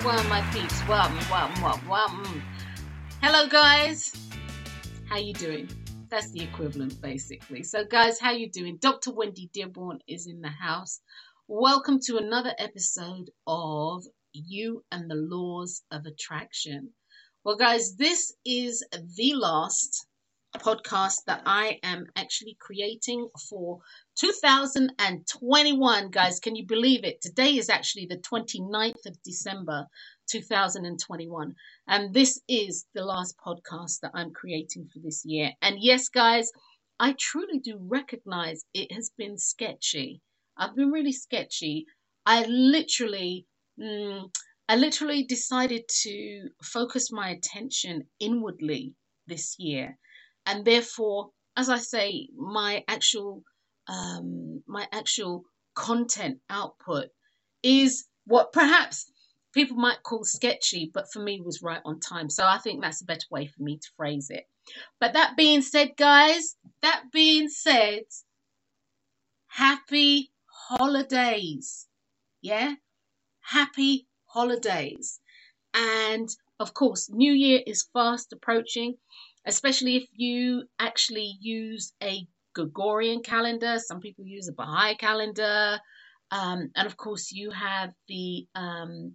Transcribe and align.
wagwan, 0.00 0.28
my 0.28 0.40
peeps. 0.52 0.86
Welcome, 0.88 1.18
welcome, 1.30 1.62
welcome, 1.62 1.88
welcome. 1.88 2.42
Hello, 3.22 3.46
guys. 3.46 4.14
How 5.08 5.18
you 5.18 5.34
doing? 5.34 5.68
That's 6.08 6.30
the 6.30 6.42
equivalent, 6.42 7.00
basically. 7.02 7.62
So, 7.62 7.84
guys, 7.84 8.18
how 8.18 8.30
you 8.30 8.50
doing? 8.50 8.78
Dr. 8.80 9.12
Wendy 9.12 9.50
Dearborn 9.52 9.98
is 10.08 10.26
in 10.26 10.40
the 10.40 10.48
house. 10.48 11.00
Welcome 11.48 12.00
to 12.06 12.16
another 12.16 12.54
episode 12.58 13.30
of 13.46 14.04
You 14.32 14.84
and 14.90 15.10
the 15.10 15.16
Laws 15.16 15.82
of 15.90 16.06
Attraction. 16.06 16.90
Well, 17.44 17.56
guys, 17.56 17.96
this 17.96 18.32
is 18.46 18.82
the 19.16 19.34
last 19.34 20.06
podcast 20.56 21.24
that 21.26 21.42
I 21.44 21.78
am 21.82 22.06
actually 22.16 22.56
creating 22.58 23.28
for 23.50 23.80
2021. 24.20 26.10
Guys, 26.10 26.40
can 26.40 26.54
you 26.54 26.66
believe 26.66 27.04
it? 27.04 27.22
Today 27.22 27.56
is 27.56 27.70
actually 27.70 28.04
the 28.04 28.18
29th 28.18 29.06
of 29.06 29.22
December 29.22 29.86
2021. 30.30 31.54
And 31.88 32.12
this 32.12 32.38
is 32.46 32.84
the 32.92 33.02
last 33.02 33.34
podcast 33.38 34.00
that 34.00 34.10
I'm 34.12 34.30
creating 34.32 34.90
for 34.92 34.98
this 34.98 35.24
year. 35.24 35.52
And 35.62 35.76
yes, 35.80 36.10
guys, 36.10 36.52
I 36.98 37.14
truly 37.18 37.60
do 37.60 37.78
recognize 37.80 38.62
it 38.74 38.92
has 38.92 39.10
been 39.16 39.38
sketchy. 39.38 40.20
I've 40.54 40.76
been 40.76 40.90
really 40.90 41.12
sketchy. 41.12 41.86
I 42.26 42.44
literally. 42.44 43.46
Mm, 43.80 44.30
I 44.68 44.76
literally 44.76 45.24
decided 45.24 45.84
to 46.02 46.50
focus 46.62 47.10
my 47.10 47.30
attention 47.30 48.02
inwardly 48.20 48.92
this 49.26 49.56
year 49.58 49.98
and 50.46 50.64
therefore 50.64 51.30
as 51.56 51.68
i 51.68 51.78
say 51.78 52.28
my 52.36 52.84
actual 52.88 53.42
um, 53.90 54.62
my 54.68 54.86
actual 54.92 55.44
content 55.74 56.38
output 56.48 57.08
is 57.62 58.06
what 58.24 58.52
perhaps 58.52 59.10
people 59.52 59.76
might 59.76 60.02
call 60.04 60.24
sketchy 60.24 60.90
but 60.94 61.10
for 61.12 61.18
me 61.18 61.40
was 61.40 61.60
right 61.60 61.82
on 61.84 61.98
time. 61.98 62.30
So 62.30 62.46
i 62.46 62.58
think 62.58 62.80
that's 62.80 63.02
a 63.02 63.06
better 63.06 63.26
way 63.30 63.46
for 63.46 63.62
me 63.62 63.78
to 63.78 63.88
phrase 63.96 64.30
it. 64.30 64.44
But 65.00 65.14
that 65.14 65.36
being 65.36 65.62
said 65.62 65.96
guys 65.96 66.56
that 66.82 67.04
being 67.12 67.48
said 67.48 68.04
happy 69.48 70.30
holidays. 70.46 71.88
Yeah? 72.40 72.74
Happy 73.40 74.06
holidays. 74.26 75.18
And 75.74 76.28
of 76.60 76.74
course 76.74 77.10
new 77.10 77.32
year 77.32 77.60
is 77.66 77.88
fast 77.92 78.32
approaching 78.32 78.94
especially 79.46 79.96
if 79.96 80.06
you 80.12 80.64
actually 80.78 81.36
use 81.40 81.92
a 82.02 82.26
Gregorian 82.54 83.22
calendar. 83.22 83.78
Some 83.78 84.00
people 84.00 84.24
use 84.24 84.48
a 84.48 84.52
Baha'i 84.52 84.94
calendar, 84.94 85.78
um, 86.30 86.70
and 86.74 86.86
of 86.86 86.96
course 86.96 87.32
you 87.32 87.50
have 87.50 87.90
the 88.08 88.46
um, 88.54 89.14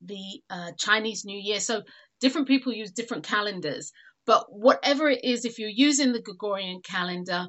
the 0.00 0.42
uh, 0.50 0.72
Chinese 0.78 1.24
New 1.24 1.38
Year. 1.38 1.60
So 1.60 1.82
different 2.20 2.48
people 2.48 2.72
use 2.72 2.90
different 2.90 3.24
calendars. 3.24 3.92
But 4.24 4.46
whatever 4.50 5.08
it 5.08 5.24
is, 5.24 5.44
if 5.44 5.58
you're 5.58 5.68
using 5.68 6.12
the 6.12 6.22
Gregorian 6.22 6.80
calendar, 6.82 7.48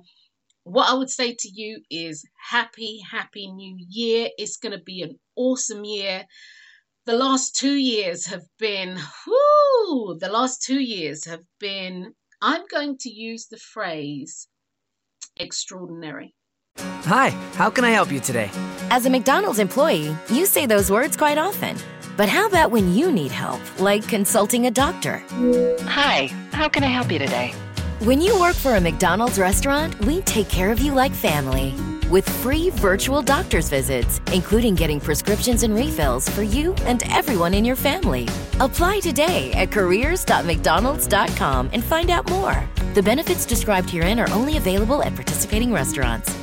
what 0.63 0.89
I 0.89 0.93
would 0.93 1.09
say 1.09 1.35
to 1.38 1.49
you 1.49 1.81
is 1.91 2.25
happy, 2.49 2.99
happy 3.11 3.47
new 3.47 3.75
year. 3.89 4.29
It's 4.38 4.57
going 4.57 4.72
to 4.72 4.83
be 4.83 5.03
an 5.03 5.19
awesome 5.35 5.83
year. 5.85 6.25
The 7.05 7.13
last 7.13 7.55
two 7.55 7.75
years 7.75 8.25
have 8.27 8.45
been, 8.57 8.97
whoo, 9.27 10.17
the 10.17 10.29
last 10.29 10.63
two 10.63 10.79
years 10.79 11.25
have 11.25 11.43
been 11.59 12.13
I'm 12.41 12.63
going 12.69 12.97
to 12.99 13.09
use 13.09 13.47
the 13.47 13.57
phrase 13.57 14.49
extraordinary. 15.38 16.33
Hi, 16.79 17.29
how 17.55 17.69
can 17.69 17.83
I 17.83 17.91
help 17.91 18.11
you 18.11 18.19
today? 18.19 18.49
As 18.89 19.05
a 19.05 19.09
McDonald's 19.09 19.59
employee, 19.59 20.16
you 20.29 20.45
say 20.45 20.66
those 20.66 20.89
words 20.89 21.16
quite 21.16 21.38
often. 21.38 21.77
But 22.16 22.29
how 22.29 22.47
about 22.47 22.71
when 22.71 22.94
you 22.94 23.11
need 23.11 23.31
help, 23.31 23.61
like 23.79 24.07
consulting 24.07 24.67
a 24.67 24.72
doctor? 24.72 25.23
Hi, 25.85 26.27
how 26.51 26.69
can 26.69 26.83
I 26.83 26.88
help 26.88 27.11
you 27.11 27.19
today? 27.19 27.53
When 27.99 28.22
you 28.22 28.39
work 28.39 28.55
for 28.55 28.75
a 28.75 28.81
McDonald's 28.81 29.39
restaurant, 29.39 29.99
we 30.05 30.22
take 30.22 30.49
care 30.49 30.72
of 30.72 30.79
you 30.79 30.93
like 30.93 31.11
family 31.13 31.73
with 32.13 32.29
free 32.44 32.69
virtual 32.69 33.24
doctor's 33.24 33.69
visits, 33.69 34.22
including 34.31 34.75
getting 34.75 35.00
prescriptions 35.00 35.63
and 35.63 35.75
refills 35.75 36.29
for 36.29 36.44
you 36.44 36.75
and 36.85 37.01
everyone 37.12 37.56
in 37.56 37.66
your 37.66 37.75
family. 37.75 38.28
Apply 38.59 39.00
today 39.00 39.51
at 39.53 39.72
careers.mcdonalds.com 39.72 41.69
and 41.73 41.84
find 41.84 42.12
out 42.12 42.29
more. 42.29 42.69
The 42.94 43.02
benefits 43.02 43.47
described 43.47 43.90
herein 43.90 44.19
are 44.19 44.29
only 44.29 44.57
available 44.57 45.02
at 45.02 45.16
participating 45.16 45.73
restaurants. 45.73 46.42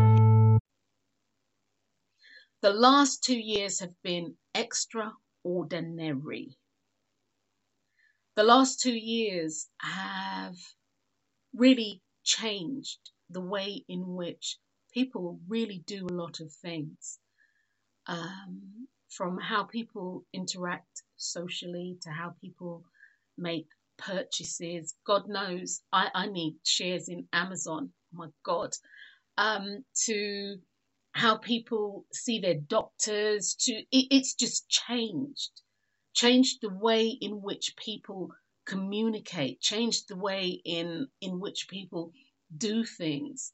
The 2.61 2.73
last 2.73 3.23
two 3.23 3.39
years 3.39 3.79
have 3.79 3.93
been 4.03 4.35
extraordinary. 4.55 6.57
The 8.35 8.43
last 8.43 8.81
two 8.81 8.95
years 8.95 9.67
have 9.81 10.55
really 11.55 12.01
changed 12.23 12.99
the 13.29 13.41
way 13.41 13.83
in 13.87 14.15
which 14.15 14.57
people 14.93 15.39
really 15.47 15.83
do 15.87 16.05
a 16.07 16.13
lot 16.13 16.39
of 16.39 16.51
things. 16.53 17.19
Um, 18.07 18.87
from 19.09 19.37
how 19.39 19.63
people 19.63 20.25
interact 20.33 21.03
socially 21.17 21.97
to 22.01 22.09
how 22.09 22.33
people 22.41 22.83
make 23.37 23.67
purchases. 23.97 24.95
God 25.05 25.27
knows 25.27 25.81
I, 25.91 26.09
I 26.15 26.27
need 26.27 26.55
shares 26.63 27.09
in 27.09 27.27
Amazon. 27.33 27.89
Oh 28.13 28.17
my 28.17 28.27
God. 28.43 28.71
Um, 29.37 29.83
to 30.05 30.57
how 31.13 31.37
people 31.37 32.05
see 32.13 32.39
their 32.39 32.55
doctors 32.55 33.55
to 33.61 33.73
it, 33.73 33.87
it's 34.11 34.33
just 34.35 34.69
changed. 34.69 35.51
Changed 36.13 36.59
the 36.61 36.69
way 36.73 37.07
in 37.09 37.41
which 37.41 37.75
people 37.77 38.31
communicate 38.65 39.59
changed 39.61 40.07
the 40.07 40.17
way 40.17 40.61
in 40.65 41.07
in 41.21 41.39
which 41.39 41.67
people 41.69 42.13
do 42.55 42.85
things. 42.85 43.53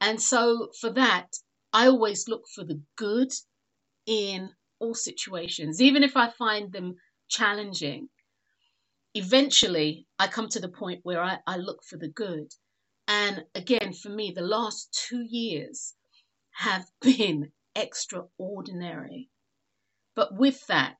And 0.00 0.20
so 0.20 0.70
for 0.80 0.90
that 0.92 1.28
i 1.72 1.86
always 1.88 2.28
look 2.28 2.44
for 2.54 2.64
the 2.64 2.80
good 2.96 3.32
in 4.06 4.50
all 4.80 4.94
situations 4.94 5.82
even 5.82 6.02
if 6.04 6.16
i 6.16 6.30
find 6.30 6.72
them 6.72 6.96
challenging. 7.28 8.08
Eventually 9.14 10.06
i 10.18 10.28
come 10.28 10.48
to 10.50 10.60
the 10.60 10.68
point 10.68 11.00
where 11.04 11.22
i, 11.22 11.38
I 11.46 11.56
look 11.58 11.84
for 11.84 11.98
the 11.98 12.08
good. 12.08 12.52
And 13.08 13.44
again 13.54 13.92
for 13.92 14.10
me 14.10 14.32
the 14.34 14.42
last 14.42 15.06
two 15.08 15.24
years 15.28 15.94
have 16.54 16.86
been 17.02 17.52
extraordinary. 17.76 19.30
But 20.16 20.36
with 20.36 20.66
that, 20.68 20.98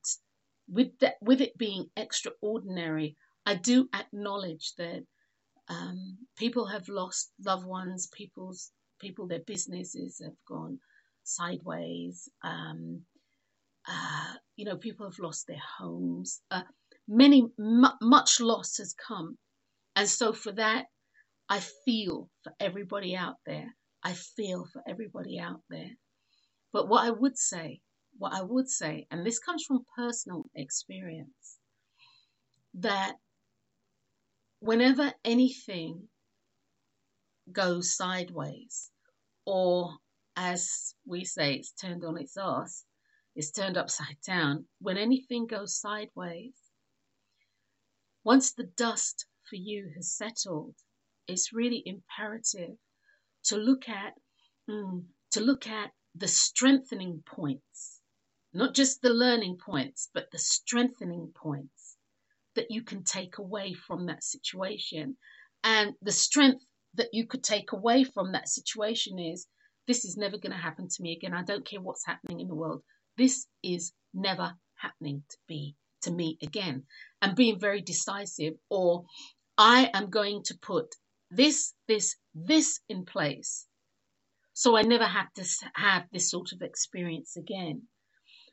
with 0.68 0.98
that, 1.00 1.16
with 1.22 1.40
it 1.40 1.58
being 1.58 1.86
extraordinary, 1.96 3.16
I 3.46 3.56
do 3.56 3.88
acknowledge 3.94 4.74
that 4.78 5.04
um, 5.68 6.18
people 6.38 6.66
have 6.66 6.88
lost 6.88 7.32
loved 7.44 7.66
ones. 7.66 8.08
People's 8.14 8.72
people, 9.00 9.28
their 9.28 9.40
businesses 9.46 10.20
have 10.24 10.36
gone 10.48 10.78
sideways. 11.24 12.28
Um, 12.42 13.02
uh, 13.88 14.34
you 14.56 14.64
know, 14.64 14.76
people 14.76 15.06
have 15.06 15.18
lost 15.18 15.46
their 15.46 15.62
homes. 15.78 16.40
Uh, 16.50 16.62
many, 17.08 17.46
m- 17.58 17.98
much 18.02 18.40
loss 18.40 18.78
has 18.78 18.94
come. 19.08 19.38
And 19.96 20.08
so 20.08 20.32
for 20.32 20.52
that, 20.52 20.86
I 21.48 21.60
feel 21.84 22.30
for 22.44 22.52
everybody 22.60 23.16
out 23.16 23.36
there. 23.46 23.74
I 24.04 24.12
feel 24.12 24.66
for 24.66 24.82
everybody 24.86 25.38
out 25.38 25.62
there. 25.70 25.90
But 26.72 26.88
what 26.88 27.04
I 27.06 27.10
would 27.10 27.38
say, 27.38 27.80
what 28.18 28.34
I 28.34 28.42
would 28.42 28.68
say, 28.68 29.06
and 29.10 29.24
this 29.24 29.38
comes 29.38 29.64
from 29.64 29.86
personal 29.96 30.44
experience, 30.54 31.58
that 32.74 33.14
whenever 34.60 35.14
anything 35.24 36.08
goes 37.50 37.96
sideways, 37.96 38.90
or 39.46 39.96
as 40.36 40.94
we 41.06 41.24
say, 41.24 41.54
it's 41.54 41.72
turned 41.72 42.04
on 42.04 42.18
its 42.18 42.36
ass, 42.36 42.84
it's 43.34 43.52
turned 43.52 43.76
upside 43.76 44.20
down, 44.26 44.66
when 44.80 44.98
anything 44.98 45.46
goes 45.46 45.80
sideways, 45.80 46.54
once 48.22 48.52
the 48.52 48.64
dust 48.76 49.26
for 49.48 49.56
you 49.56 49.90
has 49.96 50.12
settled, 50.12 50.74
it's 51.26 51.52
really 51.52 51.82
imperative 51.86 52.76
to 53.44 53.56
look 53.56 53.88
at 53.88 54.14
mm, 54.69 55.05
to 55.32 55.41
look 55.41 55.67
at 55.67 55.91
the 56.14 56.29
strengthening 56.29 57.23
points, 57.26 58.00
not 58.52 58.75
just 58.75 59.02
the 59.02 59.11
learning 59.11 59.58
points, 59.58 60.08
but 60.14 60.31
the 60.31 60.38
strengthening 60.38 61.32
points 61.35 61.96
that 62.55 62.70
you 62.70 62.82
can 62.82 63.02
take 63.02 63.38
away 63.38 63.75
from 63.75 64.06
that 64.06 64.23
situation. 64.23 65.17
And 65.64 65.94
the 66.02 66.12
strength 66.12 66.64
that 66.94 67.08
you 67.12 67.26
could 67.26 67.43
take 67.43 67.73
away 67.73 68.05
from 68.05 68.32
that 68.32 68.49
situation 68.49 69.19
is 69.19 69.46
this 69.87 70.05
is 70.05 70.17
never 70.17 70.38
going 70.38 70.52
to 70.52 70.58
happen 70.58 70.88
to 70.88 71.02
me 71.02 71.12
again. 71.12 71.35
I 71.35 71.43
don't 71.43 71.67
care 71.67 71.81
what's 71.81 72.06
happening 72.06 72.41
in 72.41 72.49
the 72.49 72.55
world. 72.55 72.82
This 73.17 73.46
is 73.62 73.93
never 74.12 74.55
happening 74.76 75.25
to 75.31 75.37
be 75.49 75.75
to 76.02 76.11
me 76.11 76.38
again. 76.43 76.85
And 77.20 77.37
being 77.37 77.58
very 77.58 77.81
decisive, 77.81 78.55
or 78.70 79.05
I 79.58 79.91
am 79.93 80.11
going 80.11 80.43
to 80.44 80.58
put 80.61 80.94
this, 81.31 81.75
this, 81.88 82.17
this 82.34 82.81
in 82.88 83.04
place 83.04 83.66
so 84.54 84.76
I 84.76 84.82
never 84.82 85.04
have 85.04 85.32
to 85.34 85.44
have 85.75 86.04
this 86.12 86.31
sort 86.31 86.52
of 86.52 86.62
experience 86.62 87.36
again. 87.36 87.82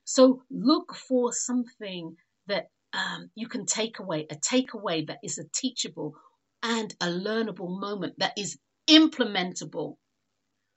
So 0.04 0.44
look 0.50 0.96
for 0.96 1.32
something 1.32 2.16
that 2.48 2.68
um, 2.94 3.30
you 3.36 3.48
can 3.48 3.66
take 3.66 4.00
away, 4.00 4.28
a 4.30 4.36
takeaway 4.36 5.08
that 5.08 5.20
is 5.24 5.38
a 5.38 5.48
teachable 5.54 6.16
and 6.64 6.94
a 7.02 7.08
learnable 7.08 7.80
moment 7.80 8.16
that 8.18 8.34
is 8.38 8.58
implementable. 8.90 9.98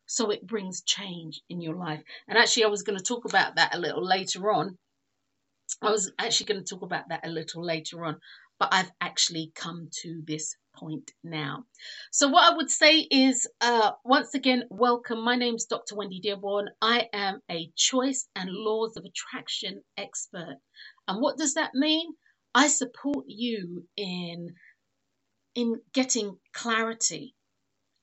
So 0.06 0.30
it 0.30 0.46
brings 0.46 0.82
change 0.82 1.40
in 1.48 1.62
your 1.62 1.76
life. 1.76 2.02
And 2.28 2.38
actually, 2.38 2.64
I 2.64 2.68
was 2.68 2.82
going 2.82 2.98
to 2.98 3.04
talk 3.04 3.24
about 3.24 3.56
that 3.56 3.74
a 3.74 3.78
little 3.78 4.06
later 4.06 4.52
on. 4.52 4.78
I 5.82 5.90
was 5.90 6.12
actually 6.18 6.46
going 6.46 6.64
to 6.64 6.74
talk 6.74 6.82
about 6.82 7.08
that 7.08 7.26
a 7.26 7.30
little 7.30 7.64
later 7.64 8.04
on, 8.04 8.18
but 8.60 8.70
I've 8.72 8.92
actually 9.00 9.52
come 9.54 9.88
to 10.02 10.22
this 10.26 10.56
point 10.76 11.12
now. 11.24 11.64
So, 12.12 12.28
what 12.28 12.52
I 12.52 12.56
would 12.56 12.70
say 12.70 13.00
is, 13.00 13.48
uh, 13.60 13.92
once 14.04 14.34
again, 14.34 14.64
welcome. 14.70 15.20
My 15.24 15.36
name 15.36 15.56
is 15.56 15.66
Dr. 15.66 15.96
Wendy 15.96 16.20
Dearborn. 16.20 16.68
I 16.82 17.08
am 17.12 17.40
a 17.50 17.70
choice 17.76 18.28
and 18.36 18.50
laws 18.50 18.96
of 18.96 19.04
attraction 19.04 19.82
expert. 19.98 20.56
And 21.08 21.22
what 21.22 21.38
does 21.38 21.54
that 21.54 21.74
mean? 21.74 22.06
I 22.54 22.68
support 22.68 23.26
you 23.28 23.86
in 23.96 24.50
in 25.54 25.76
getting 25.94 26.38
clarity 26.54 27.34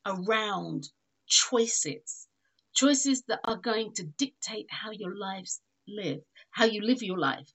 around 0.05 0.89
choices, 1.27 2.27
choices 2.73 3.23
that 3.27 3.39
are 3.45 3.57
going 3.57 3.93
to 3.95 4.03
dictate 4.03 4.67
how 4.69 4.91
your 4.91 5.15
lives 5.15 5.61
live, 5.87 6.19
how 6.51 6.65
you 6.65 6.81
live 6.81 7.03
your 7.03 7.19
life. 7.19 7.49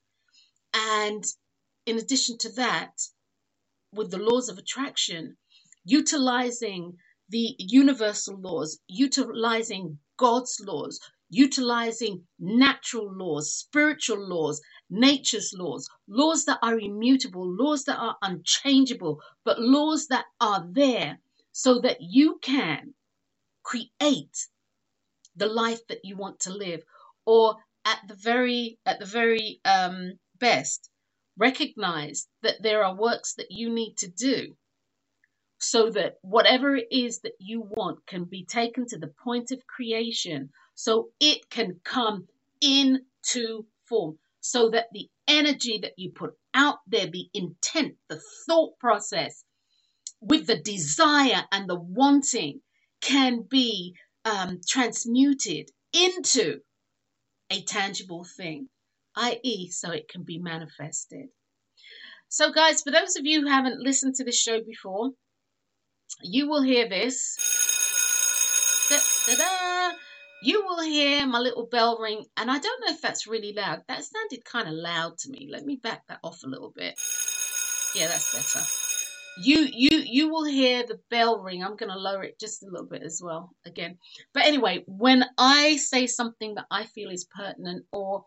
And 0.74 1.24
in 1.86 1.98
addition 1.98 2.38
to 2.38 2.52
that, 2.52 2.92
with 3.92 4.10
the 4.10 4.18
laws 4.18 4.48
of 4.48 4.58
attraction, 4.58 5.36
utilizing 5.84 6.96
the 7.30 7.54
universal 7.58 8.38
laws, 8.40 8.78
utilizing 8.88 9.98
God's 10.18 10.60
laws, 10.64 11.00
utilizing 11.30 12.22
natural 12.38 13.12
laws, 13.12 13.52
spiritual 13.54 14.18
laws, 14.28 14.60
nature's 14.90 15.52
laws, 15.56 15.88
laws 16.08 16.44
that 16.44 16.58
are 16.62 16.78
immutable, 16.78 17.48
laws 17.56 17.84
that 17.84 17.98
are 17.98 18.16
unchangeable, 18.22 19.20
but 19.44 19.60
laws 19.60 20.06
that 20.08 20.26
are 20.40 20.66
there 20.70 21.18
so 21.52 21.80
that 21.80 21.98
you 22.00 22.38
can 22.42 22.94
create 23.64 24.48
the 25.36 25.46
life 25.46 25.80
that 25.88 26.00
you 26.04 26.16
want 26.16 26.40
to 26.40 26.52
live 26.52 26.82
or 27.26 27.56
at 27.84 27.98
the 28.08 28.14
very 28.14 28.78
at 28.86 28.98
the 29.00 29.06
very 29.06 29.60
um, 29.64 30.12
best 30.38 30.90
recognize 31.36 32.28
that 32.42 32.62
there 32.62 32.84
are 32.84 32.94
works 32.94 33.34
that 33.34 33.50
you 33.50 33.70
need 33.70 33.96
to 33.98 34.08
do 34.08 34.56
so 35.58 35.90
that 35.90 36.14
whatever 36.22 36.76
it 36.76 36.86
is 36.90 37.20
that 37.20 37.32
you 37.38 37.62
want 37.62 38.06
can 38.06 38.24
be 38.24 38.44
taken 38.44 38.86
to 38.86 38.98
the 38.98 39.12
point 39.24 39.50
of 39.50 39.66
creation 39.66 40.50
so 40.74 41.08
it 41.20 41.48
can 41.50 41.80
come 41.84 42.26
into 42.60 43.66
form 43.88 44.18
so 44.40 44.70
that 44.70 44.86
the 44.92 45.08
energy 45.26 45.78
that 45.82 45.92
you 45.96 46.10
put 46.10 46.34
out 46.54 46.78
there 46.86 47.06
the 47.06 47.28
intent 47.34 47.94
the 48.08 48.20
thought 48.46 48.78
process 48.78 49.44
with 50.20 50.46
the 50.46 50.60
desire 50.60 51.44
and 51.52 51.68
the 51.68 51.78
wanting 51.78 52.60
can 53.00 53.42
be 53.42 53.94
um, 54.24 54.60
transmuted 54.66 55.70
into 55.92 56.60
a 57.50 57.62
tangible 57.62 58.24
thing 58.36 58.68
i.e., 59.16 59.70
so 59.70 59.90
it 59.90 60.08
can 60.08 60.22
be 60.22 60.38
manifested. 60.38 61.26
So, 62.28 62.52
guys, 62.52 62.82
for 62.82 62.90
those 62.90 63.16
of 63.16 63.24
you 63.24 63.42
who 63.42 63.48
haven't 63.48 63.80
listened 63.80 64.16
to 64.16 64.24
this 64.24 64.38
show 64.38 64.60
before, 64.62 65.10
you 66.22 66.48
will 66.48 66.62
hear 66.62 66.88
this. 66.88 67.36
Da-da-da. 68.88 69.96
You 70.42 70.64
will 70.64 70.82
hear 70.82 71.26
my 71.26 71.38
little 71.38 71.66
bell 71.66 71.98
ring, 71.98 72.24
and 72.36 72.50
I 72.50 72.58
don't 72.58 72.80
know 72.80 72.92
if 72.92 73.00
that's 73.00 73.26
really 73.26 73.52
loud. 73.52 73.82
That 73.88 74.04
sounded 74.04 74.44
kind 74.44 74.68
of 74.68 74.74
loud 74.74 75.18
to 75.18 75.30
me. 75.30 75.48
Let 75.50 75.64
me 75.64 75.76
back 75.76 76.02
that 76.08 76.18
off 76.22 76.42
a 76.44 76.48
little 76.48 76.72
bit. 76.74 76.98
Yeah, 77.94 78.08
that's 78.08 78.32
better. 78.34 78.64
You 79.38 79.66
you 79.70 79.98
you 79.98 80.28
will 80.28 80.44
hear 80.44 80.84
the 80.86 81.00
bell 81.10 81.40
ring. 81.40 81.62
I'm 81.62 81.76
going 81.76 81.90
to 81.90 81.98
lower 81.98 82.22
it 82.22 82.38
just 82.38 82.62
a 82.62 82.66
little 82.70 82.86
bit 82.86 83.02
as 83.02 83.20
well 83.22 83.50
again. 83.64 83.98
But 84.32 84.44
anyway, 84.44 84.84
when 84.86 85.24
I 85.36 85.76
say 85.76 86.06
something 86.06 86.54
that 86.54 86.66
I 86.70 86.84
feel 86.84 87.10
is 87.10 87.26
pertinent 87.34 87.84
or 87.92 88.24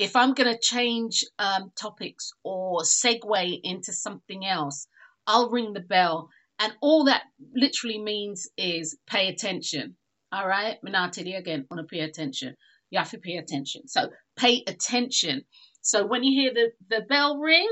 if 0.00 0.16
I'm 0.16 0.32
going 0.32 0.50
to 0.50 0.58
change 0.58 1.26
um, 1.38 1.72
topics 1.78 2.32
or 2.42 2.80
segue 2.80 3.60
into 3.62 3.92
something 3.92 4.46
else, 4.46 4.86
I'll 5.26 5.50
ring 5.50 5.74
the 5.74 5.80
bell. 5.80 6.30
And 6.58 6.72
all 6.80 7.04
that 7.04 7.24
literally 7.54 7.98
means 7.98 8.48
is 8.56 8.96
pay 9.06 9.28
attention. 9.28 9.96
All 10.32 10.48
right? 10.48 10.78
Minatili 10.82 11.36
again, 11.36 11.66
want 11.70 11.86
to 11.86 11.94
pay 11.94 12.00
attention. 12.00 12.56
You 12.88 12.98
have 12.98 13.10
to 13.10 13.18
pay 13.18 13.36
attention. 13.36 13.88
So 13.88 14.08
pay 14.36 14.64
attention. 14.66 15.42
So 15.82 16.06
when 16.06 16.24
you 16.24 16.32
hear 16.40 16.54
the, 16.54 16.96
the 16.96 17.02
bell 17.02 17.36
ring, 17.38 17.70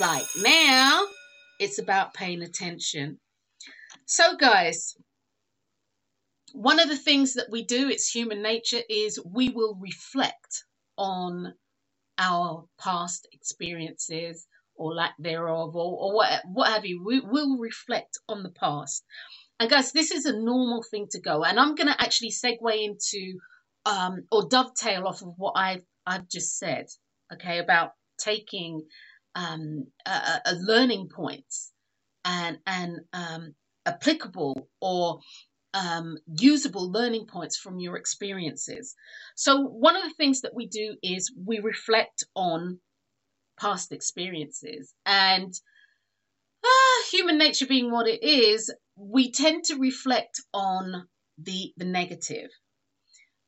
like 0.00 0.24
now, 0.40 1.04
it's 1.60 1.78
about 1.78 2.14
paying 2.14 2.40
attention. 2.40 3.18
So, 4.06 4.36
guys, 4.36 4.96
one 6.54 6.80
of 6.80 6.88
the 6.88 6.96
things 6.96 7.34
that 7.34 7.50
we 7.50 7.62
do, 7.62 7.88
it's 7.88 8.08
human 8.08 8.42
nature, 8.42 8.80
is 8.88 9.20
we 9.24 9.50
will 9.50 9.78
reflect 9.80 10.64
on 10.96 11.54
our 12.18 12.66
past 12.80 13.28
experiences 13.32 14.46
or 14.76 14.94
lack 14.94 15.14
thereof 15.18 15.74
or, 15.76 15.96
or 15.98 16.14
what, 16.14 16.42
what 16.46 16.72
have 16.72 16.84
you. 16.84 17.02
We 17.04 17.20
will 17.20 17.58
reflect 17.58 18.18
on 18.28 18.42
the 18.42 18.50
past. 18.50 19.04
And 19.60 19.70
guys, 19.70 19.92
this 19.92 20.10
is 20.10 20.26
a 20.26 20.36
normal 20.36 20.82
thing 20.90 21.06
to 21.10 21.20
go. 21.20 21.44
And 21.44 21.58
I'm 21.58 21.74
going 21.74 21.86
to 21.86 22.00
actually 22.00 22.30
segue 22.30 22.84
into 22.84 23.38
um, 23.86 24.24
or 24.32 24.48
dovetail 24.48 25.06
off 25.06 25.22
of 25.22 25.34
what 25.36 25.52
I've, 25.56 25.84
I've 26.06 26.28
just 26.28 26.58
said, 26.58 26.86
okay, 27.32 27.58
about 27.58 27.92
taking 28.18 28.82
um, 29.34 29.86
a, 30.06 30.40
a 30.46 30.54
learning 30.54 31.08
points 31.14 31.72
and, 32.24 32.58
and 32.66 33.00
um, 33.12 33.54
applicable 33.86 34.68
or 34.80 35.20
um, 35.74 36.16
usable 36.26 36.90
learning 36.90 37.26
points 37.26 37.58
from 37.58 37.78
your 37.78 37.96
experiences. 37.96 38.94
So, 39.34 39.60
one 39.60 39.96
of 39.96 40.04
the 40.04 40.14
things 40.14 40.40
that 40.42 40.54
we 40.54 40.66
do 40.66 40.96
is 41.02 41.32
we 41.36 41.58
reflect 41.58 42.24
on 42.34 42.78
past 43.60 43.92
experiences. 43.92 44.94
And 45.04 45.52
uh, 46.64 47.02
human 47.10 47.36
nature 47.38 47.66
being 47.66 47.90
what 47.90 48.06
it 48.08 48.22
is, 48.22 48.72
we 48.96 49.30
tend 49.30 49.64
to 49.64 49.76
reflect 49.76 50.40
on 50.54 51.08
the, 51.38 51.72
the 51.76 51.84
negative. 51.84 52.50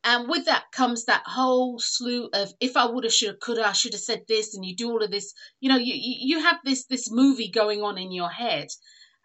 And 0.04 0.28
with 0.28 0.44
that 0.44 0.64
comes 0.72 1.04
that 1.04 1.24
whole 1.26 1.80
slew 1.80 2.28
of 2.32 2.52
if 2.60 2.76
I 2.76 2.86
would 2.86 3.02
have, 3.02 3.12
should 3.12 3.28
have, 3.28 3.40
could 3.40 3.58
have, 3.58 3.66
I 3.66 3.72
should 3.72 3.92
have 3.92 4.00
said 4.00 4.22
this, 4.28 4.54
and 4.54 4.64
you 4.64 4.76
do 4.76 4.88
all 4.88 5.02
of 5.02 5.10
this. 5.10 5.34
You 5.58 5.68
know, 5.68 5.78
you 5.78 5.94
you 5.96 6.44
have 6.44 6.58
this 6.64 6.86
this 6.86 7.10
movie 7.10 7.50
going 7.50 7.82
on 7.82 7.98
in 7.98 8.12
your 8.12 8.30
head, 8.30 8.68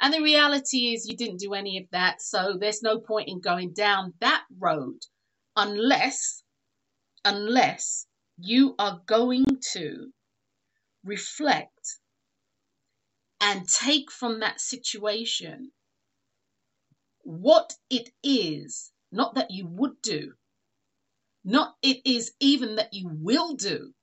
And 0.01 0.11
the 0.11 0.21
reality 0.21 0.93
is, 0.93 1.07
you 1.07 1.15
didn't 1.15 1.39
do 1.39 1.53
any 1.53 1.77
of 1.77 1.85
that. 1.91 2.23
So 2.23 2.57
there's 2.59 2.81
no 2.81 2.99
point 2.99 3.29
in 3.29 3.39
going 3.39 3.73
down 3.73 4.13
that 4.19 4.43
road 4.59 4.97
unless, 5.55 6.41
unless 7.23 8.07
you 8.39 8.73
are 8.79 9.01
going 9.05 9.45
to 9.73 10.11
reflect 11.03 11.99
and 13.39 13.67
take 13.69 14.11
from 14.11 14.39
that 14.39 14.59
situation 14.59 15.71
what 17.23 17.73
it 17.91 18.09
is, 18.23 18.91
not 19.11 19.35
that 19.35 19.51
you 19.51 19.67
would 19.67 20.01
do, 20.01 20.33
not 21.43 21.75
it 21.83 22.01
is 22.05 22.31
even 22.39 22.75
that 22.77 22.91
you 22.91 23.07
will 23.11 23.53
do, 23.55 23.93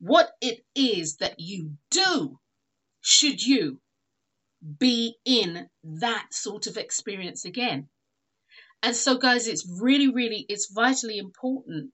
what 0.00 0.30
it 0.40 0.64
is 0.74 1.16
that 1.18 1.38
you 1.38 1.72
do 1.90 2.40
should 3.00 3.40
you 3.44 3.80
be 4.78 5.16
in 5.24 5.68
that 5.84 6.28
sort 6.32 6.66
of 6.66 6.76
experience 6.76 7.44
again. 7.44 7.88
And 8.82 8.94
so, 8.94 9.16
guys, 9.18 9.46
it's 9.46 9.68
really, 9.80 10.08
really, 10.08 10.46
it's 10.48 10.70
vitally 10.72 11.18
important 11.18 11.92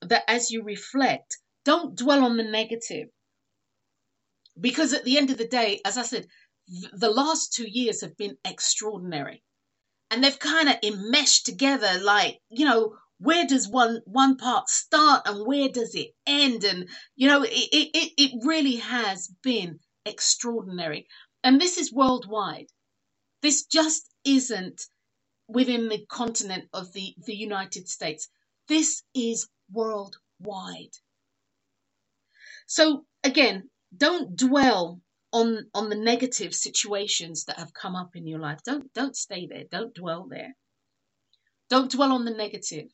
that 0.00 0.24
as 0.28 0.50
you 0.50 0.62
reflect, 0.62 1.38
don't 1.64 1.96
dwell 1.96 2.24
on 2.24 2.36
the 2.36 2.44
negative. 2.44 3.08
Because 4.58 4.92
at 4.92 5.04
the 5.04 5.18
end 5.18 5.30
of 5.30 5.38
the 5.38 5.48
day, 5.48 5.80
as 5.84 5.98
I 5.98 6.02
said, 6.02 6.26
the 6.92 7.10
last 7.10 7.52
two 7.52 7.68
years 7.68 8.00
have 8.00 8.16
been 8.16 8.36
extraordinary. 8.44 9.42
And 10.10 10.22
they've 10.22 10.38
kind 10.38 10.68
of 10.68 10.76
enmeshed 10.82 11.46
together 11.46 11.98
like, 12.00 12.38
you 12.48 12.64
know, 12.64 12.96
where 13.18 13.46
does 13.46 13.68
one 13.68 14.00
one 14.04 14.36
part 14.36 14.68
start 14.68 15.22
and 15.26 15.46
where 15.46 15.68
does 15.68 15.94
it 15.94 16.08
end 16.26 16.64
and 16.64 16.88
you 17.14 17.28
know 17.28 17.42
it, 17.42 17.50
it, 17.50 18.12
it 18.18 18.44
really 18.44 18.76
has 18.76 19.28
been 19.42 19.78
extraordinary 20.04 21.06
and 21.44 21.60
this 21.60 21.78
is 21.78 21.92
worldwide. 21.92 22.68
This 23.42 23.66
just 23.66 24.10
isn't 24.24 24.86
within 25.46 25.90
the 25.90 26.04
continent 26.08 26.64
of 26.72 26.92
the, 26.94 27.14
the 27.26 27.36
united 27.36 27.86
states. 27.88 28.28
This 28.66 29.02
is 29.14 29.46
worldwide. 29.70 30.96
So 32.66 33.04
again 33.22 33.68
don't 33.96 34.36
dwell 34.36 35.00
on 35.32 35.66
on 35.74 35.90
the 35.90 35.96
negative 35.96 36.54
situations 36.54 37.44
that 37.44 37.58
have 37.58 37.74
come 37.74 37.94
up 37.94 38.16
in 38.16 38.26
your 38.26 38.38
life. 38.40 38.60
Don't 38.64 38.92
don't 38.94 39.16
stay 39.16 39.46
there. 39.46 39.64
Don't 39.70 39.94
dwell 39.94 40.26
there. 40.30 40.56
Don't 41.68 41.90
dwell 41.90 42.12
on 42.12 42.24
the 42.24 42.30
negative. 42.30 42.88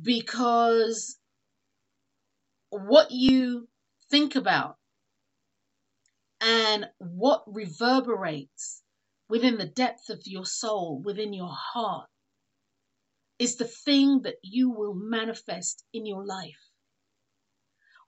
Because 0.00 1.18
what 2.68 3.10
you 3.10 3.68
think 4.10 4.36
about 4.36 4.76
and 6.46 6.86
what 6.98 7.42
reverberates 7.48 8.84
within 9.28 9.58
the 9.58 9.66
depth 9.66 10.10
of 10.10 10.22
your 10.26 10.46
soul, 10.46 11.02
within 11.04 11.32
your 11.32 11.52
heart, 11.52 12.08
is 13.40 13.56
the 13.56 13.64
thing 13.64 14.22
that 14.22 14.36
you 14.42 14.70
will 14.70 14.94
manifest 14.94 15.82
in 15.92 16.06
your 16.06 16.24
life. 16.24 16.70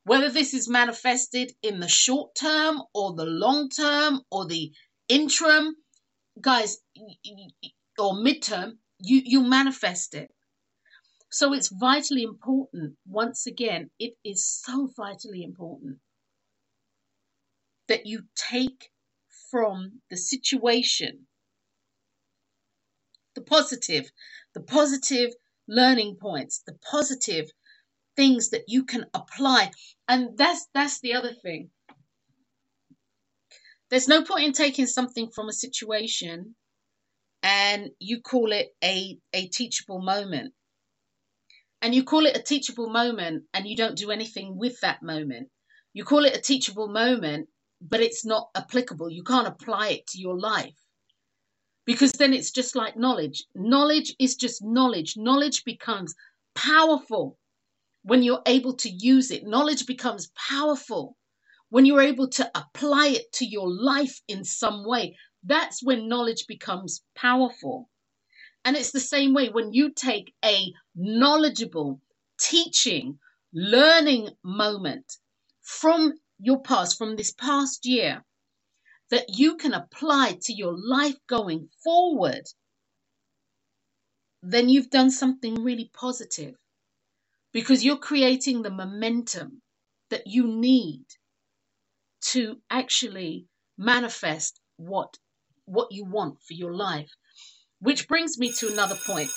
Whether 0.05 0.31
this 0.31 0.55
is 0.55 0.69
manifested 0.69 1.53
in 1.65 1.81
the 1.81 1.89
short 1.89 2.37
term 2.37 2.81
or 2.95 3.13
the 3.15 3.27
long 3.27 3.71
term 3.71 4.21
or 4.31 4.47
the 4.47 4.71
interim, 5.09 5.75
guys, 6.41 6.79
or 7.99 8.13
midterm, 8.15 8.79
you, 9.01 9.21
you 9.25 9.43
manifest 9.43 10.15
it. 10.15 10.31
So 11.29 11.53
it's 11.53 11.73
vitally 11.73 12.23
important. 12.23 12.95
Once 13.05 13.49
again, 13.49 13.91
it 13.99 14.15
is 14.25 14.47
so 14.47 14.89
vitally 14.97 15.43
important 15.43 15.99
that 17.89 18.07
you 18.07 18.23
take 18.37 18.91
from 19.51 20.01
the 20.11 20.17
situation 20.17 21.27
the 23.39 23.45
positive, 23.45 24.11
the 24.55 24.61
positive 24.61 25.31
learning 25.69 26.17
points, 26.21 26.63
the 26.67 26.77
positive 26.91 27.47
things 28.17 28.51
that 28.51 28.65
you 28.67 28.85
can 28.85 29.07
apply. 29.15 29.71
And 30.09 30.37
that's 30.37 30.67
that's 30.75 31.01
the 31.01 31.15
other 31.15 31.33
thing. 31.33 31.71
There's 33.91 34.09
no 34.09 34.23
point 34.23 34.45
in 34.45 34.53
taking 34.53 34.87
something 34.87 35.31
from 35.31 35.49
a 35.49 35.53
situation 35.53 36.57
and 37.43 37.91
you 37.99 38.21
call 38.21 38.53
it 38.53 38.69
a, 38.83 39.19
a 39.33 39.47
teachable 39.49 40.03
moment 40.03 40.53
and 41.81 41.95
you 41.95 42.03
call 42.05 42.27
it 42.27 42.37
a 42.37 42.43
teachable 42.43 42.91
moment 42.91 43.45
and 43.55 43.67
you 43.67 43.77
don't 43.77 43.97
do 43.97 44.11
anything 44.11 44.59
with 44.59 44.81
that 44.81 45.03
moment. 45.03 45.49
You 45.95 46.05
call 46.05 46.25
it 46.25 46.37
a 46.37 46.41
teachable 46.41 46.89
moment, 46.89 47.49
but 47.81 48.01
it's 48.01 48.25
not 48.25 48.49
applicable. 48.55 49.11
You 49.11 49.23
can't 49.23 49.49
apply 49.49 49.89
it 49.91 50.07
to 50.09 50.19
your 50.19 50.39
life 50.39 50.75
because 51.87 52.13
then 52.13 52.35
it's 52.35 52.51
just 52.51 52.77
like 52.77 52.97
knowledge. 52.97 53.45
Knowledge 53.55 54.15
is 54.19 54.37
just 54.37 54.63
knowledge. 54.63 55.15
Knowledge 55.17 55.65
becomes 55.65 56.15
powerful 56.55 57.39
when 58.03 58.23
you're 58.23 58.43
able 58.47 58.75
to 58.77 58.91
use 58.91 59.31
it. 59.31 59.45
Knowledge 59.47 59.87
becomes 59.87 60.31
powerful 60.37 61.17
when 61.71 61.87
you're 61.87 62.01
able 62.01 62.29
to 62.29 62.51
apply 62.55 63.09
it 63.09 63.33
to 63.33 63.47
your 63.47 63.71
life 63.71 64.21
in 64.29 64.45
some 64.45 64.87
way. 64.87 65.17
That's 65.45 65.83
when 65.83 66.09
knowledge 66.09 66.47
becomes 66.47 67.03
powerful. 67.15 67.89
And 68.65 68.77
it's 68.77 68.93
the 68.93 69.01
same 69.01 69.35
way 69.35 69.49
when 69.49 69.73
you 69.73 69.91
take 69.91 70.35
a 70.45 70.73
knowledgeable, 70.95 72.01
teaching, 72.41 73.19
learning 73.55 74.31
moment 74.45 75.11
from 75.63 76.13
your 76.39 76.61
past, 76.61 76.99
from 76.99 77.17
this 77.17 77.33
past 77.33 77.87
year, 77.87 78.25
that 79.11 79.27
you 79.29 79.57
can 79.57 79.73
apply 79.75 80.39
to 80.43 80.53
your 80.53 80.77
life 80.77 81.17
going 81.29 81.69
forward, 81.83 82.45
then 84.43 84.69
you've 84.69 84.91
done 84.91 85.11
something 85.11 85.63
really 85.63 85.91
positive 85.95 86.55
because 87.53 87.85
you're 87.85 87.97
creating 87.97 88.63
the 88.63 88.71
momentum 88.71 89.63
that 90.11 90.27
you 90.27 90.47
need 90.47 91.05
to 92.21 92.57
actually 92.71 93.47
manifest 93.77 94.61
what 94.77 95.17
what 95.65 95.93
you 95.93 96.05
want 96.05 96.41
for 96.43 96.55
your 96.55 96.75
life 96.75 97.11
which 97.81 98.09
brings 98.09 98.39
me 98.39 98.53
to 98.53 98.69
another 98.73 98.97
point. 99.07 99.31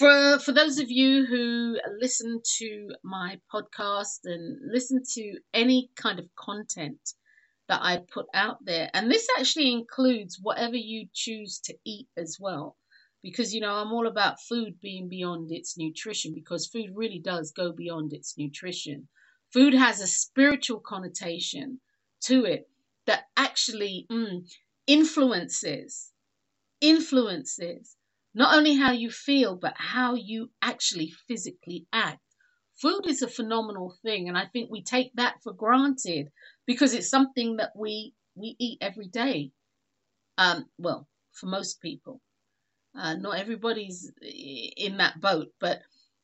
For, 0.00 0.38
for 0.38 0.52
those 0.52 0.78
of 0.78 0.90
you 0.90 1.26
who 1.26 1.78
listen 2.00 2.40
to 2.56 2.88
my 3.02 3.38
podcast 3.52 4.20
and 4.24 4.58
listen 4.72 5.02
to 5.16 5.38
any 5.52 5.90
kind 5.94 6.18
of 6.18 6.34
content 6.36 7.12
that 7.68 7.82
I 7.82 7.98
put 8.10 8.24
out 8.32 8.64
there, 8.64 8.88
and 8.94 9.10
this 9.10 9.28
actually 9.38 9.70
includes 9.70 10.38
whatever 10.40 10.76
you 10.76 11.08
choose 11.12 11.60
to 11.64 11.76
eat 11.84 12.08
as 12.16 12.38
well, 12.40 12.78
because 13.22 13.54
you 13.54 13.60
know 13.60 13.74
I'm 13.74 13.92
all 13.92 14.06
about 14.06 14.40
food 14.40 14.80
being 14.80 15.10
beyond 15.10 15.52
its 15.52 15.76
nutrition, 15.76 16.32
because 16.32 16.66
food 16.66 16.92
really 16.94 17.18
does 17.18 17.52
go 17.52 17.70
beyond 17.70 18.14
its 18.14 18.38
nutrition. 18.38 19.06
Food 19.52 19.74
has 19.74 20.00
a 20.00 20.06
spiritual 20.06 20.80
connotation 20.80 21.78
to 22.22 22.46
it 22.46 22.70
that 23.04 23.24
actually 23.36 24.06
mm, 24.10 24.50
influences, 24.86 26.10
influences 26.80 27.98
not 28.34 28.54
only 28.56 28.74
how 28.76 28.92
you 28.92 29.10
feel, 29.10 29.56
but 29.56 29.74
how 29.76 30.14
you 30.14 30.50
actually 30.62 31.10
physically 31.28 31.86
act. 31.92 32.20
Food 32.80 33.06
is 33.06 33.22
a 33.22 33.28
phenomenal 33.28 33.96
thing, 34.02 34.28
and 34.28 34.38
I 34.38 34.46
think 34.46 34.70
we 34.70 34.82
take 34.82 35.12
that 35.14 35.42
for 35.42 35.52
granted 35.52 36.32
because 36.66 36.94
it's 36.94 37.10
something 37.10 37.56
that 37.56 37.72
we 37.76 38.14
we 38.34 38.56
eat 38.58 38.78
every 38.80 39.08
day. 39.08 39.52
Um, 40.38 40.68
well, 40.78 41.08
for 41.32 41.46
most 41.46 41.80
people, 41.80 42.20
uh, 42.94 43.14
not 43.14 43.38
everybody's 43.38 44.10
in 44.22 44.98
that 44.98 45.20
boat, 45.20 45.48
but 45.60 45.82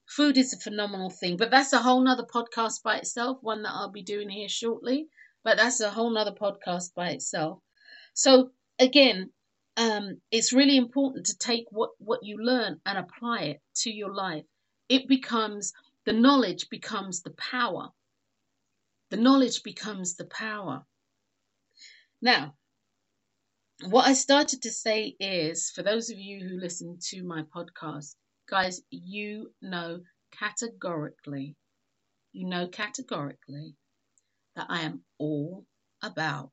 food 0.09 0.37
is 0.39 0.53
a 0.53 0.59
phenomenal 0.59 1.11
thing. 1.11 1.37
But 1.37 1.51
that's 1.51 1.73
a 1.73 1.79
whole 1.83 2.01
nother 2.03 2.25
podcast 2.27 2.83
by 2.83 2.99
itself, 2.99 3.39
one 3.43 3.63
that 3.63 3.73
I'll 3.73 3.91
be 3.91 4.03
doing 4.03 4.29
here 4.31 4.49
shortly. 4.49 5.09
But 5.45 5.59
that's 5.59 5.81
a 5.81 5.91
whole 5.91 6.11
nother 6.11 6.33
podcast 6.33 6.95
by 6.95 7.11
itself. 7.11 7.61
So 8.15 8.53
again, 8.79 9.33
um, 9.77 10.21
it's 10.31 10.53
really 10.53 10.77
important 10.77 11.27
to 11.27 11.39
take 11.39 11.67
what, 11.71 11.91
what 11.99 12.21
you 12.23 12.39
learn 12.39 12.81
and 12.87 12.99
apply 12.99 13.43
it 13.43 13.61
to 13.77 13.91
your 13.91 14.13
life. 14.13 14.45
It 14.89 15.09
becomes, 15.09 15.73
the 16.05 16.13
knowledge 16.13 16.69
becomes 16.71 17.23
the 17.23 17.33
power. 17.33 17.91
The 19.11 19.17
knowledge 19.17 19.63
becomes 19.63 20.17
the 20.17 20.25
power. 20.25 20.85
Now, 22.23 22.55
what 23.85 24.07
I 24.07 24.15
started 24.15 24.63
to 24.63 24.71
say 24.71 25.15
is 25.21 25.71
for 25.71 25.83
those 25.83 26.09
of 26.11 26.19
you 26.19 26.49
who 26.49 26.59
listen 26.59 26.99
to 27.11 27.23
my 27.23 27.43
podcast, 27.43 28.15
guys, 28.49 28.81
you 28.91 29.53
know 29.61 30.01
categorically, 30.33 31.57
you 32.33 32.49
know 32.49 32.69
categorically 32.69 33.75
that 34.55 34.67
I 34.71 34.83
am 34.83 35.03
all 35.19 35.67
about 36.03 36.53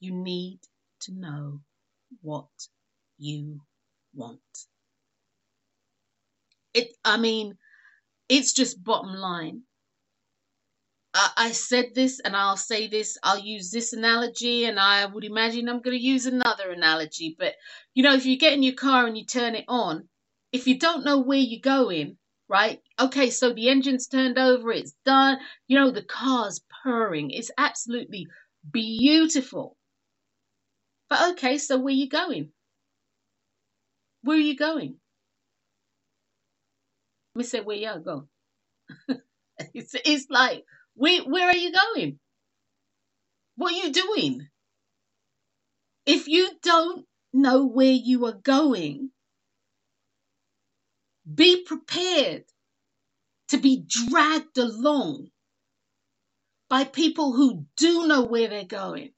you 0.00 0.12
need 0.14 0.60
to 1.00 1.12
know 1.12 1.60
what 2.22 2.48
you 3.18 3.60
want. 4.14 4.40
It, 6.74 6.88
I 7.04 7.16
mean, 7.16 7.56
it's 8.28 8.52
just 8.52 8.84
bottom 8.84 9.14
line. 9.14 9.62
I, 11.14 11.30
I 11.36 11.52
said 11.52 11.94
this 11.94 12.20
and 12.20 12.36
I'll 12.36 12.58
say 12.58 12.88
this, 12.88 13.16
I'll 13.22 13.38
use 13.38 13.70
this 13.70 13.94
analogy, 13.94 14.66
and 14.66 14.78
I 14.78 15.06
would 15.06 15.24
imagine 15.24 15.68
I'm 15.68 15.80
going 15.80 15.96
to 15.96 16.02
use 16.04 16.26
another 16.26 16.70
analogy. 16.70 17.34
But, 17.38 17.54
you 17.94 18.02
know, 18.02 18.14
if 18.14 18.26
you 18.26 18.38
get 18.38 18.52
in 18.52 18.62
your 18.62 18.74
car 18.74 19.06
and 19.06 19.16
you 19.16 19.24
turn 19.24 19.54
it 19.54 19.64
on, 19.68 20.08
if 20.52 20.66
you 20.66 20.78
don't 20.78 21.04
know 21.04 21.20
where 21.20 21.38
you're 21.38 21.60
going, 21.60 22.18
right? 22.48 22.80
Okay, 23.00 23.30
so 23.30 23.52
the 23.52 23.70
engine's 23.70 24.06
turned 24.06 24.38
over, 24.38 24.70
it's 24.70 24.94
done, 25.06 25.38
you 25.66 25.78
know, 25.78 25.90
the 25.90 26.04
car's 26.04 26.60
purring, 26.82 27.30
it's 27.30 27.50
absolutely 27.56 28.26
beautiful. 28.70 29.77
But 31.08 31.32
okay, 31.32 31.58
so 31.58 31.78
where 31.78 31.94
you 31.94 32.08
going? 32.08 32.50
Where 34.22 34.36
are 34.36 34.40
you 34.40 34.56
going? 34.56 34.96
Me 37.34 37.44
say 37.44 37.60
where 37.60 37.76
you 37.76 38.00
go. 38.04 38.28
it's, 39.74 39.94
it's 40.04 40.26
like 40.30 40.64
where 40.94 41.22
where 41.22 41.48
are 41.48 41.56
you 41.56 41.72
going? 41.72 42.18
What 43.56 43.72
are 43.72 43.86
you 43.86 43.92
doing? 43.92 44.48
If 46.06 46.28
you 46.28 46.50
don't 46.62 47.06
know 47.32 47.66
where 47.66 47.92
you 47.92 48.26
are 48.26 48.32
going, 48.32 49.10
be 51.32 51.64
prepared 51.64 52.44
to 53.48 53.58
be 53.58 53.84
dragged 53.86 54.58
along 54.58 55.28
by 56.68 56.84
people 56.84 57.32
who 57.32 57.66
do 57.76 58.06
know 58.06 58.22
where 58.22 58.48
they're 58.48 58.64
going. 58.64 59.10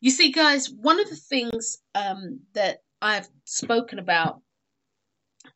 You 0.00 0.10
see, 0.10 0.32
guys, 0.32 0.70
one 0.70 1.00
of 1.00 1.08
the 1.08 1.16
things 1.16 1.78
um, 1.94 2.40
that 2.54 2.78
I've 3.00 3.28
spoken 3.44 3.98
about 3.98 4.40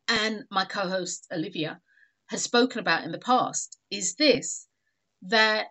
and 0.07 0.43
my 0.49 0.65
co 0.65 0.87
host 0.87 1.27
Olivia 1.31 1.79
has 2.27 2.43
spoken 2.43 2.79
about 2.79 3.03
in 3.03 3.11
the 3.11 3.17
past 3.19 3.77
is 3.89 4.15
this 4.15 4.67
that 5.23 5.67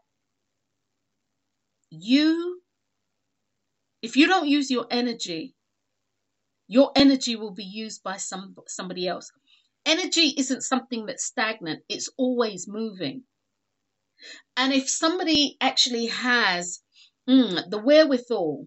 you, 1.90 2.60
if 4.02 4.16
you 4.16 4.26
don't 4.26 4.48
use 4.48 4.70
your 4.70 4.86
energy, 4.90 5.54
your 6.68 6.92
energy 6.94 7.36
will 7.36 7.52
be 7.52 7.64
used 7.64 8.02
by 8.02 8.16
some 8.16 8.54
somebody 8.68 9.08
else. 9.08 9.30
Energy 9.86 10.34
isn't 10.36 10.62
something 10.62 11.06
that's 11.06 11.24
stagnant, 11.24 11.82
it's 11.88 12.10
always 12.16 12.68
moving. 12.68 13.24
And 14.56 14.72
if 14.72 14.88
somebody 14.88 15.56
actually 15.60 16.06
has 16.06 16.80
mm, 17.28 17.70
the 17.70 17.78
wherewithal 17.78 18.66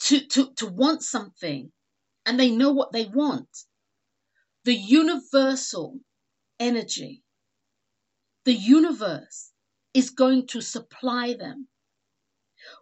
to, 0.00 0.20
to, 0.28 0.52
to 0.54 0.66
want 0.66 1.02
something 1.02 1.72
and 2.24 2.38
they 2.38 2.50
know 2.50 2.72
what 2.72 2.92
they 2.92 3.06
want, 3.06 3.48
the 4.64 4.74
universal 4.74 5.98
energy, 6.58 7.22
the 8.44 8.54
universe 8.54 9.52
is 9.94 10.10
going 10.10 10.46
to 10.48 10.60
supply 10.60 11.34
them 11.34 11.68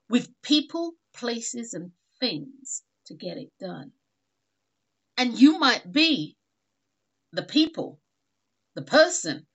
with 0.08 0.30
people, 0.42 0.94
places, 1.14 1.74
and 1.74 1.92
things 2.20 2.82
to 3.06 3.14
get 3.14 3.36
it 3.36 3.50
done. 3.60 3.92
And 5.16 5.38
you 5.38 5.58
might 5.58 5.92
be 5.92 6.36
the 7.32 7.42
people, 7.42 8.00
the 8.74 8.82
person 8.82 9.46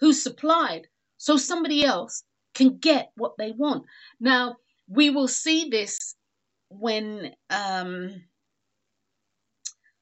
who 0.00 0.12
supplied 0.12 0.86
so 1.18 1.36
somebody 1.36 1.84
else 1.84 2.24
can 2.54 2.78
get 2.78 3.10
what 3.16 3.32
they 3.38 3.52
want. 3.52 3.84
Now, 4.20 4.56
we 4.88 5.10
will 5.10 5.28
see 5.28 5.68
this 5.70 6.14
when 6.68 7.32
um, 7.50 8.22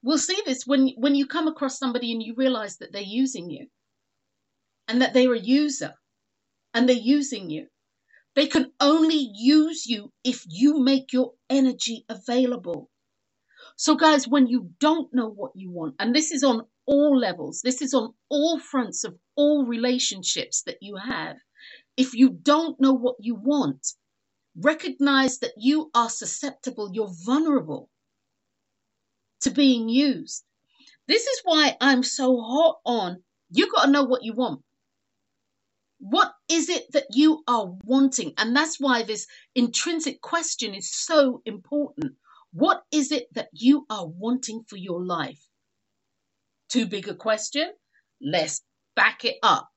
we'll 0.03 0.17
see 0.17 0.41
this 0.45 0.65
when 0.65 0.89
when 0.97 1.15
you 1.15 1.27
come 1.27 1.47
across 1.47 1.77
somebody 1.77 2.11
and 2.11 2.23
you 2.23 2.33
realize 2.35 2.77
that 2.77 2.91
they're 2.91 3.01
using 3.01 3.49
you 3.49 3.67
and 4.87 5.01
that 5.01 5.13
they're 5.13 5.33
a 5.33 5.39
user 5.39 5.93
and 6.73 6.87
they're 6.87 6.95
using 6.95 7.49
you 7.49 7.67
they 8.35 8.47
can 8.47 8.71
only 8.79 9.29
use 9.35 9.85
you 9.85 10.11
if 10.23 10.43
you 10.47 10.79
make 10.79 11.11
your 11.11 11.33
energy 11.49 12.05
available 12.09 12.89
so 13.75 13.95
guys 13.95 14.27
when 14.27 14.47
you 14.47 14.69
don't 14.79 15.13
know 15.13 15.29
what 15.29 15.51
you 15.55 15.69
want 15.71 15.95
and 15.99 16.15
this 16.15 16.31
is 16.31 16.43
on 16.43 16.65
all 16.85 17.17
levels 17.17 17.61
this 17.63 17.81
is 17.81 17.93
on 17.93 18.13
all 18.29 18.59
fronts 18.59 19.03
of 19.03 19.15
all 19.35 19.65
relationships 19.65 20.63
that 20.63 20.77
you 20.81 20.95
have 20.95 21.37
if 22.03 22.13
you 22.13 22.27
don't 22.51 22.79
know 22.83 22.93
what 23.05 23.15
you 23.19 23.35
want 23.35 23.93
recognize 24.55 25.39
that 25.39 25.53
you 25.57 25.89
are 25.93 26.09
susceptible 26.09 26.89
you're 26.93 27.15
vulnerable 27.25 27.89
to 29.41 29.49
being 29.49 29.89
used. 29.89 30.43
This 31.07 31.25
is 31.25 31.41
why 31.43 31.75
I'm 31.81 32.03
so 32.03 32.39
hot 32.39 32.77
on 32.85 33.23
you 33.53 33.69
got 33.69 33.85
to 33.85 33.91
know 33.91 34.03
what 34.03 34.23
you 34.23 34.33
want. 34.33 34.61
What 35.99 36.33
is 36.49 36.69
it 36.69 36.85
that 36.93 37.07
you 37.11 37.43
are 37.47 37.73
wanting? 37.83 38.33
And 38.37 38.55
that's 38.55 38.79
why 38.79 39.03
this 39.03 39.27
intrinsic 39.55 40.21
question 40.21 40.73
is 40.73 40.89
so 40.89 41.41
important. 41.45 42.13
What 42.53 42.83
is 42.91 43.11
it 43.11 43.27
that 43.33 43.49
you 43.51 43.85
are 43.89 44.07
wanting 44.07 44.63
for 44.67 44.77
your 44.77 45.03
life? 45.03 45.41
Too 46.69 46.85
big 46.85 47.09
a 47.09 47.13
question? 47.13 47.73
Let's 48.21 48.61
back 48.95 49.25
it 49.25 49.35
up. 49.43 49.67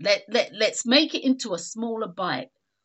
Let, 0.00 0.24
let, 0.28 0.52
let's 0.54 0.86
make 0.86 1.14
it 1.14 1.24
into 1.24 1.54
a 1.54 1.58
smaller 1.58 2.08
bite. 2.08 2.50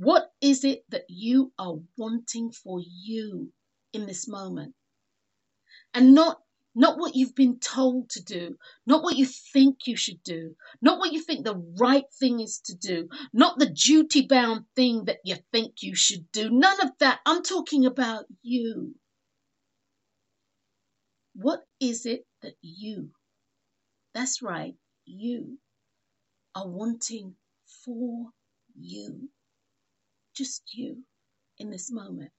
What 0.00 0.32
is 0.40 0.64
it 0.64 0.86
that 0.88 1.04
you 1.10 1.52
are 1.58 1.74
wanting 1.98 2.52
for 2.52 2.80
you 2.80 3.52
in 3.92 4.06
this 4.06 4.26
moment? 4.26 4.74
And 5.92 6.14
not 6.14 6.40
not 6.74 6.98
what 6.98 7.14
you've 7.14 7.34
been 7.34 7.58
told 7.58 8.08
to 8.10 8.22
do, 8.22 8.56
not 8.86 9.02
what 9.02 9.18
you 9.18 9.26
think 9.26 9.86
you 9.86 9.96
should 9.96 10.22
do, 10.22 10.56
not 10.80 10.98
what 11.00 11.12
you 11.12 11.20
think 11.20 11.44
the 11.44 11.62
right 11.78 12.06
thing 12.18 12.40
is 12.40 12.60
to 12.60 12.74
do, 12.74 13.10
not 13.34 13.58
the 13.58 13.68
duty 13.68 14.22
bound 14.22 14.64
thing 14.74 15.04
that 15.04 15.18
you 15.22 15.36
think 15.52 15.82
you 15.82 15.94
should 15.94 16.32
do. 16.32 16.48
None 16.48 16.80
of 16.80 16.92
that. 17.00 17.20
I'm 17.26 17.42
talking 17.42 17.84
about 17.84 18.24
you. 18.40 18.94
What 21.34 21.60
is 21.78 22.06
it 22.06 22.26
that 22.40 22.54
you, 22.62 23.10
that's 24.14 24.40
right, 24.40 24.76
you, 25.04 25.58
are 26.54 26.66
wanting 26.66 27.36
for 27.84 28.30
you? 28.74 29.28
Just 30.40 30.72
you 30.72 31.04
in 31.58 31.68
this 31.68 31.92
moment. 31.92 32.30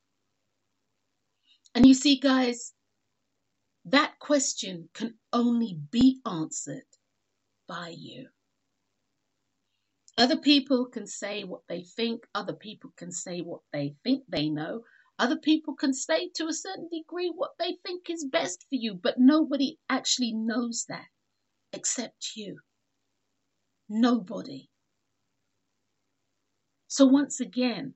And 1.76 1.86
you 1.86 1.94
see, 1.94 2.18
guys, 2.20 2.74
that 3.86 4.18
question 4.18 4.90
can 4.96 5.14
only 5.32 5.78
be 5.92 6.20
answered 6.26 6.90
by 7.68 7.94
you. 7.96 8.30
Other 10.18 10.38
people 10.38 10.88
can 10.88 11.06
say 11.06 11.44
what 11.44 11.62
they 11.70 11.84
think, 11.84 12.24
other 12.34 12.54
people 12.54 12.92
can 12.98 13.12
say 13.12 13.42
what 13.42 13.62
they 13.72 13.94
think 14.04 14.24
they 14.28 14.50
know, 14.50 14.82
other 15.20 15.38
people 15.38 15.76
can 15.76 15.94
say 15.94 16.30
to 16.38 16.48
a 16.48 16.54
certain 16.54 16.90
degree 16.92 17.32
what 17.34 17.52
they 17.60 17.78
think 17.86 18.10
is 18.10 18.26
best 18.26 18.66
for 18.68 18.78
you, 18.78 18.96
but 18.96 19.20
nobody 19.20 19.78
actually 19.90 20.34
knows 20.34 20.86
that 20.90 21.06
except 21.72 22.32
you. 22.36 22.58
Nobody. 23.88 24.71
So, 26.92 27.06
once 27.06 27.40
again, 27.40 27.94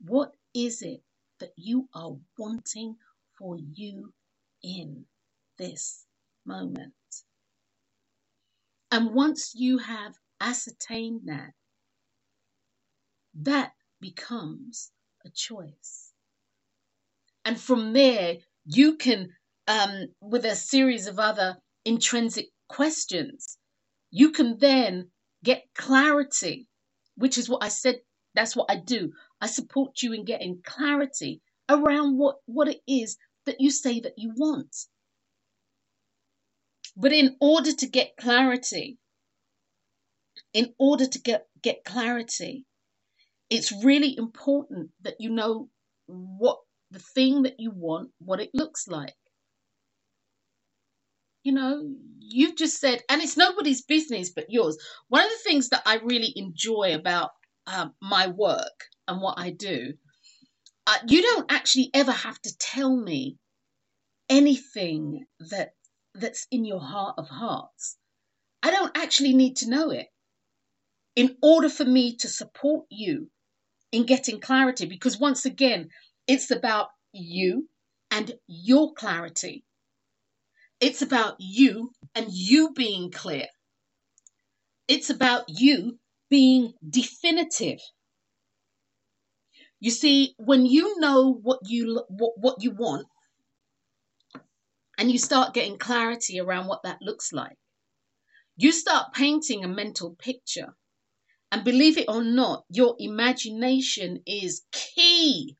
what 0.00 0.32
is 0.54 0.80
it 0.80 1.02
that 1.40 1.52
you 1.56 1.90
are 1.94 2.16
wanting 2.38 2.96
for 3.36 3.58
you 3.58 4.14
in 4.62 5.04
this 5.58 6.06
moment? 6.46 6.94
And 8.90 9.12
once 9.12 9.52
you 9.54 9.76
have 9.76 10.14
ascertained 10.40 11.24
that, 11.26 11.50
that 13.34 13.72
becomes 14.00 14.90
a 15.22 15.28
choice. 15.28 16.14
And 17.44 17.60
from 17.60 17.92
there, 17.92 18.38
you 18.64 18.96
can, 18.96 19.34
um, 19.68 20.06
with 20.22 20.46
a 20.46 20.56
series 20.56 21.06
of 21.06 21.18
other 21.18 21.58
intrinsic 21.84 22.46
questions, 22.70 23.58
you 24.10 24.32
can 24.32 24.56
then 24.58 25.10
get 25.44 25.64
clarity, 25.76 26.68
which 27.16 27.36
is 27.36 27.46
what 27.46 27.62
I 27.62 27.68
said 27.68 27.96
that's 28.40 28.56
what 28.56 28.70
I 28.70 28.76
do. 28.76 29.12
I 29.42 29.46
support 29.48 30.00
you 30.02 30.14
in 30.14 30.24
getting 30.24 30.62
clarity 30.64 31.42
around 31.68 32.16
what, 32.16 32.36
what 32.46 32.68
it 32.68 32.80
is 32.88 33.18
that 33.44 33.60
you 33.60 33.70
say 33.70 34.00
that 34.00 34.14
you 34.16 34.32
want. 34.34 34.74
But 36.96 37.12
in 37.12 37.36
order 37.38 37.70
to 37.70 37.86
get 37.86 38.16
clarity, 38.18 38.96
in 40.54 40.72
order 40.78 41.06
to 41.06 41.18
get, 41.20 41.48
get 41.62 41.84
clarity, 41.84 42.64
it's 43.50 43.72
really 43.84 44.16
important 44.16 44.88
that 45.02 45.16
you 45.20 45.28
know 45.28 45.68
what 46.06 46.60
the 46.90 46.98
thing 46.98 47.42
that 47.42 47.56
you 47.58 47.70
want, 47.70 48.08
what 48.20 48.40
it 48.40 48.50
looks 48.54 48.88
like. 48.88 49.14
You 51.42 51.52
know, 51.52 51.94
you've 52.20 52.56
just 52.56 52.80
said, 52.80 53.02
and 53.10 53.20
it's 53.20 53.36
nobody's 53.36 53.82
business 53.82 54.30
but 54.30 54.50
yours. 54.50 54.78
One 55.08 55.24
of 55.24 55.30
the 55.30 55.50
things 55.50 55.68
that 55.70 55.82
I 55.84 55.96
really 55.96 56.32
enjoy 56.36 56.94
about 56.94 57.32
um, 57.72 57.94
my 58.00 58.26
work 58.28 58.86
and 59.06 59.20
what 59.20 59.38
I 59.38 59.50
do, 59.50 59.94
uh, 60.86 60.98
you 61.08 61.22
don't 61.22 61.50
actually 61.50 61.90
ever 61.94 62.12
have 62.12 62.40
to 62.42 62.56
tell 62.58 62.94
me 62.94 63.36
anything 64.28 65.26
that 65.50 65.70
that's 66.14 66.46
in 66.50 66.64
your 66.64 66.80
heart 66.80 67.14
of 67.18 67.28
hearts. 67.28 67.96
I 68.62 68.70
don't 68.70 68.96
actually 68.96 69.34
need 69.34 69.56
to 69.56 69.70
know 69.70 69.90
it. 69.90 70.06
In 71.16 71.36
order 71.42 71.68
for 71.68 71.84
me 71.84 72.16
to 72.16 72.28
support 72.28 72.86
you 72.90 73.30
in 73.92 74.06
getting 74.06 74.40
clarity 74.40 74.86
because 74.86 75.18
once 75.18 75.44
again 75.44 75.88
it's 76.26 76.50
about 76.50 76.88
you 77.12 77.68
and 78.10 78.32
your 78.46 78.92
clarity. 78.94 79.64
It's 80.80 81.02
about 81.02 81.36
you 81.38 81.92
and 82.14 82.26
you 82.30 82.72
being 82.72 83.10
clear. 83.10 83.46
It's 84.88 85.10
about 85.10 85.44
you 85.48 85.99
being 86.30 86.72
definitive. 86.88 87.80
You 89.80 89.90
see 89.90 90.34
when 90.38 90.66
you 90.66 91.00
know 91.00 91.32
what 91.42 91.60
you 91.66 92.04
what, 92.08 92.32
what 92.38 92.62
you 92.62 92.70
want 92.70 93.06
and 94.98 95.10
you 95.10 95.18
start 95.18 95.54
getting 95.54 95.78
clarity 95.78 96.38
around 96.40 96.66
what 96.66 96.82
that 96.84 97.02
looks 97.02 97.32
like 97.32 97.56
you 98.60 98.72
start 98.72 99.14
painting 99.14 99.64
a 99.64 99.68
mental 99.68 100.14
picture. 100.16 100.76
And 101.50 101.64
believe 101.64 101.96
it 101.96 102.08
or 102.08 102.22
not, 102.22 102.64
your 102.68 102.94
imagination 102.98 104.22
is 104.26 104.62
key 104.70 105.56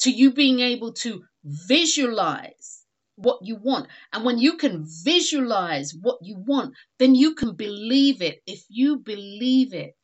to 0.00 0.10
you 0.10 0.32
being 0.32 0.60
able 0.60 0.94
to 0.94 1.22
visualize 1.44 2.81
what 3.16 3.38
you 3.42 3.56
want. 3.56 3.88
And 4.12 4.24
when 4.24 4.38
you 4.38 4.56
can 4.56 4.84
visualize 4.86 5.94
what 5.94 6.18
you 6.22 6.36
want, 6.38 6.74
then 6.98 7.14
you 7.14 7.34
can 7.34 7.54
believe 7.54 8.22
it. 8.22 8.42
If 8.46 8.64
you 8.68 8.98
believe 8.98 9.74
it 9.74 9.96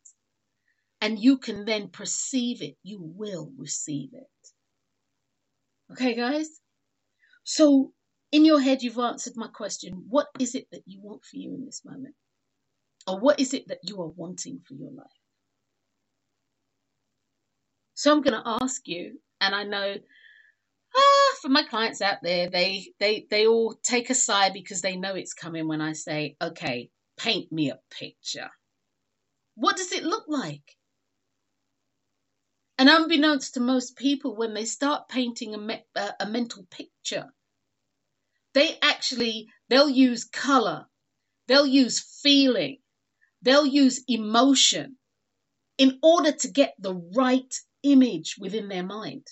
and 1.00 1.18
you 1.18 1.38
can 1.38 1.64
then 1.64 1.88
perceive 1.88 2.62
it, 2.62 2.76
you 2.82 2.98
will 3.00 3.50
receive 3.56 4.10
it. 4.12 4.28
Okay, 5.92 6.14
guys? 6.14 6.48
So, 7.44 7.92
in 8.30 8.44
your 8.44 8.60
head, 8.60 8.82
you've 8.82 8.98
answered 8.98 9.34
my 9.36 9.48
question. 9.48 10.04
What 10.08 10.26
is 10.38 10.54
it 10.54 10.66
that 10.70 10.82
you 10.84 11.00
want 11.00 11.24
for 11.24 11.36
you 11.36 11.54
in 11.54 11.64
this 11.64 11.82
moment? 11.84 12.14
Or 13.06 13.18
what 13.18 13.40
is 13.40 13.54
it 13.54 13.68
that 13.68 13.78
you 13.84 14.02
are 14.02 14.08
wanting 14.08 14.60
for 14.68 14.74
your 14.74 14.90
life? 14.90 15.06
So 17.94 18.12
I'm 18.12 18.20
going 18.20 18.40
to 18.40 18.58
ask 18.62 18.86
you, 18.86 19.18
and 19.40 19.54
I 19.54 19.64
know 19.64 19.96
ah, 20.96 21.36
for 21.42 21.48
my 21.48 21.62
clients 21.64 22.00
out 22.02 22.18
there, 22.22 22.50
they, 22.50 22.92
they, 23.00 23.26
they 23.30 23.46
all 23.46 23.74
take 23.82 24.10
a 24.10 24.14
sigh 24.14 24.50
because 24.50 24.82
they 24.82 24.96
know 24.96 25.14
it's 25.14 25.34
coming 25.34 25.68
when 25.68 25.80
I 25.80 25.92
say, 25.92 26.36
okay, 26.42 26.90
paint 27.18 27.52
me 27.52 27.70
a 27.70 27.80
picture. 27.90 28.50
What 29.56 29.76
does 29.76 29.92
it 29.92 30.04
look 30.04 30.24
like? 30.28 30.76
And 32.78 32.88
unbeknownst 32.88 33.54
to 33.54 33.60
most 33.60 33.96
people, 33.96 34.36
when 34.36 34.54
they 34.54 34.64
start 34.64 35.08
painting 35.08 35.54
a, 35.54 35.58
me- 35.58 35.84
a 36.20 36.26
mental 36.28 36.66
picture, 36.70 37.26
they 38.54 38.78
actually 38.82 39.48
they'll 39.68 39.90
use 39.90 40.24
color, 40.24 40.86
they'll 41.48 41.66
use 41.66 42.00
feeling, 42.22 42.78
They'll 43.42 43.66
use 43.66 44.02
emotion 44.08 44.96
in 45.78 45.98
order 46.02 46.32
to 46.32 46.48
get 46.48 46.74
the 46.78 46.94
right 46.94 47.54
image 47.84 48.36
within 48.38 48.68
their 48.68 48.84
mind. 48.84 49.26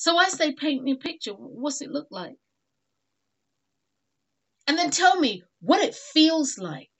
So 0.00 0.18
as 0.18 0.38
they 0.38 0.52
paint 0.52 0.82
me 0.82 0.92
a 0.92 0.96
picture, 0.96 1.32
what's 1.32 1.82
it 1.82 1.90
look 1.90 2.08
like? 2.10 2.38
And 4.66 4.78
then 4.78 4.90
tell 4.90 5.20
me 5.20 5.42
what 5.60 5.82
it 5.82 5.94
feels 5.94 6.56
like, 6.56 6.90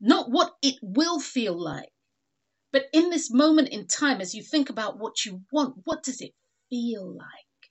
not 0.00 0.30
what 0.30 0.54
it 0.62 0.76
will 0.80 1.20
feel 1.20 1.62
like. 1.62 1.92
But 2.70 2.86
in 2.94 3.10
this 3.10 3.30
moment 3.30 3.68
in 3.68 3.86
time, 3.86 4.22
as 4.22 4.34
you 4.34 4.42
think 4.42 4.70
about 4.70 4.98
what 4.98 5.26
you 5.26 5.42
want, 5.52 5.82
what 5.84 6.02
does 6.02 6.22
it 6.22 6.32
feel 6.70 7.06
like? 7.14 7.70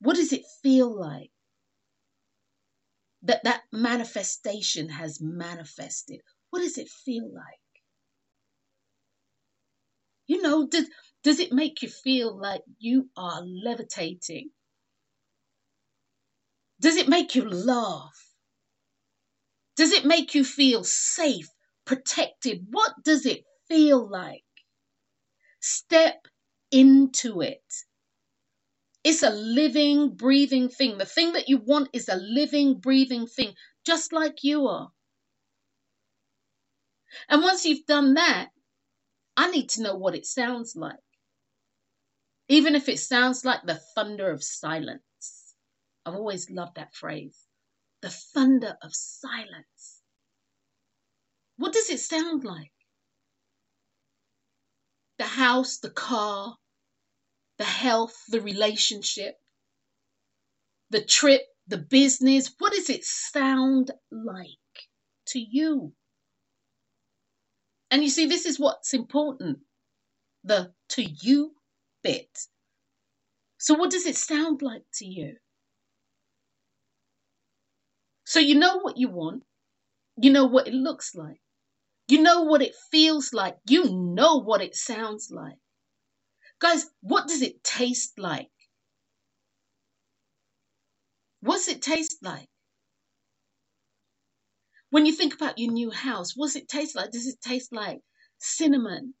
What 0.00 0.16
does 0.16 0.32
it 0.32 0.42
feel 0.60 0.92
like? 0.92 1.30
that 3.22 3.44
that 3.44 3.62
manifestation 3.70 4.88
has 4.88 5.20
manifested. 5.20 6.20
What 6.50 6.62
does 6.62 6.78
it 6.78 6.88
feel 6.88 7.32
like? 7.32 7.60
You 10.28 10.40
know, 10.42 10.68
does, 10.68 10.88
does 11.24 11.40
it 11.40 11.50
make 11.52 11.82
you 11.82 11.88
feel 11.88 12.38
like 12.38 12.62
you 12.78 13.10
are 13.16 13.42
levitating? 13.42 14.50
Does 16.80 16.96
it 16.96 17.08
make 17.08 17.34
you 17.34 17.48
laugh? 17.48 18.34
Does 19.76 19.92
it 19.92 20.04
make 20.04 20.34
you 20.34 20.44
feel 20.44 20.84
safe, 20.84 21.48
protected? 21.86 22.66
What 22.70 23.02
does 23.02 23.24
it 23.26 23.44
feel 23.68 24.06
like? 24.06 24.44
Step 25.60 26.28
into 26.70 27.40
it. 27.40 27.64
It's 29.02 29.22
a 29.22 29.30
living, 29.30 30.14
breathing 30.14 30.68
thing. 30.68 30.98
The 30.98 31.06
thing 31.06 31.32
that 31.32 31.48
you 31.48 31.58
want 31.58 31.88
is 31.92 32.08
a 32.08 32.16
living, 32.16 32.78
breathing 32.78 33.26
thing, 33.26 33.54
just 33.84 34.12
like 34.12 34.44
you 34.44 34.68
are. 34.68 34.92
And 37.30 37.42
once 37.42 37.64
you've 37.64 37.86
done 37.86 38.14
that, 38.14 38.50
I 39.38 39.52
need 39.52 39.68
to 39.70 39.82
know 39.82 39.94
what 39.94 40.16
it 40.16 40.26
sounds 40.26 40.74
like. 40.74 40.98
Even 42.48 42.74
if 42.74 42.88
it 42.88 42.98
sounds 42.98 43.44
like 43.44 43.62
the 43.64 43.80
thunder 43.94 44.32
of 44.32 44.42
silence. 44.42 45.54
I've 46.04 46.16
always 46.16 46.50
loved 46.50 46.74
that 46.74 46.92
phrase. 46.92 47.38
The 48.02 48.10
thunder 48.10 48.76
of 48.82 48.90
silence. 48.92 50.02
What 51.56 51.72
does 51.72 51.88
it 51.88 52.00
sound 52.00 52.42
like? 52.42 52.72
The 55.18 55.26
house, 55.26 55.78
the 55.78 55.90
car, 55.90 56.56
the 57.58 57.64
health, 57.64 58.16
the 58.28 58.40
relationship, 58.40 59.36
the 60.90 61.04
trip, 61.04 61.42
the 61.68 61.78
business? 61.78 62.52
What 62.58 62.72
does 62.72 62.90
it 62.90 63.04
sound 63.04 63.92
like 64.10 64.48
to 65.26 65.38
you? 65.38 65.92
And 67.90 68.02
you 68.02 68.10
see, 68.10 68.26
this 68.26 68.46
is 68.46 68.60
what's 68.60 68.94
important 68.94 69.60
the 70.44 70.72
to 70.90 71.02
you 71.02 71.52
bit. 72.02 72.38
So, 73.58 73.74
what 73.74 73.90
does 73.90 74.06
it 74.06 74.16
sound 74.16 74.62
like 74.62 74.84
to 74.94 75.06
you? 75.06 75.36
So, 78.24 78.40
you 78.40 78.54
know 78.56 78.78
what 78.78 78.98
you 78.98 79.08
want, 79.08 79.44
you 80.16 80.30
know 80.32 80.46
what 80.46 80.68
it 80.68 80.74
looks 80.74 81.14
like, 81.14 81.40
you 82.08 82.22
know 82.22 82.42
what 82.42 82.62
it 82.62 82.74
feels 82.90 83.32
like, 83.32 83.58
you 83.68 83.90
know 83.90 84.36
what 84.36 84.62
it 84.62 84.74
sounds 84.76 85.30
like. 85.30 85.58
Guys, 86.60 86.86
what 87.02 87.28
does 87.28 87.42
it 87.42 87.64
taste 87.64 88.18
like? 88.18 88.50
What's 91.40 91.68
it 91.68 91.82
taste 91.82 92.18
like? 92.22 92.48
When 94.90 95.06
you 95.06 95.12
think 95.12 95.34
about 95.34 95.58
your 95.58 95.72
new 95.72 95.90
house, 95.90 96.32
what's 96.34 96.56
it 96.56 96.68
taste 96.68 96.96
like? 96.96 97.10
Does 97.10 97.26
it 97.26 97.40
taste 97.40 97.72
like 97.72 98.00
cinnamon 98.38 99.14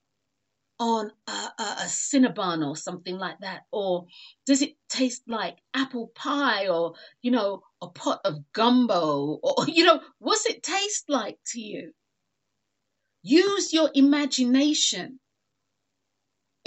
on 0.78 1.10
a, 1.26 1.30
a, 1.30 1.62
a 1.62 1.86
Cinnabon 1.86 2.66
or 2.66 2.76
something 2.76 3.18
like 3.18 3.38
that? 3.40 3.62
Or 3.70 4.06
does 4.46 4.62
it 4.62 4.74
taste 4.88 5.22
like 5.26 5.58
apple 5.74 6.10
pie 6.14 6.68
or, 6.68 6.94
you 7.20 7.30
know, 7.30 7.62
a 7.82 7.88
pot 7.88 8.20
of 8.24 8.52
gumbo? 8.52 9.38
Or, 9.42 9.56
you 9.68 9.84
know, 9.84 10.00
what's 10.18 10.46
it 10.46 10.62
taste 10.62 11.04
like 11.08 11.38
to 11.48 11.60
you? 11.60 11.92
Use 13.22 13.72
your 13.72 13.90
imagination 13.94 15.20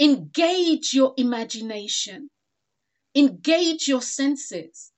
Engage 0.02 0.94
your 0.94 1.14
imagination. 1.16 2.28
Engage 3.14 3.86
your 3.86 4.02
senses. 4.02 4.90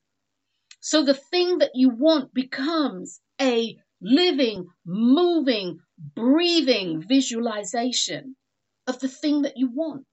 So 0.81 1.03
the 1.03 1.13
thing 1.13 1.59
that 1.59 1.73
you 1.75 1.91
want 1.91 2.33
becomes 2.33 3.21
a 3.39 3.79
living, 4.05 4.69
moving, 4.85 5.81
breathing 5.99 7.03
visualization 7.03 8.37
of 8.87 9.01
the 9.01 9.09
thing 9.09 9.43
that 9.43 9.57
you 9.57 9.71
want. 9.71 10.07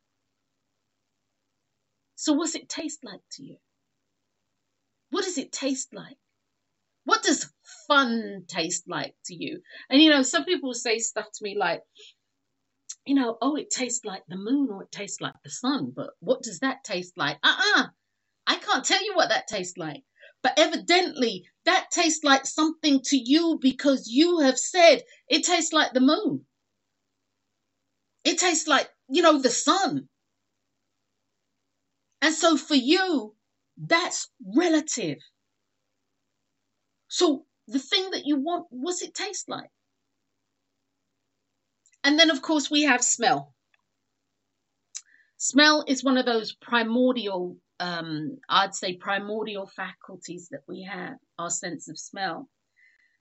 So, 2.15 2.33
what's 2.33 2.55
it 2.55 2.69
taste 2.69 3.03
like 3.03 3.21
to 3.33 3.43
you? 3.43 3.57
What 5.09 5.25
does 5.25 5.37
it 5.37 5.51
taste 5.51 5.93
like? 5.93 6.17
What 7.03 7.23
does 7.23 7.51
fun 7.87 8.45
taste 8.47 8.87
like 8.87 9.15
to 9.25 9.35
you? 9.35 9.61
And 9.89 10.01
you 10.01 10.09
know, 10.09 10.21
some 10.23 10.45
people 10.45 10.73
say 10.73 10.99
stuff 10.99 11.27
to 11.33 11.43
me 11.43 11.57
like, 11.57 11.81
you 13.05 13.15
know, 13.15 13.37
oh, 13.41 13.55
it 13.55 13.69
tastes 13.71 14.05
like 14.05 14.23
the 14.27 14.37
moon 14.37 14.69
or 14.71 14.83
it 14.83 14.91
tastes 14.91 15.21
like 15.21 15.35
the 15.43 15.49
sun, 15.49 15.91
but 15.95 16.11
what 16.19 16.43
does 16.43 16.59
that 16.59 16.83
taste 16.83 17.17
like? 17.17 17.37
Uh 17.43 17.57
uh 17.75 17.87
I 18.47 18.57
can't 18.57 18.85
tell 18.85 19.03
you 19.03 19.15
what 19.15 19.29
that 19.29 19.47
tastes 19.47 19.77
like. 19.77 20.03
But 20.43 20.53
evidently, 20.57 21.45
that 21.65 21.91
tastes 21.91 22.23
like 22.23 22.45
something 22.45 23.01
to 23.05 23.17
you 23.17 23.59
because 23.61 24.07
you 24.09 24.39
have 24.39 24.57
said 24.57 25.03
it 25.27 25.43
tastes 25.43 25.73
like 25.73 25.93
the 25.93 25.99
moon. 26.01 26.45
It 28.23 28.39
tastes 28.39 28.67
like, 28.67 28.89
you 29.09 29.21
know, 29.21 29.39
the 29.39 29.49
sun. 29.49 30.09
And 32.21 32.33
so 32.33 32.57
for 32.57 32.75
you, 32.75 33.35
that's 33.77 34.29
relative. 34.55 35.17
So 37.07 37.45
the 37.67 37.79
thing 37.79 38.11
that 38.11 38.25
you 38.25 38.37
want, 38.37 38.67
what's 38.69 39.01
it 39.01 39.13
taste 39.13 39.49
like? 39.49 39.69
And 42.03 42.19
then, 42.19 42.31
of 42.31 42.41
course, 42.41 42.71
we 42.71 42.83
have 42.83 43.03
smell. 43.03 43.53
Smell 45.37 45.83
is 45.87 46.03
one 46.03 46.17
of 46.17 46.25
those 46.25 46.53
primordial, 46.53 47.57
um, 47.81 48.37
I'd 48.47 48.75
say, 48.75 48.95
primordial 48.95 49.65
faculties 49.65 50.49
that 50.51 50.61
we 50.67 50.83
have, 50.83 51.15
our 51.39 51.49
sense 51.49 51.89
of 51.89 51.97
smell. 51.97 52.47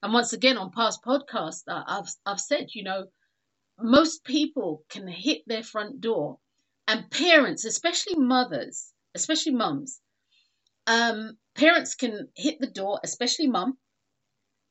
And 0.03 0.13
once 0.13 0.35
again, 0.35 0.59
on 0.59 0.71
past 0.71 1.03
podcasts, 1.03 1.63
I've, 1.67 2.09
I've 2.27 2.41
said, 2.41 2.69
you 2.75 2.85
know, 2.85 3.07
most 3.79 4.23
people 4.25 4.85
can 4.91 5.09
hit 5.09 5.43
their 5.47 5.63
front 5.63 6.03
door, 6.03 6.39
and 6.87 7.11
parents, 7.11 7.65
especially 7.65 8.17
mothers, 8.17 8.93
especially 9.15 9.55
mums, 9.55 10.01
um, 10.87 11.39
parents 11.55 11.95
can 11.95 12.29
hit 12.37 12.61
the 12.61 12.67
door, 12.67 13.01
especially 13.03 13.47
mum, 13.47 13.79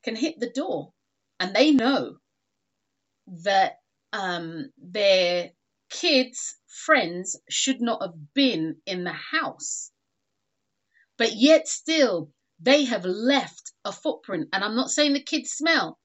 can 0.04 0.16
hit 0.16 0.40
the 0.40 0.52
door, 0.52 0.94
and 1.40 1.56
they 1.56 1.72
know 1.72 2.18
that 3.44 3.78
um, 4.14 4.70
their 4.78 5.52
kids' 5.90 6.56
friends 6.68 7.40
should 7.50 7.82
not 7.82 8.02
have 8.02 8.34
been 8.34 8.82
in 8.86 9.04
the 9.04 9.14
house. 9.14 9.92
But 11.18 11.34
yet, 11.36 11.68
still, 11.68 12.32
they 12.60 12.86
have 12.86 13.06
left 13.06 13.74
a 13.84 13.92
footprint. 13.92 14.50
And 14.54 14.64
I'm 14.64 14.76
not 14.76 14.90
saying 14.90 15.14
the 15.14 15.24
kids 15.24 15.52
smell, 15.52 16.00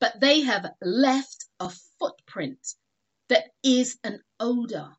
but 0.00 0.20
they 0.20 0.40
have 0.40 0.66
left 0.82 1.46
a 1.60 1.70
footprint 1.98 2.58
that 3.28 3.44
is 3.62 3.98
an 4.04 4.20
odor. 4.38 4.90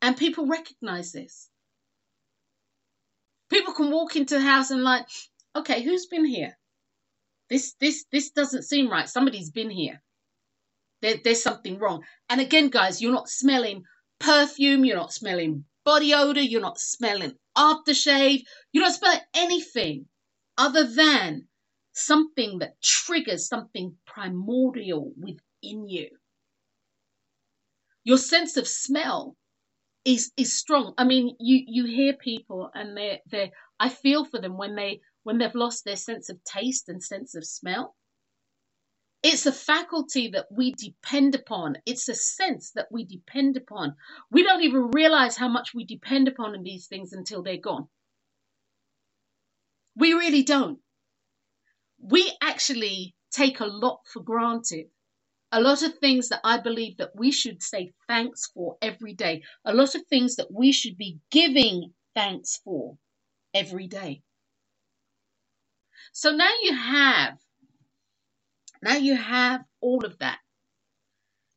And 0.00 0.16
people 0.16 0.46
recognize 0.46 1.12
this. 1.12 1.48
People 3.50 3.74
can 3.74 3.90
walk 3.90 4.16
into 4.16 4.34
the 4.34 4.40
house 4.40 4.70
and 4.70 4.82
like, 4.82 5.06
okay, 5.54 5.82
who's 5.82 6.06
been 6.06 6.24
here? 6.24 6.58
This 7.50 7.74
this 7.74 8.06
this 8.10 8.30
doesn't 8.30 8.62
seem 8.62 8.90
right. 8.90 9.08
Somebody's 9.08 9.50
been 9.50 9.68
here. 9.68 10.02
There, 11.02 11.16
there's 11.22 11.42
something 11.42 11.78
wrong. 11.78 12.04
And 12.30 12.40
again, 12.40 12.68
guys, 12.68 13.02
you're 13.02 13.12
not 13.12 13.28
smelling 13.28 13.84
perfume, 14.18 14.84
you're 14.84 14.96
not 14.96 15.12
smelling 15.12 15.64
body 15.84 16.14
odor, 16.14 16.40
you're 16.40 16.60
not 16.60 16.78
smelling 16.78 17.34
aftershave, 17.56 18.42
you're 18.72 18.84
not 18.84 18.94
smelling 18.94 19.20
anything 19.34 20.06
other 20.56 20.84
than 20.84 21.48
something 21.92 22.60
that 22.60 22.80
triggers 22.80 23.48
something 23.48 23.96
primordial 24.06 25.12
within 25.16 25.88
you. 25.88 26.08
Your 28.04 28.18
sense 28.18 28.56
of 28.56 28.66
smell 28.66 29.36
is 30.04 30.32
is 30.36 30.58
strong. 30.58 30.94
I 30.98 31.04
mean, 31.04 31.36
you 31.38 31.64
you 31.66 31.84
hear 31.84 32.14
people 32.14 32.70
and 32.74 32.96
they 32.96 33.20
they 33.30 33.52
I 33.78 33.88
feel 33.88 34.24
for 34.24 34.40
them 34.40 34.56
when 34.56 34.74
they 34.74 35.00
when 35.22 35.38
they've 35.38 35.54
lost 35.54 35.84
their 35.84 35.96
sense 35.96 36.28
of 36.28 36.42
taste 36.44 36.88
and 36.88 37.02
sense 37.02 37.34
of 37.34 37.44
smell. 37.44 37.94
It's 39.22 39.46
a 39.46 39.52
faculty 39.52 40.28
that 40.30 40.46
we 40.50 40.72
depend 40.72 41.36
upon. 41.36 41.76
It's 41.86 42.08
a 42.08 42.14
sense 42.14 42.72
that 42.72 42.88
we 42.90 43.04
depend 43.04 43.56
upon. 43.56 43.94
We 44.32 44.42
don't 44.42 44.62
even 44.62 44.90
realize 44.90 45.36
how 45.36 45.48
much 45.48 45.72
we 45.74 45.84
depend 45.84 46.26
upon 46.26 46.56
in 46.56 46.64
these 46.64 46.88
things 46.88 47.12
until 47.12 47.42
they're 47.42 47.56
gone. 47.56 47.88
We 49.94 50.12
really 50.14 50.42
don't. 50.42 50.80
We 52.00 52.36
actually 52.42 53.14
take 53.30 53.60
a 53.60 53.66
lot 53.66 54.00
for 54.12 54.22
granted. 54.22 54.86
A 55.52 55.60
lot 55.60 55.82
of 55.82 55.98
things 55.98 56.30
that 56.30 56.40
I 56.42 56.58
believe 56.58 56.96
that 56.96 57.14
we 57.14 57.30
should 57.30 57.62
say 57.62 57.92
thanks 58.08 58.50
for 58.52 58.76
every 58.82 59.14
day. 59.14 59.42
A 59.64 59.72
lot 59.72 59.94
of 59.94 60.04
things 60.06 60.36
that 60.36 60.50
we 60.50 60.72
should 60.72 60.96
be 60.96 61.20
giving 61.30 61.92
thanks 62.14 62.56
for 62.64 62.98
every 63.54 63.86
day. 63.86 64.22
So 66.12 66.32
now 66.32 66.50
you 66.62 66.74
have 66.74 67.38
now 68.82 68.96
you 68.96 69.16
have 69.16 69.64
all 69.80 70.04
of 70.04 70.18
that. 70.18 70.38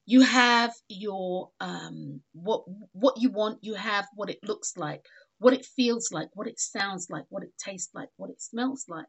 You 0.05 0.21
have 0.21 0.73
your 0.87 1.51
um, 1.59 2.21
what 2.33 2.65
what 2.93 3.21
you 3.21 3.31
want. 3.31 3.63
You 3.63 3.73
have 3.75 4.07
what 4.15 4.29
it 4.29 4.43
looks 4.43 4.77
like, 4.77 5.05
what 5.39 5.53
it 5.53 5.65
feels 5.65 6.11
like, 6.11 6.29
what 6.33 6.47
it 6.47 6.59
sounds 6.59 7.09
like, 7.09 7.25
what 7.29 7.43
it 7.43 7.53
tastes 7.57 7.93
like, 7.93 8.09
what 8.17 8.29
it 8.29 8.41
smells 8.41 8.85
like. 8.87 9.07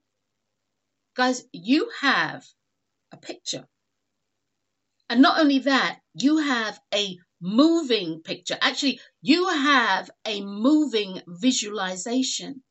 Guys, 1.14 1.44
you 1.52 1.90
have 2.00 2.44
a 3.12 3.16
picture. 3.18 3.66
And 5.08 5.22
not 5.22 5.38
only 5.38 5.60
that, 5.60 6.00
you 6.14 6.38
have 6.38 6.80
a 6.94 7.18
moving 7.40 8.22
picture. 8.22 8.58
Actually, 8.60 9.00
you 9.22 9.48
have 9.48 10.10
a 10.26 10.40
moving 10.42 11.22
visualization. 11.28 12.62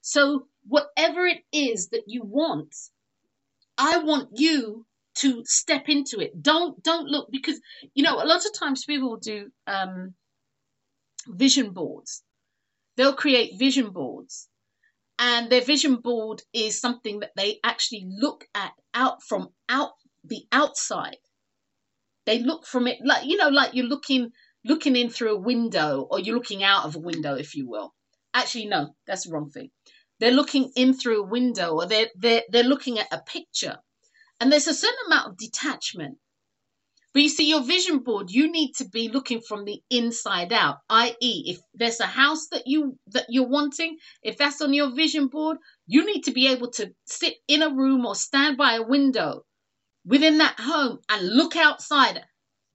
So, 0.00 0.48
whatever 0.66 1.26
it 1.26 1.44
is 1.52 1.88
that 1.88 2.04
you 2.06 2.22
want, 2.22 2.74
I 3.78 3.98
want 3.98 4.30
you 4.34 4.86
to 5.18 5.42
step 5.44 5.88
into 5.88 6.20
it. 6.20 6.42
Don't 6.42 6.82
don't 6.82 7.08
look 7.08 7.28
because 7.30 7.60
you 7.94 8.02
know 8.02 8.16
a 8.16 8.26
lot 8.26 8.44
of 8.44 8.52
times 8.58 8.84
people 8.84 9.16
do 9.16 9.50
um, 9.66 10.14
vision 11.28 11.70
boards. 11.72 12.24
They'll 12.96 13.14
create 13.14 13.58
vision 13.58 13.90
boards, 13.90 14.48
and 15.18 15.50
their 15.50 15.60
vision 15.60 15.96
board 15.96 16.42
is 16.52 16.80
something 16.80 17.20
that 17.20 17.32
they 17.36 17.60
actually 17.64 18.06
look 18.08 18.46
at 18.54 18.72
out 18.94 19.22
from 19.22 19.48
out 19.68 19.92
the 20.24 20.44
outside. 20.50 21.18
They 22.26 22.40
look 22.40 22.66
from 22.66 22.86
it 22.88 22.98
like 23.04 23.24
you 23.24 23.36
know, 23.36 23.48
like 23.48 23.74
you're 23.74 23.86
looking 23.86 24.30
looking 24.64 24.96
in 24.96 25.08
through 25.08 25.36
a 25.36 25.40
window, 25.40 26.06
or 26.10 26.18
you're 26.18 26.34
looking 26.36 26.64
out 26.64 26.84
of 26.84 26.96
a 26.96 27.00
window, 27.00 27.34
if 27.36 27.54
you 27.54 27.68
will. 27.68 27.94
Actually, 28.34 28.66
no, 28.66 28.94
that's 29.06 29.26
the 29.26 29.32
wrong 29.32 29.50
thing. 29.50 29.70
They're 30.18 30.30
looking 30.32 30.72
in 30.76 30.94
through 30.94 31.22
a 31.22 31.26
window 31.28 31.74
or 31.74 31.86
they're, 31.86 32.08
they're, 32.16 32.42
they're 32.48 32.62
looking 32.64 32.98
at 32.98 33.12
a 33.12 33.20
picture. 33.20 33.78
And 34.40 34.52
there's 34.52 34.66
a 34.66 34.74
certain 34.74 34.98
amount 35.06 35.28
of 35.28 35.36
detachment. 35.36 36.18
But 37.14 37.22
you 37.22 37.28
see, 37.30 37.48
your 37.48 37.62
vision 37.62 38.00
board, 38.00 38.30
you 38.30 38.52
need 38.52 38.74
to 38.74 38.88
be 38.88 39.08
looking 39.08 39.40
from 39.40 39.64
the 39.64 39.82
inside 39.90 40.52
out, 40.52 40.78
i.e., 40.90 41.44
if 41.46 41.58
there's 41.72 42.00
a 42.00 42.06
house 42.06 42.48
that 42.48 42.66
you 42.66 42.98
that 43.08 43.26
you're 43.28 43.48
wanting, 43.48 43.96
if 44.22 44.36
that's 44.36 44.60
on 44.60 44.74
your 44.74 44.90
vision 44.94 45.28
board, 45.28 45.56
you 45.86 46.04
need 46.04 46.22
to 46.24 46.32
be 46.32 46.48
able 46.48 46.70
to 46.72 46.94
sit 47.06 47.36
in 47.48 47.62
a 47.62 47.74
room 47.74 48.04
or 48.04 48.14
stand 48.14 48.58
by 48.58 48.74
a 48.74 48.82
window 48.82 49.44
within 50.04 50.38
that 50.38 50.60
home 50.60 51.00
and 51.08 51.28
look 51.28 51.56
outside. 51.56 52.22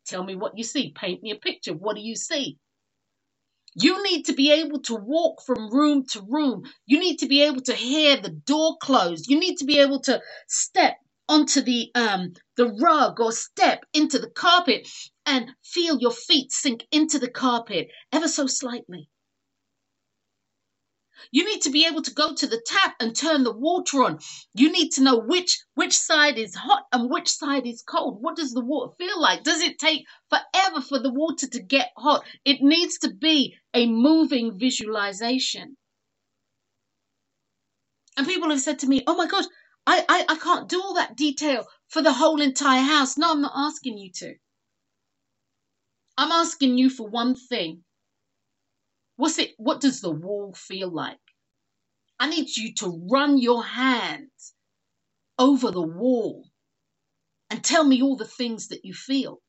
Tell 0.06 0.24
me 0.24 0.36
what 0.36 0.58
you 0.58 0.64
see. 0.64 0.92
Paint 0.92 1.22
me 1.22 1.32
a 1.32 1.36
picture. 1.36 1.74
What 1.74 1.96
do 1.96 2.02
you 2.02 2.16
see? 2.16 2.58
You 3.76 4.04
need 4.04 4.26
to 4.28 4.34
be 4.34 4.52
able 4.52 4.82
to 4.84 4.96
walk 4.96 5.44
from 5.46 5.72
room 5.72 6.06
to 6.12 6.22
room. 6.28 6.64
You 6.86 7.00
need 7.00 7.20
to 7.20 7.28
be 7.28 7.44
able 7.44 7.62
to 7.64 7.74
hear 7.76 8.18
the 8.18 8.30
door 8.32 8.78
close. 8.82 9.28
You 9.28 9.40
need 9.40 9.58
to 9.60 9.66
be 9.66 9.80
able 9.80 10.02
to 10.02 10.22
step 10.48 10.98
onto 11.30 11.62
the 11.62 11.92
um 11.96 12.34
the 12.58 12.68
rug 12.82 13.20
or 13.22 13.32
step 13.32 13.86
into 13.94 14.20
the 14.20 14.30
carpet 14.30 14.88
and 15.26 15.52
feel 15.64 15.98
your 16.00 16.12
feet 16.12 16.52
sink 16.52 16.86
into 16.92 17.20
the 17.20 17.30
carpet 17.32 17.88
ever 18.14 18.28
so 18.28 18.48
slightly. 18.48 19.10
You 21.32 21.46
need 21.46 21.62
to 21.64 21.70
be 21.70 21.86
able 21.86 22.02
to 22.02 22.14
go 22.14 22.34
to 22.34 22.48
the 22.48 22.62
tap 22.66 22.96
and 23.00 23.16
turn 23.16 23.44
the 23.44 23.54
water 23.54 24.04
on. 24.04 24.20
You 24.54 24.72
need 24.72 24.92
to 24.94 25.02
know 25.04 25.18
which 25.18 25.64
which 25.76 25.96
side 25.96 26.38
is 26.38 26.56
hot 26.56 26.86
and 26.92 27.10
which 27.10 27.30
side 27.30 27.68
is 27.68 27.82
cold. 27.84 28.22
What 28.22 28.36
does 28.36 28.52
the 28.52 28.64
water 28.64 28.94
feel 28.98 29.20
like? 29.20 29.44
Does 29.44 29.62
it 29.62 29.80
take 29.80 30.06
forever 30.30 30.82
for 30.82 31.00
the 31.00 31.14
water 31.14 31.48
to 31.48 31.62
get 31.62 31.92
hot? 31.98 32.26
It 32.46 32.62
needs 32.62 32.98
to 33.00 33.14
be 33.14 33.56
a 33.74 33.86
moving 33.86 34.58
visualization. 34.58 35.78
And 38.18 38.28
people 38.28 38.50
have 38.50 38.62
said 38.62 38.80
to 38.80 38.88
me, 38.88 39.04
"Oh 39.08 39.16
my 39.16 39.28
god, 39.28 39.46
I, 39.86 40.06
I, 40.08 40.26
I 40.30 40.36
can't 40.38 40.70
do 40.70 40.82
all 40.82 40.96
that 40.96 41.16
detail 41.16 41.66
for 41.90 42.02
the 42.02 42.14
whole 42.14 42.42
entire 42.42 42.84
house." 42.84 43.18
No, 43.18 43.32
I'm 43.32 43.42
not 43.42 43.54
asking 43.56 43.98
you 43.98 44.12
to. 44.16 44.36
I'm 46.18 46.32
asking 46.32 46.78
you 46.78 46.90
for 46.90 47.08
one 47.08 47.36
thing 47.36 47.84
What's 49.18 49.40
it? 49.40 49.52
What 49.58 49.82
does 49.82 50.02
the 50.02 50.12
wall 50.12 50.54
feel 50.56 50.90
like? 50.92 51.20
I 52.20 52.30
need 52.30 52.56
you 52.58 52.74
to 52.76 53.08
run 53.12 53.38
your 53.38 53.64
hand 53.64 54.30
over 55.40 55.72
the 55.72 55.82
wall 55.82 56.46
and 57.50 57.64
tell 57.64 57.84
me 57.84 58.02
all 58.02 58.16
the 58.16 58.26
things 58.26 58.70
that 58.70 58.86
you 58.86 58.94
feel. 58.94 59.42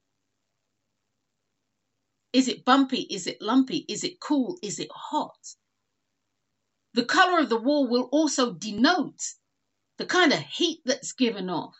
Is 2.32 2.48
it 2.48 2.64
bumpy? 2.64 3.02
Is 3.02 3.26
it 3.26 3.40
lumpy? 3.40 3.84
Is 3.88 4.04
it 4.04 4.20
cool? 4.20 4.58
Is 4.62 4.78
it 4.78 4.90
hot? 4.92 5.38
The 6.94 7.04
color 7.04 7.40
of 7.40 7.48
the 7.48 7.60
wall 7.60 7.88
will 7.88 8.08
also 8.12 8.52
denote 8.52 9.22
the 9.98 10.06
kind 10.06 10.32
of 10.32 10.40
heat 10.40 10.80
that's 10.84 11.12
given 11.12 11.50
off. 11.50 11.74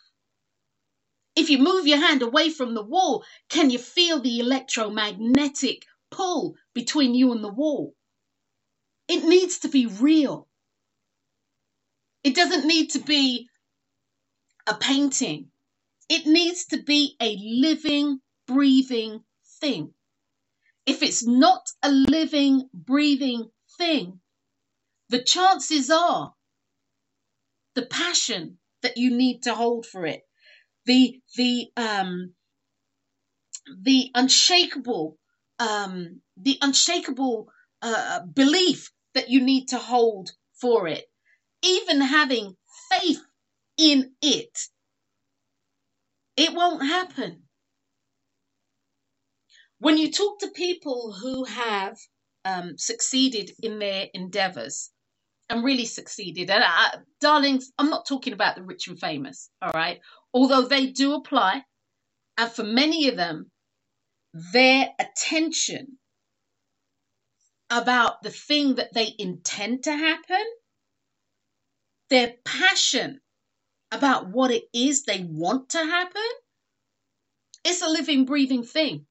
If 1.35 1.49
you 1.49 1.59
move 1.59 1.87
your 1.87 1.99
hand 1.99 2.21
away 2.21 2.49
from 2.49 2.73
the 2.73 2.83
wall, 2.83 3.23
can 3.49 3.69
you 3.69 3.79
feel 3.79 4.21
the 4.21 4.39
electromagnetic 4.39 5.85
pull 6.15 6.55
between 6.73 7.15
you 7.15 7.31
and 7.33 7.43
the 7.43 7.53
wall. 7.53 7.93
it 9.07 9.23
needs 9.23 9.59
to 9.59 9.69
be 9.69 9.85
real. 9.85 10.47
It 12.23 12.35
doesn't 12.35 12.67
need 12.67 12.91
to 12.91 12.99
be 12.99 13.49
a 14.67 14.75
painting. 14.75 15.51
It 16.09 16.25
needs 16.27 16.65
to 16.67 16.81
be 16.83 17.15
a 17.21 17.37
living, 17.37 18.19
breathing 18.47 19.23
thing. 19.61 19.93
If 20.85 21.03
it's 21.03 21.25
not 21.25 21.67
a 21.83 21.91
living, 21.91 22.69
breathing 22.73 23.49
thing, 23.77 24.21
the 25.09 25.23
chances 25.23 25.89
are 25.91 26.33
the 27.75 27.85
passion 27.85 28.57
that 28.81 28.97
you 28.97 29.11
need 29.11 29.43
to 29.43 29.55
hold 29.55 29.85
for 29.85 30.05
it, 30.05 30.21
the 30.85 31.21
the 31.37 31.67
um 31.77 32.33
the 33.81 34.11
unshakable 34.15 35.17
um 35.59 36.21
the 36.37 36.57
unshakable 36.61 37.47
uh, 37.81 38.21
belief 38.25 38.91
that 39.13 39.29
you 39.29 39.41
need 39.41 39.67
to 39.69 39.77
hold 39.77 40.31
for 40.59 40.87
it, 40.87 41.05
even 41.63 42.01
having 42.01 42.55
faith 42.91 43.21
in 43.77 44.11
it, 44.21 44.57
it 46.37 46.53
won't 46.53 46.83
happen. 46.83 47.43
When 49.79 49.97
you 49.97 50.11
talk 50.11 50.39
to 50.39 50.49
people 50.49 51.13
who 51.13 51.43
have 51.45 51.97
um, 52.43 52.77
succeeded 52.77 53.51
in 53.61 53.79
their 53.79 54.07
endeavors 54.13 54.91
and 55.49 55.63
really 55.63 55.85
succeeded, 55.85 56.49
and 56.49 56.63
I, 56.65 56.97
darlings, 57.19 57.71
I'm 57.77 57.89
not 57.89 58.07
talking 58.07 58.33
about 58.33 58.55
the 58.55 58.63
rich 58.63 58.87
and 58.87 58.99
famous, 58.99 59.49
all 59.61 59.71
right? 59.73 59.99
Although 60.33 60.63
they 60.63 60.87
do 60.87 61.13
apply, 61.13 61.63
and 62.37 62.51
for 62.51 62.63
many 62.63 63.09
of 63.09 63.15
them, 63.17 63.51
their 64.35 64.89
attention 64.99 65.97
about 67.69 68.21
the 68.21 68.29
thing 68.29 68.75
that 68.75 68.93
they 68.93 69.15
intend 69.17 69.85
to 69.85 69.95
happen, 69.95 70.43
their 72.09 72.33
passion 72.43 73.21
about 73.91 74.27
what 74.29 74.51
it 74.51 74.65
is 74.73 75.03
they 75.03 75.21
want 75.29 75.69
to 75.69 75.77
happen, 75.77 76.21
it's 77.63 77.81
a 77.81 77.87
living, 77.87 78.25
breathing 78.25 78.63
thing. 78.63 79.05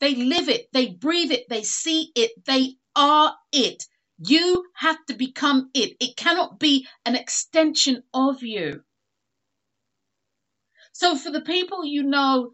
They 0.00 0.16
live 0.16 0.48
it, 0.48 0.68
they 0.72 0.88
breathe 0.88 1.30
it, 1.30 1.48
they 1.48 1.62
see 1.62 2.10
it, 2.16 2.32
they 2.46 2.76
are 2.96 3.36
it. 3.52 3.84
You 4.18 4.66
have 4.74 4.98
to 5.06 5.14
become 5.14 5.70
it. 5.72 5.96
It 6.00 6.16
cannot 6.16 6.58
be 6.58 6.86
an 7.06 7.14
extension 7.16 8.02
of 8.12 8.42
you. 8.42 8.82
So, 10.92 11.16
for 11.16 11.30
the 11.30 11.40
people 11.42 11.84
you 11.84 12.02
know 12.02 12.52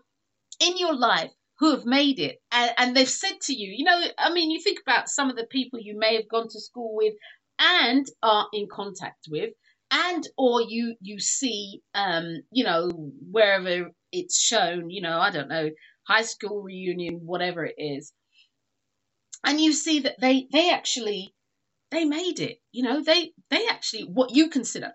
in 0.61 0.79
your 0.79 0.95
life 0.95 1.33
who 1.59 1.71
have 1.71 1.87
made 1.87 2.19
it 2.19 2.39
and, 2.53 2.71
and 2.79 2.97
they've 2.97 3.09
said 3.09 3.41
to 3.43 3.55
you, 3.55 3.73
you 3.77 3.85
know, 3.85 4.01
I 4.19 4.33
mean, 4.33 4.51
you 4.51 4.61
think 4.61 4.79
about 4.81 5.09
some 5.09 5.31
of 5.31 5.37
the 5.37 5.47
people 5.47 5.79
you 5.81 5.99
may 5.99 6.17
have 6.17 6.29
gone 6.29 6.49
to 6.49 6.61
school 6.61 6.95
with 6.95 7.15
and 7.59 8.07
are 8.23 8.49
in 8.53 8.69
contact 8.71 9.27
with 9.31 9.51
and 9.91 10.27
or 10.37 10.63
you 10.63 10.97
you 11.01 11.21
see 11.21 11.81
um 11.95 12.43
you 12.51 12.65
know 12.65 12.91
wherever 13.31 13.91
it's 14.13 14.39
shown 14.41 14.91
you 14.91 15.01
know 15.01 15.19
i 15.19 15.31
don't 15.31 15.49
know 15.49 15.71
high 16.09 16.23
school 16.23 16.63
reunion 16.63 17.21
whatever 17.23 17.65
it 17.65 17.75
is 17.79 18.13
and 19.45 19.61
you 19.61 19.73
see 19.73 20.01
that 20.01 20.21
they 20.21 20.47
they 20.53 20.71
actually 20.71 21.33
they 21.91 22.05
made 22.05 22.41
it 22.41 22.59
you 22.73 22.83
know 22.83 23.03
they 23.03 23.33
they 23.51 23.67
actually 23.69 24.03
what 24.03 24.35
you 24.35 24.51
consider 24.51 24.93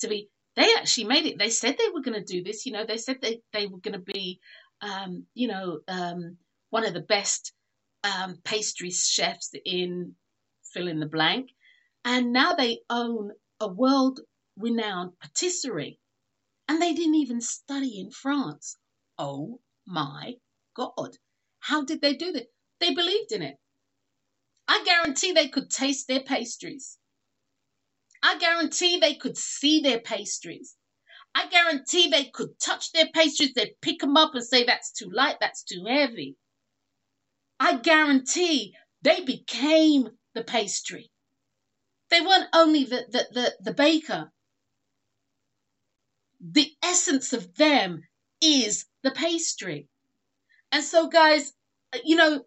to 0.00 0.08
be 0.08 0.28
they 0.56 0.72
actually 0.78 1.04
made 1.04 1.26
it. 1.26 1.38
They 1.38 1.50
said 1.50 1.76
they 1.76 1.90
were 1.92 2.00
going 2.00 2.18
to 2.18 2.32
do 2.32 2.42
this 2.42 2.66
you 2.66 2.72
know 2.72 2.84
they 2.86 2.98
said 2.98 3.18
they 3.20 3.40
they 3.52 3.66
were 3.66 3.78
going 3.78 3.94
to 3.94 4.12
be 4.12 4.40
um 4.80 5.26
you 5.34 5.48
know 5.48 5.80
um 5.88 6.36
one 6.70 6.84
of 6.84 6.94
the 6.94 7.00
best 7.00 7.52
um 8.04 8.38
pastry 8.44 8.90
chefs 8.90 9.52
in 9.64 10.14
fill 10.72 10.88
in 10.88 11.00
the 11.00 11.06
blank 11.06 11.50
and 12.04 12.32
now 12.32 12.52
they 12.52 12.80
own 12.88 13.32
a 13.60 13.68
world 13.68 14.20
renowned 14.56 15.18
patisserie. 15.20 15.98
And 16.68 16.80
they 16.80 16.94
didn't 16.94 17.16
even 17.16 17.40
study 17.40 18.00
in 18.00 18.10
France. 18.10 18.76
Oh 19.18 19.60
my 19.86 20.34
God. 20.74 21.16
How 21.60 21.84
did 21.84 22.00
they 22.00 22.14
do 22.14 22.32
that? 22.32 22.46
They 22.80 22.94
believed 22.94 23.32
in 23.32 23.42
it. 23.42 23.56
I 24.68 24.82
guarantee 24.84 25.32
they 25.32 25.48
could 25.48 25.70
taste 25.70 26.08
their 26.08 26.22
pastries. 26.22 26.98
I 28.22 28.38
guarantee 28.38 28.98
they 28.98 29.14
could 29.14 29.36
see 29.36 29.80
their 29.80 30.00
pastries. 30.00 30.76
I 31.36 31.48
guarantee 31.48 32.08
they 32.08 32.24
could 32.24 32.58
touch 32.58 32.92
their 32.92 33.08
pastries, 33.12 33.52
they'd 33.52 33.78
pick 33.82 34.00
them 34.00 34.16
up 34.16 34.34
and 34.34 34.42
say, 34.42 34.64
that's 34.64 34.90
too 34.90 35.10
light, 35.10 35.36
that's 35.38 35.62
too 35.62 35.84
heavy. 35.86 36.34
I 37.60 37.76
guarantee 37.76 38.74
they 39.02 39.20
became 39.20 40.08
the 40.32 40.42
pastry. 40.42 41.10
They 42.08 42.22
weren't 42.22 42.48
only 42.54 42.84
the, 42.84 43.04
the, 43.10 43.26
the, 43.32 43.56
the 43.60 43.74
baker, 43.74 44.32
the 46.40 46.72
essence 46.82 47.34
of 47.34 47.54
them 47.56 48.00
is 48.40 48.86
the 49.02 49.10
pastry. 49.10 49.88
And 50.72 50.82
so, 50.82 51.06
guys, 51.06 51.52
you 52.02 52.16
know, 52.16 52.46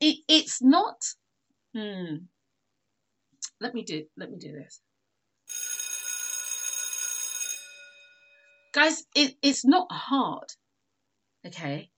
it, 0.00 0.18
it's 0.28 0.62
not. 0.62 1.02
Hmm. 1.74 2.26
Let 3.60 3.74
me 3.74 3.82
do. 3.82 4.04
Let 4.16 4.30
me 4.30 4.38
do 4.38 4.52
this, 4.52 4.80
guys. 8.72 9.04
It, 9.14 9.34
it's 9.42 9.64
not 9.64 9.86
hard. 9.90 10.52
Okay, 11.46 11.90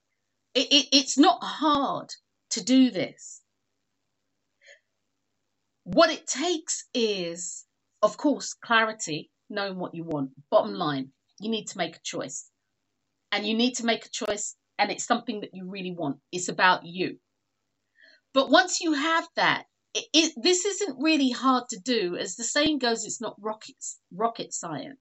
it, 0.55 0.73
it 0.73 0.87
it's 0.93 1.19
not 1.19 1.43
hard 1.43 2.11
to 2.51 2.65
do 2.65 2.91
this. 2.91 3.43
What 5.85 6.11
it 6.11 6.27
takes 6.27 6.87
is, 6.95 7.65
of 8.03 8.17
course, 8.17 8.55
clarity 8.55 9.31
knowing 9.51 9.79
what 9.79 9.95
you 9.95 10.05
want. 10.05 10.31
Bottom 10.51 10.75
line, 10.75 11.11
you 11.39 11.51
need 11.51 11.67
to 11.69 11.79
make 11.79 11.97
a 11.97 12.03
choice. 12.03 12.49
And 13.33 13.47
you 13.47 13.55
need 13.55 13.75
to 13.77 13.85
make 13.85 14.07
a 14.07 14.11
choice, 14.11 14.57
and 14.79 14.91
it's 14.91 15.05
something 15.05 15.41
that 15.41 15.51
you 15.53 15.69
really 15.69 15.93
want. 15.93 16.19
It's 16.33 16.49
about 16.49 16.87
you. 16.87 17.19
But 18.33 18.49
once 18.51 18.81
you 18.81 18.93
have 18.93 19.27
that, 19.37 19.65
it, 19.93 20.05
it, 20.13 20.33
this 20.43 20.65
isn't 20.65 21.03
really 21.03 21.31
hard 21.31 21.65
to 21.71 21.79
do. 21.79 22.17
As 22.17 22.37
the 22.37 22.45
saying 22.45 22.79
goes, 22.79 23.05
it's 23.05 23.21
not 23.21 23.37
rocket, 23.41 23.77
rocket 24.13 24.53
science. 24.53 24.99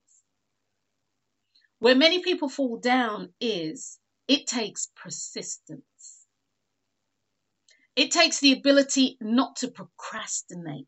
Where 1.84 1.96
many 1.96 2.20
people 2.20 2.48
fall 2.48 2.78
down 2.78 3.34
is 3.42 4.00
it 4.30 4.48
takes 4.48 4.88
persistence. 4.96 6.26
It 7.98 8.10
takes 8.10 8.40
the 8.40 8.54
ability 8.54 9.18
not 9.20 9.58
to 9.58 9.68
procrastinate. 9.68 10.88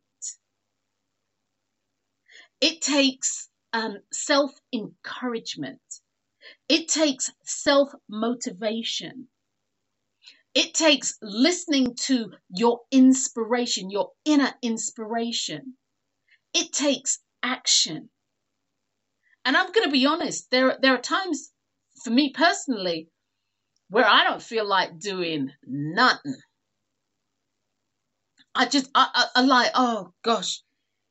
It 2.62 2.80
takes 2.80 3.50
um, 3.74 3.98
self 4.14 4.54
encouragement. 4.72 5.82
It 6.70 6.88
takes 6.88 7.30
self 7.44 7.90
motivation. 8.08 9.28
It 10.54 10.74
takes 10.74 11.18
listening 11.22 11.96
to 12.06 12.32
your 12.48 12.80
inspiration, 12.90 13.92
your 13.92 14.12
inner 14.24 14.54
inspiration. 14.62 15.74
It 16.54 16.72
takes 16.72 17.20
action. 17.44 18.12
And 19.46 19.56
I'm 19.56 19.72
going 19.72 19.86
to 19.86 19.92
be 19.92 20.08
honest, 20.08 20.50
there, 20.50 20.78
there 20.82 20.96
are 20.96 21.02
times 21.02 21.52
for 22.04 22.10
me 22.10 22.32
personally 22.34 23.10
where 23.90 24.06
I 24.06 24.24
don't 24.24 24.42
feel 24.42 24.66
like 24.66 25.00
doing 25.00 25.52
nothing. 25.66 26.36
I 28.56 28.66
just, 28.66 28.90
I, 28.96 29.08
I, 29.14 29.42
I 29.42 29.42
like, 29.44 29.72
oh 29.76 30.12
gosh, 30.24 30.62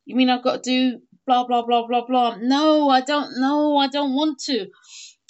you 0.05 0.17
mean 0.17 0.31
I've 0.31 0.43
got 0.43 0.65
to 0.65 0.71
do 0.71 1.01
blah, 1.27 1.47
blah, 1.47 1.65
blah, 1.65 1.87
blah, 1.87 2.07
blah. 2.07 2.37
No, 2.41 2.89
I 2.89 3.01
don't 3.01 3.39
know. 3.39 3.77
I 3.77 3.87
don't 3.89 4.15
want 4.15 4.39
to. 4.41 4.67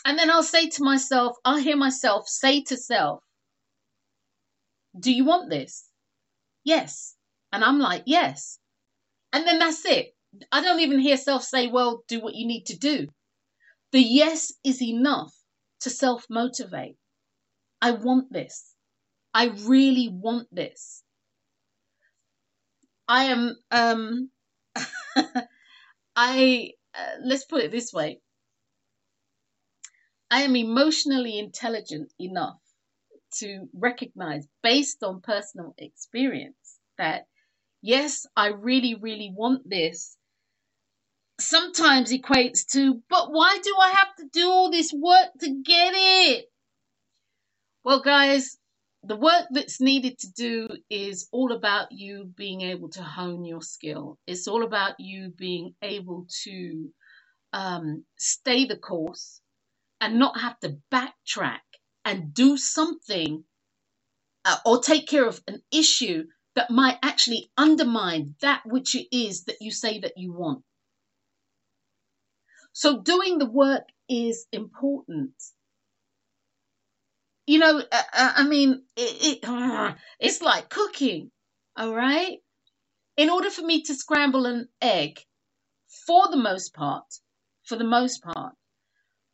And 0.05 0.19
then 0.19 0.31
I'll 0.31 0.43
say 0.43 0.69
to 0.69 0.83
myself, 0.83 1.37
I'll 1.45 1.59
hear 1.59 1.77
myself 1.77 2.29
say 2.29 2.63
to 2.65 2.77
self, 2.77 3.23
Do 4.99 5.13
you 5.13 5.25
want 5.25 5.51
this? 5.51 5.89
Yes. 6.65 7.17
And 7.53 7.63
I'm 7.63 7.79
like, 7.79 8.05
Yes. 8.07 8.59
And 9.33 9.47
then 9.47 9.59
that's 9.59 9.85
it. 9.85 10.14
I 10.53 10.61
don't 10.63 10.81
even 10.81 10.99
hear 11.01 11.17
self 11.17 11.45
say, 11.45 11.67
Well, 11.69 12.05
do 12.09 12.21
what 12.21 12.35
you 12.35 12.47
need 12.47 12.67
to 12.67 12.77
do. 12.77 13.09
The 13.93 14.01
yes 14.03 14.53
is 14.65 14.83
enough 14.83 15.35
to 15.81 15.91
self 15.91 16.27
motivate. 16.31 16.99
I 17.83 17.93
want 17.93 18.33
this. 18.33 18.75
I 19.35 19.47
really 19.49 20.09
want 20.11 20.49
this. 20.55 21.05
I 23.09 23.25
am 23.25 23.57
um 23.71 24.31
I 26.17 26.73
uh, 26.95 27.17
let's 27.23 27.45
put 27.45 27.63
it 27.65 27.71
this 27.71 27.93
way. 27.93 28.21
I 30.31 30.43
am 30.43 30.55
emotionally 30.55 31.39
intelligent 31.39 32.13
enough 32.19 32.61
to 33.39 33.69
recognize 33.73 34.49
based 34.63 35.03
on 35.05 35.23
personal 35.23 35.75
experience 35.79 36.81
that 36.99 37.29
yes, 37.83 38.27
I 38.37 38.49
really 38.49 38.95
really 38.97 39.33
want 39.35 39.69
this 39.69 40.19
sometimes 41.41 42.13
equates 42.13 42.67
to 42.73 43.03
but 43.09 43.33
why 43.33 43.59
do 43.63 43.75
I 43.81 43.91
have 43.91 44.17
to 44.19 44.27
do 44.33 44.49
all 44.49 44.71
this 44.71 44.93
work 44.93 45.29
to 45.41 45.63
get 45.65 45.93
it? 45.95 46.47
Well, 47.85 48.01
guys, 48.01 48.57
the 49.03 49.17
work 49.17 49.47
that's 49.51 49.81
needed 49.81 50.19
to 50.21 50.33
do 50.33 50.69
is 50.89 51.29
all 51.33 51.53
about 51.53 51.93
you 51.93 52.33
being 52.37 52.63
able 52.63 52.89
to 52.91 53.03
hone 53.03 53.45
your 53.45 53.61
skill. 53.61 54.19
It's 54.27 54.49
all 54.49 54.65
about 54.65 54.95
you 54.99 55.31
being 55.37 55.75
able 55.83 56.27
to 56.45 56.91
um, 57.53 58.05
stay 58.17 58.65
the 58.65 58.79
course 58.79 59.41
and 60.01 60.19
not 60.19 60.41
have 60.41 60.59
to 60.61 60.79
backtrack 60.91 61.61
and 62.05 62.33
do 62.33 62.57
something 62.57 63.45
uh, 64.45 64.57
or 64.65 64.81
take 64.81 65.07
care 65.07 65.27
of 65.27 65.43
an 65.47 65.63
issue 65.71 66.25
that 66.55 66.71
might 66.71 66.99
actually 67.03 67.51
undermine 67.57 68.35
that 68.41 68.63
which 68.65 68.95
it 68.95 69.09
is 69.15 69.45
that 69.45 69.57
you 69.61 69.71
say 69.71 69.99
that 70.01 70.13
you 70.17 70.33
want. 70.33 70.63
So 72.75 73.01
doing 73.01 73.39
the 73.39 73.47
work 73.47 73.89
is 74.09 74.47
important. 74.51 75.33
You 77.47 77.61
know, 77.61 77.79
uh, 77.79 78.03
uh 78.13 78.33
I 78.37 78.45
mean, 78.49 78.83
it, 78.97 79.43
it 79.45 79.97
it's 80.21 80.43
like 80.43 80.69
cooking, 80.71 81.31
all 81.77 81.95
right? 81.95 82.39
In 83.17 83.31
order 83.31 83.49
for 83.49 83.63
me 83.63 83.83
to 83.83 83.95
scramble 83.95 84.45
an 84.47 84.69
egg, 84.83 85.21
for 86.05 86.29
the 86.29 86.37
most 86.37 86.75
part, 86.75 87.07
for 87.63 87.77
the 87.77 87.85
most 87.85 88.25
part, 88.25 88.55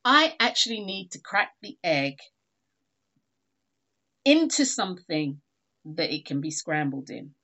I 0.04 0.36
actually 0.38 0.84
need 0.84 1.12
to 1.12 1.20
crack 1.20 1.52
the 1.62 1.78
egg 1.82 2.18
into 4.22 4.66
something 4.66 5.40
that 5.86 6.12
it 6.14 6.26
can 6.26 6.42
be 6.42 6.50
scrambled 6.50 7.08
in. 7.08 7.34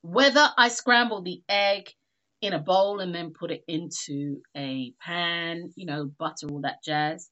Whether 0.00 0.48
I 0.56 0.68
scramble 0.68 1.20
the 1.20 1.42
egg 1.50 1.92
in 2.46 2.52
a 2.52 2.58
bowl 2.58 3.00
and 3.00 3.14
then 3.14 3.32
put 3.38 3.50
it 3.50 3.64
into 3.68 4.40
a 4.56 4.92
pan, 5.00 5.72
you 5.76 5.86
know, 5.86 6.10
butter, 6.18 6.48
all 6.50 6.62
that 6.62 6.82
jazz. 6.84 7.28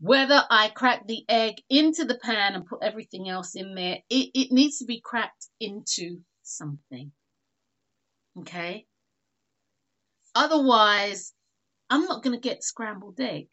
Whether 0.00 0.42
I 0.50 0.68
crack 0.68 1.06
the 1.06 1.24
egg 1.28 1.56
into 1.68 2.04
the 2.04 2.18
pan 2.18 2.54
and 2.54 2.66
put 2.66 2.82
everything 2.82 3.28
else 3.28 3.54
in 3.54 3.74
there, 3.74 3.98
it, 4.08 4.30
it 4.34 4.52
needs 4.52 4.78
to 4.78 4.86
be 4.86 5.00
cracked 5.00 5.46
into 5.60 6.20
something. 6.42 7.12
Okay? 8.38 8.86
Otherwise, 10.34 11.32
I'm 11.90 12.04
not 12.04 12.22
going 12.22 12.34
to 12.34 12.48
get 12.48 12.64
scrambled 12.64 13.20
egg. 13.20 13.48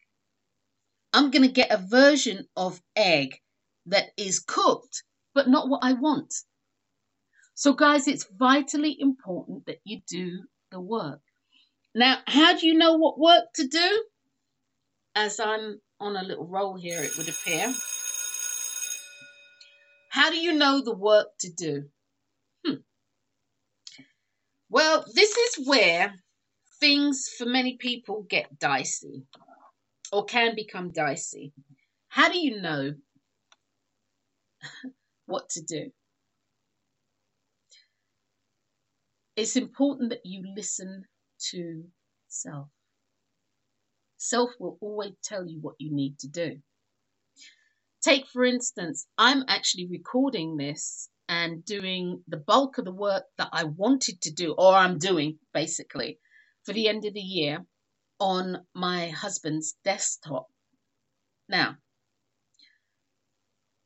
I'm 1.12 1.30
going 1.30 1.42
to 1.42 1.48
get 1.52 1.70
a 1.70 1.78
version 1.78 2.46
of 2.56 2.80
egg 2.96 3.36
that 3.86 4.10
is 4.16 4.40
cooked, 4.40 5.02
but 5.34 5.48
not 5.48 5.68
what 5.68 5.80
I 5.82 5.94
want. 5.94 6.34
So, 7.54 7.72
guys, 7.72 8.06
it's 8.06 8.26
vitally 8.38 8.96
important 9.00 9.66
that 9.66 9.78
you 9.84 10.00
do 10.08 10.44
the 10.70 10.80
work. 10.80 11.20
Now, 11.94 12.18
how 12.26 12.56
do 12.56 12.66
you 12.66 12.74
know 12.74 12.94
what 12.94 13.18
work 13.18 13.44
to 13.56 13.66
do? 13.66 14.04
As 15.14 15.40
I'm 15.40 15.80
on 15.98 16.16
a 16.16 16.22
little 16.22 16.46
roll 16.46 16.76
here, 16.76 17.02
it 17.02 17.16
would 17.16 17.28
appear. 17.28 17.72
How 20.10 20.30
do 20.30 20.36
you 20.36 20.52
know 20.52 20.80
the 20.80 20.94
work 20.94 21.28
to 21.40 21.52
do? 21.52 21.84
Hmm. 22.64 22.74
Well, 24.68 25.04
this 25.14 25.36
is 25.36 25.66
where 25.66 26.14
things 26.80 27.28
for 27.36 27.46
many 27.46 27.76
people 27.76 28.26
get 28.28 28.58
dicey 28.58 29.24
or 30.12 30.24
can 30.24 30.54
become 30.54 30.92
dicey. 30.92 31.52
How 32.08 32.30
do 32.30 32.38
you 32.38 32.60
know 32.60 32.94
what 35.26 35.48
to 35.50 35.62
do? 35.62 35.90
It's 39.38 39.54
important 39.54 40.10
that 40.10 40.26
you 40.26 40.42
listen 40.56 41.04
to 41.50 41.84
self. 42.26 42.66
Self 44.16 44.50
will 44.58 44.78
always 44.80 45.12
tell 45.22 45.46
you 45.46 45.60
what 45.60 45.76
you 45.78 45.94
need 45.94 46.18
to 46.18 46.26
do. 46.26 46.56
Take, 48.02 48.26
for 48.26 48.44
instance, 48.44 49.06
I'm 49.16 49.44
actually 49.46 49.86
recording 49.88 50.56
this 50.56 51.08
and 51.28 51.64
doing 51.64 52.24
the 52.26 52.38
bulk 52.38 52.78
of 52.78 52.84
the 52.84 52.92
work 52.92 53.26
that 53.36 53.50
I 53.52 53.62
wanted 53.62 54.20
to 54.22 54.32
do, 54.32 54.56
or 54.58 54.74
I'm 54.74 54.98
doing 54.98 55.38
basically, 55.54 56.18
for 56.64 56.72
the 56.72 56.88
end 56.88 57.04
of 57.04 57.14
the 57.14 57.20
year 57.20 57.64
on 58.18 58.66
my 58.74 59.10
husband's 59.10 59.76
desktop. 59.84 60.48
Now, 61.48 61.76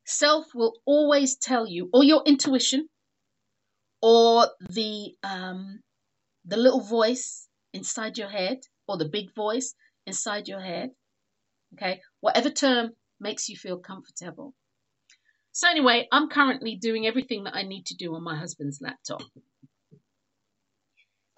self 0.07 0.47
will 0.55 0.79
always 0.87 1.37
tell 1.37 1.67
you, 1.67 1.91
or 1.93 2.05
your 2.05 2.23
intuition, 2.25 2.89
or 4.03 4.49
the 4.69 5.15
um, 5.23 5.81
the 6.45 6.57
little 6.57 6.81
voice 6.83 7.49
inside 7.73 8.19
your 8.19 8.29
head, 8.29 8.59
or 8.89 8.99
the 8.99 9.09
big 9.09 9.35
voice 9.35 9.75
inside 10.07 10.49
your 10.49 10.61
head. 10.61 10.91
Okay, 11.75 12.01
whatever 12.21 12.51
term 12.51 12.91
makes 13.21 13.49
you 13.49 13.57
feel 13.57 13.79
comfortable. 13.79 14.55
So 15.53 15.69
anyway, 15.69 16.09
I'm 16.11 16.29
currently 16.29 16.77
doing 16.77 17.07
everything 17.07 17.45
that 17.45 17.55
I 17.55 17.63
need 17.63 17.87
to 17.87 17.95
do 17.95 18.15
on 18.15 18.25
my 18.25 18.37
husband's 18.37 18.81
laptop. 18.81 19.23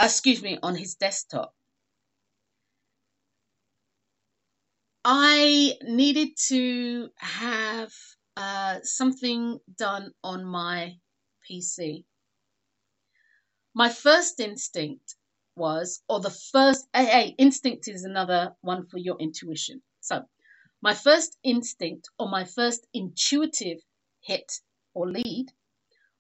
Excuse 0.01 0.43
me, 0.43 0.59
on 0.63 0.75
his 0.75 0.95
desktop. 0.95 1.53
I 5.05 5.75
needed 5.83 6.31
to 6.49 7.09
have 7.17 7.93
uh, 8.37 8.79
something 8.83 9.59
done 9.77 10.13
on 10.23 10.45
my 10.45 10.95
PC. 11.49 12.05
My 13.75 13.89
first 13.89 14.41
instinct 14.41 15.17
was, 15.57 16.03
or 16.09 16.21
the 16.21 16.31
first, 16.31 16.87
hey, 16.95 17.05
hey, 17.05 17.35
instinct 17.39 17.89
is 17.89 18.05
another 18.05 18.57
one 18.61 18.87
for 18.87 18.99
your 18.99 19.19
intuition. 19.19 19.83
So, 20.01 20.25
my 20.81 20.95
first 20.95 21.37
instinct 21.43 22.09
or 22.19 22.29
my 22.29 22.45
first 22.45 22.87
intuitive 22.95 23.79
hit 24.21 24.61
or 24.95 25.11
lead 25.11 25.53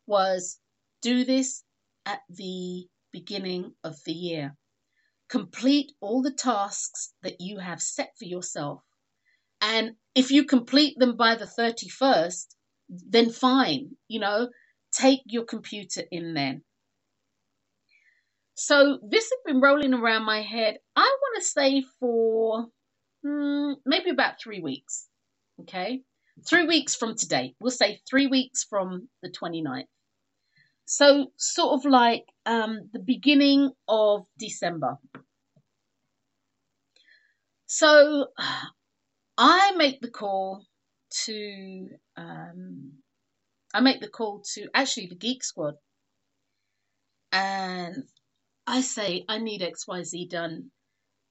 was 0.06 0.60
do 1.00 1.24
this 1.24 1.64
at 2.04 2.22
the 2.28 2.88
beginning 3.12 3.74
of 3.82 4.02
the 4.04 4.12
year. 4.12 4.56
Complete 5.28 5.92
all 6.00 6.22
the 6.22 6.32
tasks 6.32 7.14
that 7.22 7.40
you 7.40 7.58
have 7.58 7.80
set 7.80 8.16
for 8.18 8.24
yourself 8.24 8.82
and 9.60 9.96
if 10.14 10.30
you 10.30 10.44
complete 10.44 10.98
them 10.98 11.16
by 11.16 11.36
the 11.36 11.46
31st, 11.46 12.54
then 12.88 13.30
fine, 13.30 13.96
you 14.08 14.20
know, 14.20 14.50
take 14.92 15.22
your 15.24 15.44
computer 15.44 16.02
in 16.10 16.34
then. 16.34 16.62
So 18.54 18.98
this 19.02 19.24
has 19.24 19.38
been 19.46 19.60
rolling 19.60 19.94
around 19.94 20.24
my 20.24 20.42
head, 20.42 20.78
I 20.96 21.16
want 21.20 21.42
to 21.42 21.48
say 21.48 21.84
for 22.00 22.66
hmm, 23.22 23.72
maybe 23.84 24.10
about 24.10 24.40
three 24.40 24.60
weeks. 24.60 25.08
Okay. 25.62 26.02
Three 26.48 26.66
weeks 26.66 26.94
from 26.94 27.16
today. 27.16 27.54
We'll 27.60 27.70
say 27.70 28.00
three 28.08 28.26
weeks 28.26 28.64
from 28.64 29.08
the 29.22 29.30
29th. 29.30 29.84
So, 30.86 31.32
sort 31.36 31.78
of 31.78 31.90
like 31.90 32.24
um, 32.44 32.90
the 32.92 32.98
beginning 32.98 33.70
of 33.88 34.26
December. 34.38 34.98
So, 37.66 38.26
I 39.38 39.72
make 39.76 40.00
the 40.00 40.10
call 40.10 40.64
to 41.24 41.88
um, 42.16 42.92
I 43.72 43.80
make 43.80 44.00
the 44.00 44.08
call 44.08 44.42
to 44.54 44.68
actually 44.74 45.06
the 45.06 45.16
Geek 45.16 45.42
Squad, 45.42 45.74
and 47.32 48.04
I 48.66 48.80
say 48.80 49.24
I 49.28 49.38
need 49.38 49.62
X 49.62 49.86
Y 49.86 50.02
Z 50.02 50.28
done. 50.28 50.70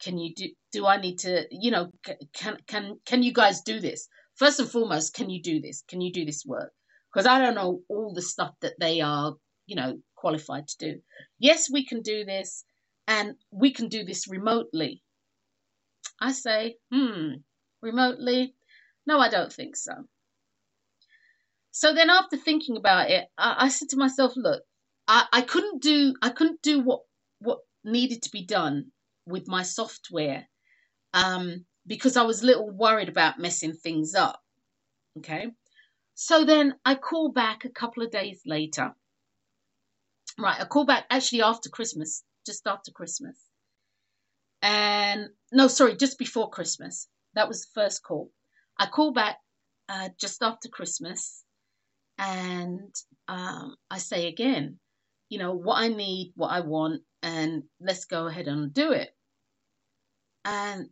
Can 0.02 0.18
you 0.18 0.34
do? 0.36 0.50
Do 0.72 0.86
I 0.86 0.98
need 0.98 1.20
to? 1.20 1.46
You 1.52 1.72
know, 1.72 1.92
can 2.34 2.58
can 2.68 3.00
can 3.06 3.24
you 3.24 3.34
guys 3.34 3.62
do 3.62 3.80
this? 3.80 4.08
First 4.36 4.60
and 4.60 4.70
foremost, 4.70 5.14
can 5.14 5.30
you 5.30 5.42
do 5.42 5.62
this? 5.62 5.84
Can 5.88 6.02
you 6.02 6.12
do 6.12 6.26
this 6.26 6.44
work? 6.46 6.72
Because 7.12 7.28
I 7.28 7.40
don't 7.40 7.56
know 7.56 7.82
all 7.88 8.14
the 8.14 8.22
stuff 8.22 8.54
that 8.62 8.74
they 8.80 9.02
are, 9.02 9.36
you 9.68 9.76
know, 9.76 10.00
qualified 10.16 10.68
to 10.68 10.78
do. 10.78 11.02
Yes, 11.40 11.70
we 11.72 11.86
can 11.86 12.02
do 12.02 12.26
this, 12.26 12.66
and 13.08 13.36
we 13.52 13.72
can 13.72 13.88
do 13.88 14.04
this 14.04 14.28
remotely. 14.28 15.04
I 16.20 16.32
say, 16.32 16.78
hmm, 16.92 17.36
remotely? 17.82 18.56
No, 19.06 19.20
I 19.20 19.30
don't 19.30 19.54
think 19.54 19.76
so. 19.76 19.94
So 21.72 21.94
then 21.94 22.10
after 22.10 22.38
thinking 22.38 22.78
about 22.78 23.10
it, 23.10 23.26
I, 23.38 23.66
I 23.66 23.70
said 23.70 23.90
to 23.90 23.98
myself, 23.98 24.34
look, 24.36 24.64
I, 25.08 25.26
I 25.34 25.42
couldn't 25.42 25.82
do 25.82 26.16
I 26.22 26.30
couldn't 26.30 26.62
do 26.62 26.80
what 26.82 27.02
what 27.44 27.60
needed 27.84 28.22
to 28.24 28.32
be 28.32 28.46
done 28.46 28.92
with 29.26 29.48
my 29.48 29.64
software 29.64 30.48
um, 31.14 31.66
because 31.86 32.18
I 32.18 32.24
was 32.24 32.42
a 32.42 32.46
little 32.46 32.70
worried 32.70 33.10
about 33.10 33.40
messing 33.40 33.74
things 33.74 34.16
up. 34.16 34.42
Okay. 35.18 35.48
So 36.16 36.46
then 36.46 36.76
I 36.86 36.96
call 36.96 37.32
back 37.32 37.66
a 37.66 37.70
couple 37.70 38.04
of 38.04 38.12
days 38.12 38.42
later. 38.46 38.94
Right, 40.40 40.60
I 40.60 40.66
call 40.66 40.86
back 40.86 41.06
actually 41.10 41.44
after 41.44 41.70
Christmas, 41.70 42.24
just 42.46 42.66
after 42.66 42.92
Christmas. 42.92 43.38
And 44.62 45.30
no, 45.52 45.68
sorry, 45.68 45.96
just 45.96 46.18
before 46.18 46.50
Christmas. 46.50 47.08
That 47.36 47.48
was 47.48 47.62
the 47.62 47.72
first 47.74 48.04
call. 48.04 48.32
I 48.80 48.88
call 48.88 49.12
back 49.12 49.38
uh, 49.90 50.10
just 50.20 50.42
after 50.42 50.70
Christmas 50.70 51.44
and 52.18 52.96
um, 53.28 53.76
I 53.90 53.98
say 53.98 54.28
again, 54.28 54.80
you 55.30 55.40
know, 55.40 55.54
what 55.54 55.82
I 55.82 55.88
need, 55.88 56.34
what 56.36 56.50
I 56.50 56.62
want, 56.62 57.02
and 57.24 57.64
let's 57.82 58.06
go 58.06 58.28
ahead 58.28 58.48
and 58.48 58.74
do 58.74 58.92
it. 58.92 59.10
And 60.46 60.90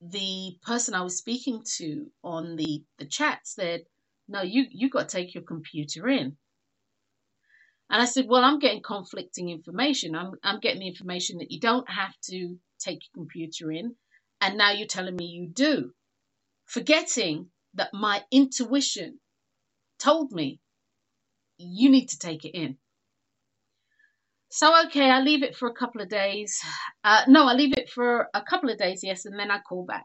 the 0.00 0.56
person 0.62 0.94
I 0.94 1.02
was 1.02 1.18
speaking 1.18 1.62
to 1.76 2.06
on 2.24 2.56
the, 2.56 2.82
the 2.98 3.04
chat 3.04 3.40
said, 3.44 3.82
no, 4.28 4.42
you, 4.42 4.64
you 4.70 4.90
got 4.90 5.08
to 5.08 5.16
take 5.16 5.34
your 5.34 5.44
computer 5.44 6.08
in. 6.08 6.36
And 7.90 8.00
I 8.00 8.06
said, 8.06 8.26
well, 8.28 8.44
I'm 8.44 8.60
getting 8.60 8.82
conflicting 8.82 9.50
information. 9.50 10.14
I'm, 10.16 10.32
I'm 10.42 10.60
getting 10.60 10.80
the 10.80 10.88
information 10.88 11.38
that 11.38 11.50
you 11.50 11.60
don't 11.60 11.88
have 11.90 12.14
to 12.30 12.56
take 12.78 13.00
your 13.04 13.24
computer 13.24 13.70
in. 13.70 13.96
And 14.40 14.56
now 14.56 14.72
you're 14.72 14.86
telling 14.86 15.16
me 15.16 15.26
you 15.26 15.48
do. 15.48 15.92
Forgetting 16.66 17.48
that 17.74 17.92
my 17.92 18.22
intuition 18.30 19.18
told 19.98 20.32
me 20.32 20.60
you 21.58 21.90
need 21.90 22.08
to 22.10 22.18
take 22.18 22.44
it 22.44 22.56
in. 22.56 22.78
So, 24.52 24.84
okay, 24.86 25.08
I 25.08 25.20
leave 25.20 25.44
it 25.44 25.54
for 25.54 25.68
a 25.68 25.72
couple 25.72 26.00
of 26.00 26.08
days. 26.08 26.60
Uh, 27.04 27.22
no, 27.28 27.46
I 27.46 27.54
leave 27.54 27.78
it 27.78 27.88
for 27.88 28.28
a 28.34 28.42
couple 28.42 28.68
of 28.68 28.78
days, 28.78 29.00
yes, 29.04 29.24
and 29.24 29.38
then 29.38 29.48
I 29.48 29.60
call 29.60 29.84
back. 29.84 30.04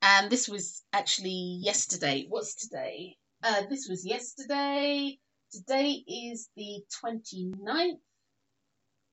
And 0.00 0.30
this 0.30 0.48
was 0.48 0.84
actually 0.92 1.58
yesterday. 1.60 2.26
What's 2.28 2.54
today? 2.54 3.16
Uh, 3.42 3.62
this 3.68 3.88
was 3.88 4.06
yesterday. 4.06 5.18
Today 5.50 6.04
is 6.06 6.48
the 6.56 6.84
29th. 7.04 7.98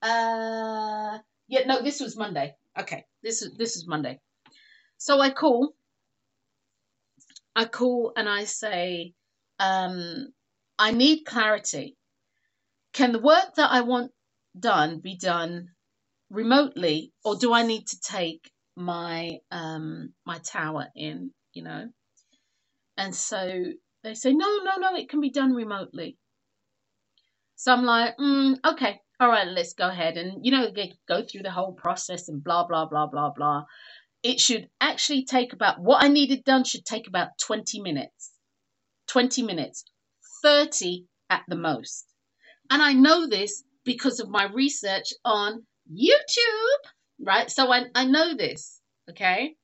Uh, 0.04 1.18
yeah, 1.48 1.66
no, 1.66 1.82
this 1.82 2.00
was 2.00 2.16
Monday. 2.16 2.54
Okay, 2.80 3.06
this 3.24 3.42
is 3.42 3.56
this 3.58 3.76
is 3.76 3.88
Monday. 3.88 4.20
So 4.98 5.20
I 5.20 5.32
call. 5.32 5.74
I 7.56 7.66
call 7.66 8.14
and 8.16 8.30
I 8.30 8.44
say, 8.44 9.14
um, 9.60 10.28
I 10.78 10.92
need 10.92 11.26
clarity 11.26 11.98
can 12.94 13.12
the 13.12 13.20
work 13.20 13.56
that 13.56 13.72
I 13.72 13.82
want 13.82 14.12
done 14.60 15.00
be 15.00 15.18
done 15.18 15.70
remotely, 16.30 17.14
or 17.24 17.36
do 17.36 17.54
I 17.54 17.64
need 17.64 17.88
to 17.88 18.00
take 18.00 18.52
my 18.76 19.40
um, 19.52 20.14
my 20.26 20.40
tower 20.40 20.88
in? 20.96 21.32
You 21.54 21.64
know, 21.64 21.90
and 22.98 23.16
so 23.16 23.64
they 24.04 24.14
say, 24.14 24.34
no, 24.34 24.60
no, 24.64 24.78
no, 24.78 24.96
it 24.96 25.10
can 25.10 25.22
be 25.22 25.32
done 25.32 25.54
remotely. 25.54 26.18
So 27.56 27.72
I'm 27.74 27.84
like, 27.84 28.18
mm, 28.18 28.58
okay, 28.66 29.00
all 29.20 29.30
right, 29.30 29.48
let's 29.48 29.74
go 29.74 29.88
ahead 29.88 30.18
and 30.18 30.46
you 30.46 30.52
know 30.52 30.72
go 31.08 31.24
through 31.24 31.44
the 31.44 31.52
whole 31.52 31.74
process 31.74 32.28
and 32.28 32.44
blah 32.44 32.68
blah 32.68 32.88
blah 32.88 33.08
blah 33.08 33.32
blah. 33.32 33.64
It 34.24 34.40
should 34.40 34.68
actually 34.80 35.26
take 35.26 35.54
about 35.54 35.80
what 35.80 36.04
I 36.04 36.08
needed 36.08 36.44
done 36.44 36.64
should 36.64 36.86
take 36.86 37.08
about 37.08 37.30
20 37.40 37.82
minutes. 37.82 38.32
20 39.08 39.44
minutes, 39.44 39.84
30 40.44 41.06
at 41.30 41.44
the 41.48 41.56
most. 41.56 42.06
And 42.72 42.82
I 42.82 42.94
know 42.94 43.28
this 43.28 43.64
because 43.84 44.22
of 44.22 44.30
my 44.30 44.46
research 44.46 45.14
on 45.26 45.66
YouTube, 45.92 46.90
right? 47.20 47.52
So 47.52 47.70
I, 47.72 47.84
I 47.94 48.06
know 48.06 48.34
this, 48.36 48.80
okay? 49.10 49.56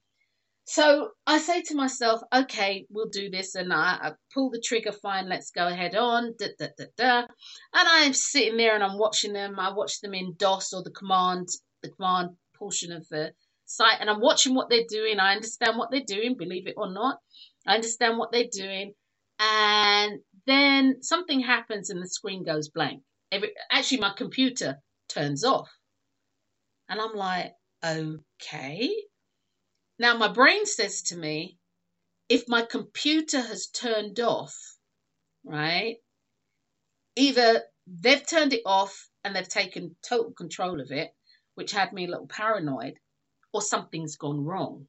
So 0.65 1.11
I 1.25 1.37
say 1.37 1.61
to 1.61 1.75
myself, 1.75 2.19
okay, 2.35 2.85
we'll 2.89 3.07
do 3.07 3.29
this. 3.29 3.55
And 3.55 3.71
I, 3.71 3.97
I 4.01 4.11
pull 4.33 4.49
the 4.49 4.59
trigger, 4.59 4.91
fine, 4.91 5.29
let's 5.29 5.51
go 5.51 5.67
ahead 5.67 5.95
on. 5.95 6.33
Da, 6.37 6.47
da, 6.59 6.67
da, 6.77 6.85
da. 6.97 7.17
And 7.19 7.27
I'm 7.73 8.11
sitting 8.13 8.57
there 8.57 8.75
and 8.75 8.83
I'm 8.83 8.97
watching 8.97 9.31
them. 9.31 9.57
I 9.57 9.73
watch 9.73 10.01
them 10.01 10.13
in 10.13 10.35
DOS 10.37 10.73
or 10.73 10.83
the 10.83 10.91
command, 10.91 11.47
the 11.83 11.91
command 11.91 12.31
portion 12.57 12.91
of 12.91 13.07
the 13.07 13.31
site. 13.65 14.01
And 14.01 14.09
I'm 14.09 14.19
watching 14.19 14.53
what 14.53 14.69
they're 14.69 14.83
doing. 14.89 15.21
I 15.21 15.33
understand 15.33 15.77
what 15.77 15.91
they're 15.91 16.01
doing, 16.05 16.35
believe 16.37 16.67
it 16.67 16.75
or 16.75 16.91
not. 16.91 17.19
I 17.65 17.75
understand 17.75 18.17
what 18.17 18.33
they're 18.33 18.51
doing. 18.51 18.93
And 19.39 20.19
then 20.47 21.01
something 21.01 21.41
happens 21.41 21.89
and 21.89 22.01
the 22.01 22.07
screen 22.07 22.43
goes 22.43 22.69
blank. 22.69 23.03
Every, 23.31 23.51
actually, 23.69 23.99
my 23.99 24.13
computer 24.17 24.77
turns 25.09 25.43
off. 25.43 25.69
And 26.89 26.99
I'm 27.01 27.13
like, 27.13 27.53
okay. 27.85 28.89
Now, 29.99 30.17
my 30.17 30.29
brain 30.29 30.65
says 30.65 31.01
to 31.03 31.17
me, 31.17 31.57
if 32.29 32.47
my 32.47 32.61
computer 32.61 33.41
has 33.41 33.67
turned 33.67 34.19
off, 34.19 34.55
right, 35.43 35.97
either 37.15 37.63
they've 37.85 38.25
turned 38.25 38.53
it 38.53 38.63
off 38.65 39.09
and 39.23 39.35
they've 39.35 39.47
taken 39.47 39.95
total 40.07 40.31
control 40.31 40.79
of 40.79 40.91
it, 40.91 41.09
which 41.55 41.71
had 41.71 41.91
me 41.91 42.05
a 42.05 42.09
little 42.09 42.27
paranoid, 42.27 42.93
or 43.53 43.61
something's 43.61 44.15
gone 44.15 44.43
wrong. 44.45 44.87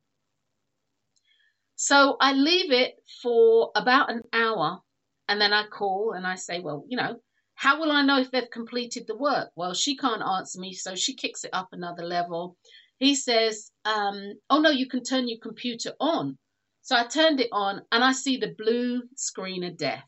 So 1.74 2.16
I 2.20 2.32
leave 2.32 2.70
it 2.72 2.94
for 3.22 3.70
about 3.74 4.10
an 4.10 4.22
hour 4.32 4.82
and 5.28 5.40
then 5.40 5.52
I 5.52 5.66
call 5.66 6.12
and 6.12 6.26
I 6.26 6.34
say, 6.34 6.60
well, 6.60 6.84
you 6.88 6.96
know, 6.96 7.20
how 7.54 7.80
will 7.80 7.92
I 7.92 8.02
know 8.02 8.18
if 8.18 8.30
they've 8.30 8.50
completed 8.50 9.06
the 9.06 9.16
work? 9.16 9.50
Well, 9.56 9.74
she 9.74 9.96
can't 9.96 10.22
answer 10.22 10.60
me, 10.60 10.72
so 10.72 10.94
she 10.94 11.14
kicks 11.14 11.44
it 11.44 11.50
up 11.52 11.68
another 11.72 12.04
level. 12.04 12.56
He 12.98 13.14
says, 13.14 13.70
um, 13.84 14.34
oh 14.48 14.60
no, 14.60 14.70
you 14.70 14.88
can 14.88 15.02
turn 15.02 15.28
your 15.28 15.38
computer 15.40 15.92
on. 16.00 16.38
So 16.82 16.96
I 16.96 17.04
turned 17.04 17.40
it 17.40 17.50
on 17.52 17.82
and 17.92 18.02
I 18.02 18.12
see 18.12 18.38
the 18.38 18.54
blue 18.56 19.02
screen 19.16 19.64
of 19.64 19.76
death. 19.76 20.06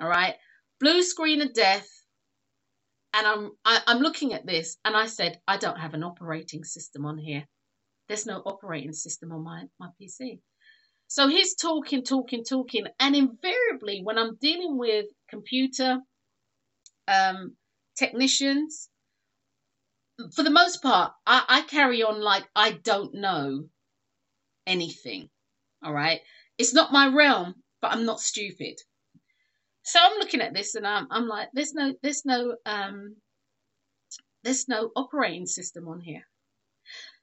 All 0.00 0.08
right, 0.08 0.36
blue 0.80 1.02
screen 1.02 1.42
of 1.42 1.52
death. 1.52 1.88
And 3.12 3.26
I'm 3.26 3.50
I, 3.64 3.76
am 3.76 3.82
i 3.86 3.92
am 3.92 3.98
looking 4.00 4.32
at 4.32 4.46
this 4.46 4.76
and 4.84 4.96
I 4.96 5.06
said, 5.06 5.40
I 5.46 5.56
don't 5.56 5.78
have 5.78 5.94
an 5.94 6.04
operating 6.04 6.64
system 6.64 7.04
on 7.04 7.18
here. 7.18 7.44
There's 8.06 8.26
no 8.26 8.40
operating 8.46 8.92
system 8.92 9.32
on 9.32 9.42
my, 9.42 9.64
my 9.78 9.88
PC. 10.00 10.40
So 11.08 11.26
he's 11.26 11.54
talking, 11.54 12.04
talking, 12.04 12.44
talking, 12.44 12.86
and 13.00 13.16
invariably, 13.16 14.02
when 14.04 14.18
I'm 14.18 14.36
dealing 14.36 14.76
with 14.76 15.06
computer 15.30 16.00
um, 17.08 17.56
technicians, 17.96 18.90
for 20.34 20.42
the 20.42 20.50
most 20.50 20.82
part, 20.82 21.12
I, 21.26 21.44
I 21.48 21.62
carry 21.62 22.02
on 22.02 22.20
like 22.20 22.44
I 22.54 22.72
don't 22.72 23.14
know 23.14 23.64
anything. 24.66 25.30
All 25.82 25.94
right, 25.94 26.20
it's 26.58 26.74
not 26.74 26.92
my 26.92 27.08
realm, 27.08 27.54
but 27.80 27.92
I'm 27.92 28.04
not 28.04 28.20
stupid. 28.20 28.74
So 29.84 29.98
I'm 30.02 30.18
looking 30.18 30.42
at 30.42 30.52
this 30.52 30.74
and 30.74 30.86
I'm, 30.86 31.06
I'm 31.10 31.26
like, 31.26 31.48
there's 31.54 31.72
no, 31.72 31.94
there's 32.02 32.26
no, 32.26 32.56
um, 32.66 33.16
there's 34.44 34.68
no 34.68 34.90
operating 34.94 35.46
system 35.46 35.88
on 35.88 36.00
here. 36.00 36.26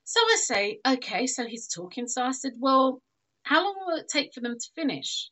So 0.06 0.20
I 0.20 0.38
say, 0.40 0.80
okay, 0.88 1.28
so 1.28 1.46
he's 1.46 1.68
talking. 1.68 2.08
So 2.08 2.24
I 2.24 2.32
said, 2.32 2.54
well, 2.58 3.02
how 3.46 3.64
long 3.64 3.76
will 3.86 3.98
it 3.98 4.08
take 4.10 4.34
for 4.34 4.42
them 4.42 4.58
to 4.60 4.68
finish? 4.76 5.30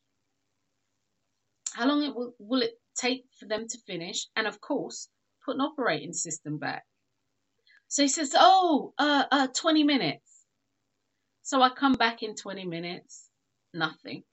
How 1.73 1.87
long 1.87 2.03
it 2.03 2.15
will, 2.15 2.35
will 2.37 2.61
it 2.61 2.79
take 2.95 3.25
for 3.39 3.47
them 3.47 3.67
to 3.67 3.77
finish? 3.87 4.27
And 4.35 4.45
of 4.45 4.61
course, 4.61 5.09
put 5.43 5.55
an 5.55 5.61
operating 5.61 6.13
system 6.13 6.59
back. 6.59 6.85
So 7.87 8.03
he 8.03 8.07
says, 8.07 8.35
oh, 8.37 8.93
uh, 8.99 9.23
uh, 9.31 9.47
20 9.47 9.83
minutes. 9.83 10.45
So 11.41 11.63
I 11.63 11.69
come 11.69 11.93
back 11.93 12.21
in 12.21 12.35
20 12.35 12.65
minutes, 12.65 13.29
nothing. 13.73 14.23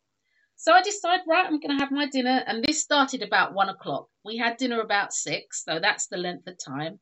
So 0.56 0.74
I 0.74 0.82
decide, 0.82 1.20
right, 1.26 1.46
I'm 1.46 1.58
going 1.58 1.78
to 1.78 1.82
have 1.82 1.90
my 1.90 2.06
dinner. 2.06 2.44
And 2.46 2.62
this 2.62 2.82
started 2.82 3.22
about 3.22 3.54
one 3.54 3.70
o'clock. 3.70 4.08
We 4.26 4.36
had 4.36 4.58
dinner 4.58 4.80
about 4.82 5.14
six, 5.14 5.64
so 5.64 5.78
that's 5.80 6.06
the 6.08 6.18
length 6.18 6.46
of 6.46 6.58
time. 6.62 7.00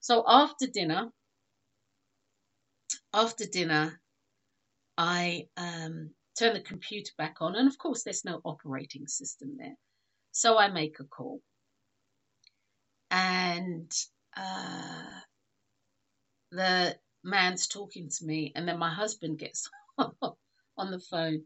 So 0.00 0.24
after 0.26 0.66
dinner, 0.66 1.12
after 3.14 3.44
dinner, 3.46 4.00
I 4.98 5.46
um, 5.56 6.10
turn 6.36 6.54
the 6.54 6.60
computer 6.60 7.12
back 7.16 7.36
on, 7.40 7.54
and 7.54 7.68
of 7.68 7.78
course, 7.78 8.02
there's 8.02 8.24
no 8.24 8.40
operating 8.44 9.06
system 9.06 9.56
there. 9.56 9.76
So 10.32 10.58
I 10.58 10.68
make 10.68 10.98
a 10.98 11.04
call. 11.04 11.40
And 13.10 13.90
uh, 14.36 15.20
the 16.50 16.96
man's 17.22 17.68
talking 17.68 18.10
to 18.10 18.26
me, 18.26 18.52
and 18.56 18.66
then 18.68 18.78
my 18.78 18.92
husband 18.92 19.38
gets 19.38 19.70
on 19.98 20.90
the 20.90 21.00
phone, 21.00 21.44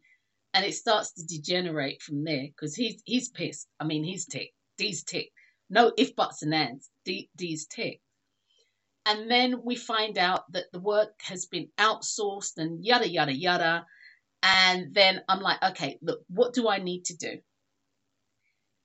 and 0.55 0.64
it 0.64 0.74
starts 0.74 1.12
to 1.12 1.26
degenerate 1.26 2.00
from 2.00 2.24
there 2.24 2.46
because 2.46 2.74
he's 2.74 3.03
he's 3.05 3.28
pissed. 3.28 3.68
I 3.78 3.84
mean, 3.84 4.03
he's 4.03 4.24
ticked. 4.24 4.55
D's 4.78 5.05
ticked. 5.05 5.32
No 5.68 5.92
if 5.96 6.16
buts 6.16 6.42
and 6.42 6.55
ands. 6.55 6.88
D, 7.05 7.28
D's 7.36 7.66
ticked. 7.66 8.03
And 9.05 9.30
then 9.30 9.62
we 9.64 9.76
find 9.76 10.16
out 10.16 10.50
that 10.53 10.70
the 10.72 10.78
work 10.78 11.14
has 11.22 11.46
been 11.46 11.68
outsourced 11.78 12.57
and 12.59 12.84
yada, 12.84 13.09
yada, 13.09 13.34
yada. 13.34 13.86
And 14.42 14.94
then 14.94 15.22
I'm 15.28 15.40
like, 15.40 15.62
okay, 15.62 15.98
look, 16.03 16.20
what 16.28 16.55
do 16.55 16.68
I 16.68 16.78
need 16.78 17.05
to 17.07 17.16
do? 17.16 17.38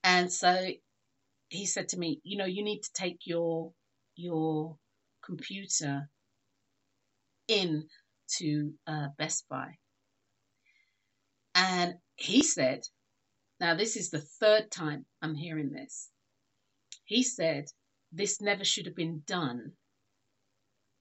And 0.03 0.31
so 0.31 0.67
he 1.49 1.65
said 1.65 1.89
to 1.89 1.99
me, 1.99 2.19
you 2.23 2.37
know, 2.37 2.45
you 2.45 2.63
need 2.63 2.81
to 2.81 2.93
take 2.93 3.19
your 3.25 3.73
your 4.15 4.77
computer 5.23 6.09
in 7.47 7.87
to 8.37 8.73
uh, 8.87 9.07
Best 9.17 9.47
Buy. 9.49 9.77
And 11.53 11.95
he 12.15 12.43
said, 12.43 12.81
now 13.59 13.75
this 13.75 13.95
is 13.95 14.09
the 14.09 14.21
third 14.21 14.71
time 14.71 15.05
I'm 15.21 15.35
hearing 15.35 15.71
this. 15.71 16.09
He 17.05 17.23
said, 17.23 17.65
this 18.11 18.41
never 18.41 18.63
should 18.63 18.85
have 18.85 18.95
been 18.95 19.23
done 19.25 19.73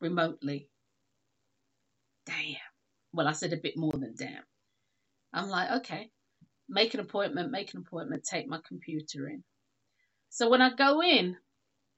remotely. 0.01 0.69
Damn. 2.27 2.57
Well, 3.13 3.29
I 3.29 3.33
said 3.33 3.53
a 3.53 3.59
bit 3.59 3.77
more 3.77 3.93
than 3.93 4.15
damn. 4.17 4.43
I'm 5.33 5.49
like, 5.49 5.71
okay, 5.83 6.11
make 6.69 6.95
an 6.95 7.01
appointment, 7.01 7.51
make 7.51 7.75
an 7.75 7.85
appointment, 7.87 8.25
take 8.25 8.49
my 8.49 8.61
computer 8.67 9.29
in. 9.29 9.45
So 10.31 10.49
when 10.51 10.63
I 10.63 10.75
go 10.75 11.03
in, 11.03 11.37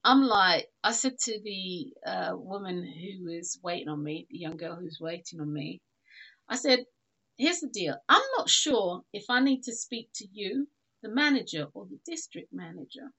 I'm 0.03 0.23
like, 0.23 0.67
I 0.83 0.91
said 0.93 1.17
to 1.25 1.39
the 1.43 1.93
uh, 2.05 2.31
woman 2.35 2.83
who 2.83 3.25
was 3.25 3.59
waiting 3.63 3.89
on 3.89 4.03
me, 4.03 4.27
the 4.29 4.37
young 4.37 4.57
girl 4.57 4.75
who's 4.75 4.99
waiting 5.01 5.41
on 5.41 5.51
me, 5.51 5.81
I 6.47 6.55
said, 6.55 6.85
here's 7.37 7.59
the 7.59 7.67
deal 7.69 7.95
I'm 8.07 8.21
not 8.37 8.49
sure 8.49 9.01
if 9.13 9.25
I 9.29 9.39
need 9.41 9.63
to 9.63 9.75
speak 9.75 10.09
to 10.15 10.27
you, 10.31 10.67
the 11.03 11.09
manager, 11.09 11.67
or 11.73 11.85
the 11.85 11.99
district 12.05 12.53
manager. 12.53 13.11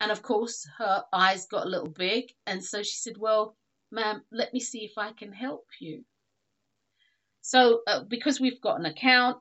And 0.00 0.10
of 0.12 0.22
course, 0.22 0.66
her 0.78 1.04
eyes 1.12 1.46
got 1.46 1.66
a 1.66 1.68
little 1.68 1.90
big. 1.90 2.32
And 2.46 2.64
so 2.64 2.82
she 2.82 2.96
said, 2.96 3.18
Well, 3.18 3.56
ma'am, 3.90 4.22
let 4.30 4.52
me 4.52 4.60
see 4.60 4.84
if 4.84 4.96
I 4.96 5.12
can 5.12 5.32
help 5.32 5.66
you. 5.80 6.04
So, 7.40 7.80
uh, 7.86 8.04
because 8.04 8.40
we've 8.40 8.60
got 8.60 8.78
an 8.78 8.86
account, 8.86 9.38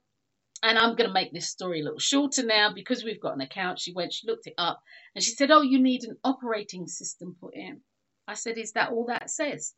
and 0.64 0.80
I'm 0.80 0.95
going 0.95 1.10
to 1.10 1.14
make 1.14 1.34
this 1.34 1.49
story 1.49 1.82
a 1.82 1.84
little 1.84 1.99
shorter 1.99 2.43
now 2.43 2.74
because 2.74 3.03
we've 3.03 3.22
got 3.22 3.36
an 3.36 3.41
account. 3.41 3.80
She 3.80 3.93
went, 3.93 4.14
she 4.14 4.26
looked 4.26 4.47
it 4.47 4.55
up, 4.58 4.82
and 5.14 5.24
she 5.24 5.32
said, 5.32 5.51
Oh, 5.51 5.62
you 5.62 5.80
need 5.80 6.03
an 6.03 6.18
operating 6.24 6.88
system 6.88 7.36
put 7.39 7.53
in. 7.55 7.82
I 8.28 8.34
said, 8.34 8.58
Is 8.58 8.72
that 8.74 8.91
all 8.91 9.05
that 9.08 9.30
says? 9.30 9.74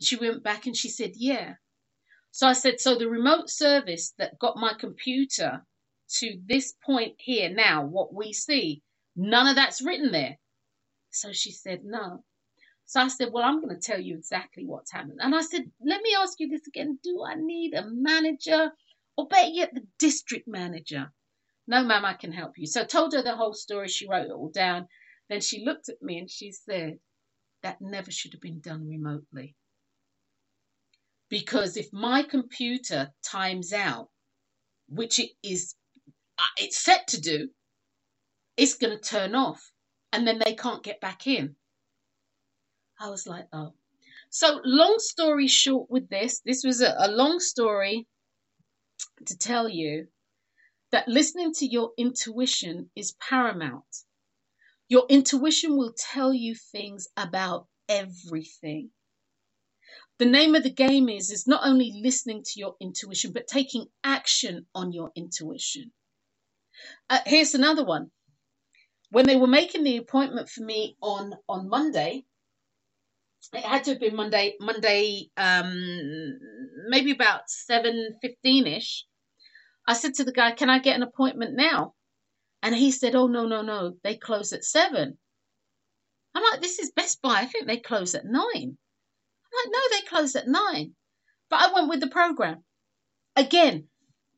She 0.00 0.16
went 0.16 0.42
back 0.42 0.66
and 0.66 0.76
she 0.76 0.90
said, 0.90 1.12
Yeah. 1.14 1.54
So 2.30 2.46
I 2.46 2.52
said, 2.52 2.80
So 2.80 2.96
the 2.96 3.08
remote 3.08 3.48
service 3.48 4.12
that 4.18 4.38
got 4.38 4.58
my 4.58 4.74
computer 4.74 5.64
to 6.18 6.40
this 6.44 6.74
point 6.84 7.14
here 7.18 7.48
now, 7.48 7.84
what 7.84 8.12
we 8.12 8.32
see, 8.32 8.82
none 9.16 9.48
of 9.48 9.56
that's 9.56 9.82
written 9.82 10.12
there. 10.12 10.38
So 11.10 11.32
she 11.32 11.50
said, 11.50 11.80
No. 11.84 12.24
So 12.84 13.00
I 13.00 13.08
said, 13.08 13.32
Well, 13.32 13.44
I'm 13.44 13.60
going 13.60 13.74
to 13.74 13.80
tell 13.80 14.00
you 14.00 14.16
exactly 14.16 14.64
what's 14.64 14.92
happened. 14.92 15.18
And 15.20 15.34
I 15.34 15.40
said, 15.40 15.70
Let 15.84 16.02
me 16.02 16.14
ask 16.18 16.38
you 16.38 16.48
this 16.48 16.66
again. 16.66 16.98
Do 17.02 17.24
I 17.26 17.34
need 17.34 17.74
a 17.74 17.88
manager 17.88 18.70
or 19.16 19.26
better 19.26 19.48
yet, 19.48 19.74
the 19.74 19.86
district 19.98 20.46
manager? 20.46 21.12
No, 21.66 21.82
ma'am, 21.82 22.04
I 22.04 22.14
can 22.14 22.32
help 22.32 22.58
you. 22.58 22.66
So 22.66 22.82
I 22.82 22.84
told 22.84 23.12
her 23.14 23.22
the 23.22 23.34
whole 23.34 23.54
story. 23.54 23.88
She 23.88 24.08
wrote 24.08 24.26
it 24.26 24.32
all 24.32 24.50
down. 24.50 24.86
Then 25.28 25.40
she 25.40 25.64
looked 25.64 25.88
at 25.88 26.00
me 26.00 26.18
and 26.18 26.30
she 26.30 26.52
said, 26.52 26.98
That 27.62 27.80
never 27.80 28.10
should 28.10 28.34
have 28.34 28.42
been 28.42 28.60
done 28.60 28.86
remotely. 28.86 29.56
Because 31.28 31.76
if 31.76 31.92
my 31.92 32.22
computer 32.22 33.12
times 33.24 33.72
out, 33.72 34.10
which 34.88 35.18
it 35.18 35.30
is 35.42 35.74
uh, 36.38 36.44
it's 36.58 36.78
set 36.78 37.08
to 37.08 37.20
do, 37.20 37.48
it's 38.56 38.74
going 38.74 38.96
to 38.96 39.02
turn 39.02 39.34
off 39.34 39.70
and 40.12 40.26
then 40.26 40.40
they 40.44 40.54
can't 40.54 40.82
get 40.82 41.00
back 41.00 41.26
in. 41.26 41.56
I 43.00 43.10
was 43.10 43.26
like, 43.26 43.46
oh. 43.52 43.74
So, 44.30 44.60
long 44.64 44.96
story 44.98 45.46
short, 45.46 45.90
with 45.90 46.08
this, 46.08 46.40
this 46.44 46.64
was 46.64 46.80
a, 46.80 46.94
a 46.98 47.08
long 47.08 47.38
story 47.38 48.06
to 49.26 49.36
tell 49.38 49.68
you 49.68 50.08
that 50.92 51.08
listening 51.08 51.52
to 51.54 51.66
your 51.66 51.92
intuition 51.98 52.90
is 52.96 53.12
paramount. 53.20 53.84
Your 54.88 55.06
intuition 55.08 55.76
will 55.76 55.94
tell 55.96 56.32
you 56.32 56.54
things 56.54 57.08
about 57.16 57.66
everything. 57.88 58.90
The 60.18 60.26
name 60.26 60.54
of 60.54 60.62
the 60.62 60.70
game 60.70 61.08
is 61.08 61.30
is 61.30 61.46
not 61.46 61.66
only 61.66 62.00
listening 62.02 62.42
to 62.44 62.52
your 62.60 62.76
intuition 62.80 63.32
but 63.32 63.46
taking 63.46 63.86
action 64.02 64.66
on 64.74 64.92
your 64.92 65.10
intuition. 65.14 65.92
Uh, 67.10 67.20
here's 67.26 67.54
another 67.54 67.84
one. 67.84 68.10
When 69.10 69.26
they 69.26 69.36
were 69.36 69.46
making 69.46 69.84
the 69.84 69.98
appointment 69.98 70.48
for 70.48 70.62
me 70.62 70.96
on 71.00 71.34
on 71.48 71.68
Monday, 71.68 72.24
it 73.52 73.64
had 73.64 73.84
to 73.84 73.90
have 73.92 74.00
been 74.00 74.16
Monday, 74.16 74.56
Monday, 74.58 75.30
um, 75.36 76.38
maybe 76.88 77.12
about 77.12 77.48
seven 77.48 78.18
fifteen 78.20 78.66
ish. 78.66 79.06
I 79.86 79.94
said 79.94 80.14
to 80.14 80.24
the 80.24 80.32
guy, 80.32 80.52
"Can 80.52 80.70
I 80.70 80.80
get 80.80 80.96
an 80.96 81.04
appointment 81.04 81.54
now?" 81.54 81.94
And 82.62 82.74
he 82.74 82.90
said, 82.90 83.14
"Oh 83.14 83.28
no, 83.28 83.46
no, 83.46 83.62
no, 83.62 83.96
they 84.02 84.16
close 84.16 84.52
at 84.52 84.64
7. 84.64 85.18
I'm 86.34 86.42
like, 86.42 86.60
"This 86.60 86.80
is 86.80 86.90
Best 86.90 87.22
Buy. 87.22 87.40
I 87.40 87.46
think 87.46 87.66
they 87.66 87.78
close 87.78 88.14
at 88.16 88.24
9. 88.24 88.32
I'm 88.34 88.62
like, 88.64 89.72
"No, 89.72 89.80
they 89.92 90.00
close 90.06 90.34
at 90.34 90.48
9." 90.48 90.96
But 91.48 91.60
I 91.60 91.72
went 91.72 91.88
with 91.88 92.00
the 92.00 92.08
program. 92.08 92.64
Again, 93.36 93.88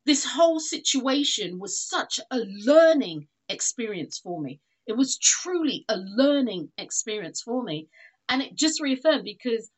this 0.04 0.24
whole 0.26 0.60
situation 0.60 1.58
was 1.58 1.80
such 1.80 2.20
a 2.30 2.38
learning 2.38 3.28
experience 3.48 4.18
for 4.18 4.40
me. 4.40 4.60
It 4.86 4.96
was 4.96 5.18
truly 5.18 5.84
a 5.88 5.96
learning 5.96 6.70
experience 6.78 7.42
for 7.42 7.62
me. 7.62 7.88
And 8.28 8.42
it 8.42 8.54
just 8.54 8.80
reaffirmed 8.80 9.24
because 9.24 9.70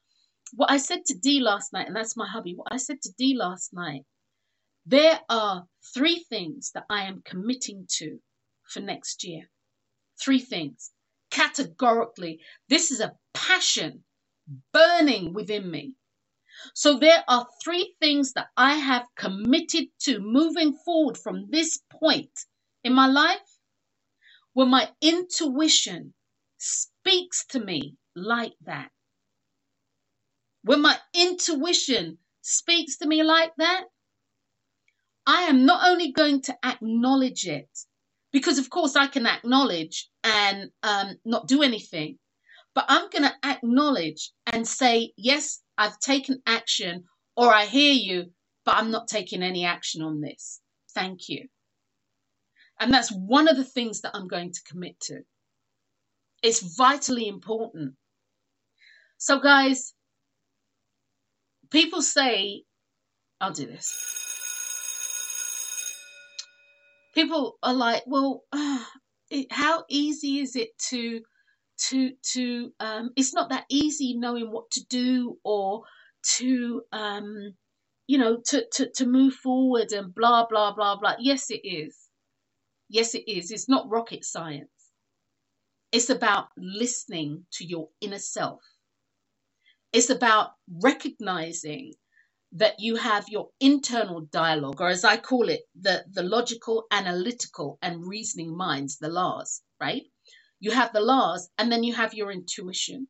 what 0.55 0.71
I 0.71 0.79
said 0.79 1.05
to 1.07 1.14
Dee 1.14 1.41
last 1.41 1.73
night, 1.73 1.87
and 1.87 1.97
that's 1.97 2.16
my 2.16 2.29
hubby, 2.29 2.55
what 2.55 2.73
I 2.73 2.77
said 2.77 3.01
to 3.03 3.12
Dee 3.18 3.37
last 3.37 3.73
night, 3.73 4.05
there 4.87 5.21
are 5.29 5.66
three 5.95 6.25
things 6.29 6.73
that 6.75 6.85
I 6.91 7.05
am 7.05 7.23
committing 7.25 7.87
to 7.99 8.18
for 8.68 8.81
next 8.81 9.25
year. 9.25 9.51
Three 10.21 10.41
things. 10.41 10.91
Categorically, 11.31 12.41
this 12.68 12.91
is 12.91 13.01
a 13.01 13.14
passion 13.35 14.05
burning 14.73 15.33
within 15.33 15.71
me. 15.71 15.95
So 16.75 16.99
there 16.99 17.25
are 17.29 17.47
three 17.62 17.95
things 18.01 18.33
that 18.35 18.49
I 18.57 18.75
have 18.75 19.07
committed 19.16 19.89
to 20.01 20.18
moving 20.18 20.75
forward 20.85 21.16
from 21.16 21.51
this 21.51 21.81
point 21.91 22.47
in 22.85 22.93
my 22.93 23.07
life 23.07 23.49
when 24.61 24.68
my 24.68 24.90
intuition 25.00 26.12
speaks 26.58 27.46
to 27.46 27.58
me 27.58 27.94
like 28.14 28.52
that. 28.66 28.90
When 30.62 30.82
my 30.82 30.98
intuition 31.14 32.18
speaks 32.42 32.98
to 32.98 33.08
me 33.08 33.22
like 33.22 33.52
that, 33.56 33.84
I 35.26 35.44
am 35.44 35.64
not 35.64 35.88
only 35.88 36.12
going 36.12 36.42
to 36.42 36.58
acknowledge 36.62 37.46
it, 37.46 37.70
because 38.32 38.58
of 38.58 38.68
course 38.68 38.96
I 38.96 39.06
can 39.06 39.26
acknowledge 39.26 40.11
and 40.24 40.70
um, 40.82 41.16
not 41.24 41.48
do 41.48 41.62
anything, 41.62 42.18
but 42.74 42.84
I'm 42.86 43.08
going 43.08 43.22
to 43.22 43.34
acknowledge 43.42 44.30
and 44.44 44.68
say, 44.68 45.14
yes, 45.16 45.62
I've 45.78 45.98
taken 46.00 46.42
action, 46.46 47.04
or 47.34 47.50
I 47.50 47.64
hear 47.64 47.94
you, 47.94 48.26
but 48.66 48.74
I'm 48.76 48.90
not 48.90 49.08
taking 49.08 49.42
any 49.42 49.64
action 49.64 50.02
on 50.02 50.20
this. 50.20 50.61
Thank 50.94 51.30
you. 51.30 51.48
And 52.81 52.93
that's 52.93 53.12
one 53.12 53.49
of 53.49 53.57
the 53.57 53.64
things 53.64 54.01
that 54.01 54.12
I'm 54.14 54.28
going 54.28 54.53
to 54.53 54.61
commit 54.68 54.99
to. 55.03 55.20
It's 56.43 56.76
vitally 56.76 57.28
important 57.28 57.95
so, 59.20 59.39
guys, 59.39 59.93
people 61.70 62.01
say, 62.01 62.64
I'll 63.39 63.53
do 63.53 63.66
this. 63.66 63.95
People 67.14 67.59
are 67.62 67.74
like, 67.74 68.03
well, 68.07 68.45
uh, 68.51 68.83
it, 69.31 69.53
how 69.53 69.85
easy 69.91 70.39
is 70.39 70.57
it 70.57 70.70
to 70.89 71.20
to 71.91 72.12
to 72.33 72.72
um, 72.81 73.11
it's 73.16 73.35
not 73.35 73.51
that 73.51 73.66
easy 73.70 74.14
knowing 74.16 74.51
what 74.51 74.70
to 74.70 74.85
do 74.87 75.39
or 75.45 75.83
to 76.39 76.83
um, 76.93 77.55
you 78.07 78.18
know 78.18 78.39
to, 78.47 78.64
to 78.72 78.91
to 78.97 79.07
move 79.07 79.35
forward 79.35 79.93
and 79.93 80.14
blah 80.14 80.47
blah 80.47 80.74
blah 80.74 80.97
blah 80.97 81.14
yes 81.18 81.51
it 81.51 81.66
is 81.66 82.09
yes 82.91 83.16
it 83.16 83.28
is 83.28 83.53
it's 83.53 83.70
not 83.70 83.91
rocket 83.91 84.24
science 84.24 84.70
it's 85.93 86.11
about 86.11 86.49
listening 86.59 87.47
to 87.53 87.64
your 87.64 87.88
inner 88.03 88.18
self 88.20 88.62
it's 89.93 90.11
about 90.11 90.53
recognizing 90.82 91.95
that 92.53 92.74
you 92.80 92.97
have 92.97 93.28
your 93.28 93.49
internal 93.61 94.22
dialogue, 94.22 94.80
or 94.80 94.88
as 94.88 95.05
I 95.05 95.16
call 95.16 95.49
it, 95.49 95.62
the, 95.80 96.05
the 96.12 96.22
logical, 96.22 96.86
analytical, 96.91 97.78
and 97.82 98.07
reasoning 98.07 98.57
minds, 98.57 98.99
the 98.99 99.09
laws, 99.09 99.62
right? 99.80 100.03
You 100.61 100.72
have 100.72 100.93
the 100.93 101.01
laws, 101.01 101.49
and 101.59 101.70
then 101.70 101.84
you 101.84 101.95
have 101.95 102.14
your 102.14 102.32
intuition. 102.32 103.09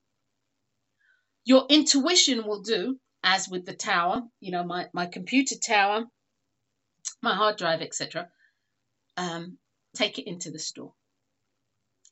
Your 1.45 1.66
intuition 1.70 2.47
will 2.47 2.62
do, 2.62 2.99
as 3.24 3.49
with 3.49 3.66
the 3.66 3.74
tower, 3.74 4.22
you 4.41 4.51
know, 4.53 4.64
my, 4.64 4.89
my 4.93 5.07
computer 5.07 5.57
tower, 5.57 6.05
my 7.22 7.35
hard 7.35 7.57
drive, 7.59 7.83
etc. 7.83 8.28
Um, 9.16 9.59
take 9.95 10.18
it 10.18 10.26
into 10.28 10.51
the 10.51 10.59
store. 10.59 10.93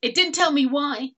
It 0.03 0.14
didn't 0.14 0.35
tell 0.35 0.53
me 0.53 0.66
why. 0.66 1.11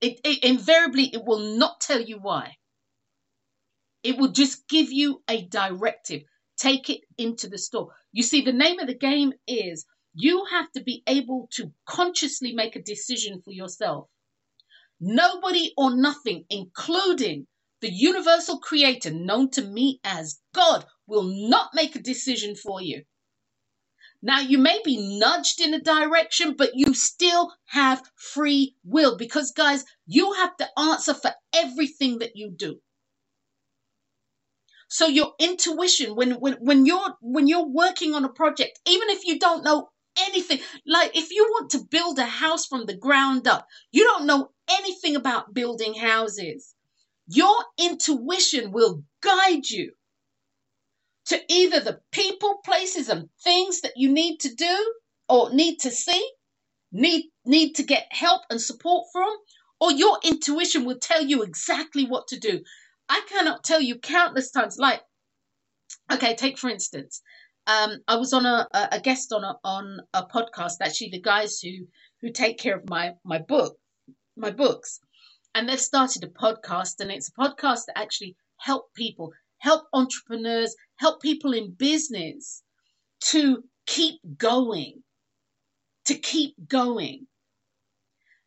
It, 0.00 0.20
it 0.24 0.44
invariably 0.44 1.10
it 1.12 1.24
will 1.24 1.56
not 1.56 1.80
tell 1.80 2.00
you 2.00 2.18
why. 2.18 2.56
It 4.02 4.16
will 4.16 4.28
just 4.28 4.68
give 4.68 4.92
you 4.92 5.22
a 5.28 5.42
directive. 5.42 6.22
Take 6.56 6.90
it 6.90 7.00
into 7.16 7.48
the 7.48 7.58
store. 7.58 7.88
You 8.12 8.22
see, 8.22 8.42
the 8.42 8.52
name 8.52 8.78
of 8.78 8.86
the 8.86 8.94
game 8.94 9.32
is 9.46 9.84
you 10.14 10.44
have 10.50 10.70
to 10.72 10.82
be 10.82 11.02
able 11.06 11.48
to 11.52 11.72
consciously 11.86 12.52
make 12.52 12.76
a 12.76 12.82
decision 12.82 13.42
for 13.44 13.52
yourself. 13.52 14.08
Nobody 15.00 15.72
or 15.76 15.96
nothing, 15.96 16.44
including 16.50 17.46
the 17.80 17.90
universal 17.90 18.58
creator 18.58 19.10
known 19.12 19.50
to 19.52 19.62
me 19.62 20.00
as 20.04 20.40
God, 20.54 20.84
will 21.06 21.24
not 21.48 21.70
make 21.74 21.94
a 21.94 22.02
decision 22.02 22.56
for 22.56 22.80
you. 22.80 23.04
Now, 24.20 24.40
you 24.40 24.58
may 24.58 24.80
be 24.84 25.18
nudged 25.18 25.60
in 25.60 25.74
a 25.74 25.80
direction, 25.80 26.54
but 26.56 26.72
you 26.74 26.92
still 26.92 27.54
have 27.66 28.02
free 28.16 28.74
will 28.84 29.16
because, 29.16 29.52
guys, 29.52 29.84
you 30.06 30.32
have 30.32 30.56
to 30.56 30.68
answer 30.78 31.14
for 31.14 31.32
everything 31.54 32.18
that 32.18 32.34
you 32.34 32.50
do. 32.50 32.80
So 34.88 35.06
your 35.06 35.34
intuition, 35.38 36.16
when, 36.16 36.32
when, 36.32 36.54
when 36.54 36.86
you're, 36.86 37.14
when 37.20 37.46
you're 37.46 37.68
working 37.68 38.14
on 38.14 38.24
a 38.24 38.28
project, 38.28 38.80
even 38.86 39.08
if 39.10 39.24
you 39.24 39.38
don't 39.38 39.62
know 39.62 39.90
anything, 40.18 40.60
like 40.86 41.16
if 41.16 41.30
you 41.30 41.44
want 41.50 41.70
to 41.70 41.84
build 41.88 42.18
a 42.18 42.24
house 42.24 42.66
from 42.66 42.86
the 42.86 42.96
ground 42.96 43.46
up, 43.46 43.68
you 43.92 44.02
don't 44.04 44.26
know 44.26 44.50
anything 44.68 45.14
about 45.14 45.54
building 45.54 45.94
houses. 45.94 46.74
Your 47.28 47.54
intuition 47.78 48.72
will 48.72 49.04
guide 49.20 49.68
you 49.68 49.92
to 51.28 51.40
either 51.48 51.80
the 51.80 52.00
people, 52.12 52.60
places, 52.64 53.08
and 53.08 53.28
things 53.42 53.82
that 53.82 53.96
you 53.96 54.10
need 54.10 54.40
to 54.40 54.54
do 54.54 54.94
or 55.28 55.52
need 55.52 55.78
to 55.80 55.90
see, 55.90 56.32
need 56.90 57.26
need 57.44 57.74
to 57.74 57.82
get 57.82 58.06
help 58.10 58.42
and 58.50 58.60
support 58.60 59.06
from, 59.12 59.30
or 59.80 59.92
your 59.92 60.18
intuition 60.24 60.84
will 60.84 60.98
tell 60.98 61.22
you 61.22 61.42
exactly 61.42 62.06
what 62.06 62.28
to 62.28 62.38
do. 62.38 62.62
I 63.08 63.22
cannot 63.28 63.64
tell 63.64 63.80
you 63.80 63.98
countless 63.98 64.50
times. 64.50 64.78
Like, 64.78 65.00
okay, 66.12 66.34
take 66.34 66.58
for 66.58 66.70
instance, 66.70 67.22
um, 67.66 67.98
I 68.08 68.16
was 68.16 68.32
on 68.32 68.46
a, 68.46 68.66
a 68.92 69.00
guest 69.00 69.32
on 69.32 69.44
a 69.44 69.56
on 69.62 70.00
a 70.14 70.24
podcast. 70.26 70.76
Actually, 70.80 71.10
the 71.10 71.20
guys 71.20 71.60
who 71.60 71.86
who 72.22 72.32
take 72.32 72.58
care 72.58 72.76
of 72.76 72.88
my 72.88 73.12
my 73.24 73.38
book, 73.38 73.76
my 74.36 74.50
books, 74.50 75.00
and 75.54 75.68
they've 75.68 75.80
started 75.80 76.24
a 76.24 76.28
podcast, 76.28 77.00
and 77.00 77.10
it's 77.10 77.28
a 77.28 77.32
podcast 77.32 77.86
that 77.86 77.98
actually 77.98 78.36
help 78.56 78.92
people, 78.94 79.32
help 79.58 79.84
entrepreneurs, 79.92 80.74
help 80.96 81.20
people 81.20 81.52
in 81.52 81.72
business 81.72 82.62
to 83.20 83.62
keep 83.86 84.20
going, 84.36 85.02
to 86.06 86.14
keep 86.14 86.54
going. 86.68 87.26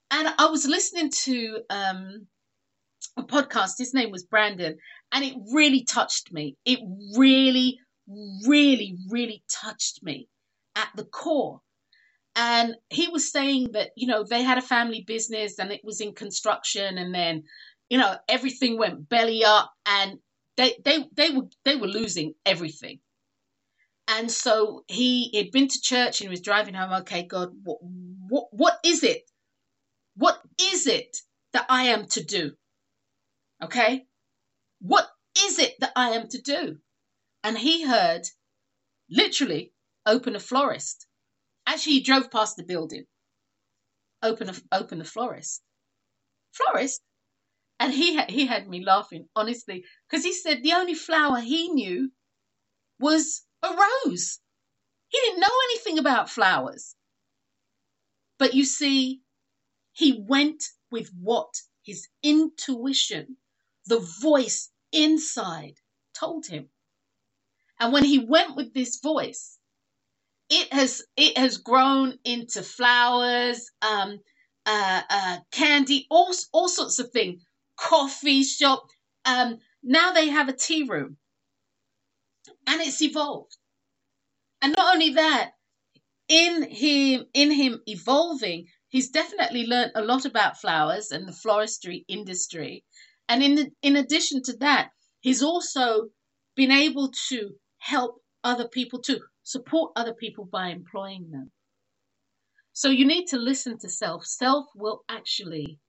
And 0.09 0.27
I 0.37 0.47
was 0.47 0.65
listening 0.65 1.09
to 1.23 1.59
um, 1.69 2.27
a 3.17 3.23
podcast. 3.23 3.77
His 3.77 3.93
name 3.93 4.11
was 4.11 4.23
Brandon, 4.23 4.77
and 5.11 5.23
it 5.23 5.35
really 5.53 5.83
touched 5.83 6.31
me. 6.31 6.57
It 6.65 6.79
really, 7.17 7.79
really, 8.47 8.97
really 9.09 9.43
touched 9.49 10.03
me 10.03 10.27
at 10.75 10.89
the 10.95 11.05
core. 11.05 11.61
And 12.35 12.75
he 12.89 13.07
was 13.09 13.31
saying 13.31 13.71
that, 13.73 13.89
you 13.95 14.07
know, 14.07 14.23
they 14.23 14.41
had 14.41 14.57
a 14.57 14.61
family 14.61 15.03
business 15.05 15.59
and 15.59 15.71
it 15.71 15.81
was 15.83 15.99
in 15.99 16.13
construction 16.13 16.97
and 16.97 17.13
then, 17.13 17.43
you 17.89 17.97
know, 17.97 18.15
everything 18.29 18.77
went 18.77 19.09
belly 19.09 19.43
up 19.43 19.73
and 19.85 20.17
they 20.57 20.75
they 20.83 21.05
they 21.15 21.31
were 21.31 21.47
they 21.65 21.75
were 21.75 21.87
losing 21.87 22.33
everything. 22.45 22.99
And 24.07 24.31
so 24.31 24.83
he 24.87 25.31
had 25.37 25.51
been 25.51 25.67
to 25.69 25.81
church 25.81 26.19
and 26.19 26.27
he 26.27 26.29
was 26.29 26.41
driving 26.41 26.73
home, 26.73 26.91
okay, 27.01 27.23
God, 27.23 27.51
what 27.63 27.79
what 27.81 28.47
what 28.51 28.79
is 28.83 29.03
it? 29.03 29.23
What 30.15 30.41
is 30.59 30.87
it 30.87 31.17
that 31.53 31.65
I 31.69 31.83
am 31.85 32.07
to 32.07 32.23
do? 32.23 32.51
Okay? 33.63 34.05
What 34.81 35.07
is 35.45 35.59
it 35.59 35.75
that 35.79 35.93
I 35.95 36.09
am 36.09 36.27
to 36.29 36.41
do? 36.41 36.77
And 37.43 37.57
he 37.57 37.83
heard, 37.85 38.27
literally, 39.09 39.73
open 40.05 40.35
a 40.35 40.39
florist. 40.39 41.07
Actually, 41.65 41.93
he 41.93 42.03
drove 42.03 42.31
past 42.31 42.57
the 42.57 42.63
building. 42.63 43.05
Open 44.23 44.49
a, 44.49 44.53
open 44.71 44.99
the 44.99 45.05
florist. 45.05 45.61
Florist? 46.51 47.01
And 47.81 47.91
he 47.91 48.13
had, 48.13 48.29
he 48.29 48.45
had 48.45 48.69
me 48.69 48.85
laughing, 48.85 49.27
honestly, 49.35 49.83
because 50.07 50.23
he 50.23 50.33
said 50.33 50.61
the 50.61 50.73
only 50.73 50.93
flower 50.93 51.39
he 51.39 51.67
knew 51.69 52.11
was 52.99 53.41
a 53.63 53.69
rose. 53.69 54.37
He 55.07 55.19
didn't 55.19 55.39
know 55.39 55.57
anything 55.71 55.97
about 55.97 56.29
flowers. 56.29 56.95
But 58.37 58.53
you 58.53 58.65
see, 58.65 59.21
he 59.93 60.23
went 60.27 60.63
with 60.91 61.09
what 61.19 61.55
his 61.81 62.07
intuition 62.21 63.37
the 63.87 63.99
voice 64.21 64.69
inside 64.91 65.77
told 66.13 66.45
him. 66.45 66.69
And 67.79 67.91
when 67.91 68.03
he 68.03 68.19
went 68.19 68.55
with 68.55 68.75
this 68.75 68.99
voice, 68.99 69.57
it 70.51 70.71
has 70.71 71.03
it 71.17 71.35
has 71.35 71.57
grown 71.57 72.19
into 72.23 72.61
flowers, 72.61 73.71
um, 73.81 74.19
uh, 74.67 75.01
uh, 75.09 75.37
candy, 75.51 76.05
all 76.11 76.31
all 76.53 76.69
sorts 76.69 76.99
of 76.99 77.09
things. 77.09 77.43
Coffee 77.81 78.43
shop. 78.43 78.87
Um, 79.25 79.57
now 79.83 80.11
they 80.11 80.29
have 80.29 80.49
a 80.49 80.53
tea 80.53 80.83
room, 80.83 81.17
and 82.67 82.81
it's 82.81 83.01
evolved. 83.01 83.57
And 84.61 84.75
not 84.77 84.93
only 84.93 85.11
that, 85.11 85.51
in 86.27 86.69
him 86.69 87.25
in 87.33 87.51
him 87.51 87.81
evolving, 87.87 88.67
he's 88.89 89.09
definitely 89.09 89.65
learned 89.65 89.91
a 89.95 90.03
lot 90.03 90.25
about 90.25 90.61
flowers 90.61 91.11
and 91.11 91.27
the 91.27 91.33
floristry 91.33 92.05
industry 92.07 92.83
and 93.31 93.41
in, 93.41 93.71
in 93.81 93.95
addition 93.95 94.43
to 94.43 94.57
that, 94.57 94.89
he's 95.21 95.41
also 95.41 96.09
been 96.57 96.69
able 96.69 97.13
to 97.29 97.51
help 97.77 98.21
other 98.43 98.67
people 98.67 99.01
to 99.03 99.21
support 99.43 99.93
other 99.95 100.13
people 100.13 100.43
by 100.43 100.67
employing 100.67 101.31
them. 101.31 101.49
So 102.73 102.89
you 102.89 103.05
need 103.05 103.27
to 103.27 103.37
listen 103.37 103.79
to 103.79 103.89
self. 103.89 104.25
Self 104.25 104.65
will 104.75 105.05
actually 105.07 105.79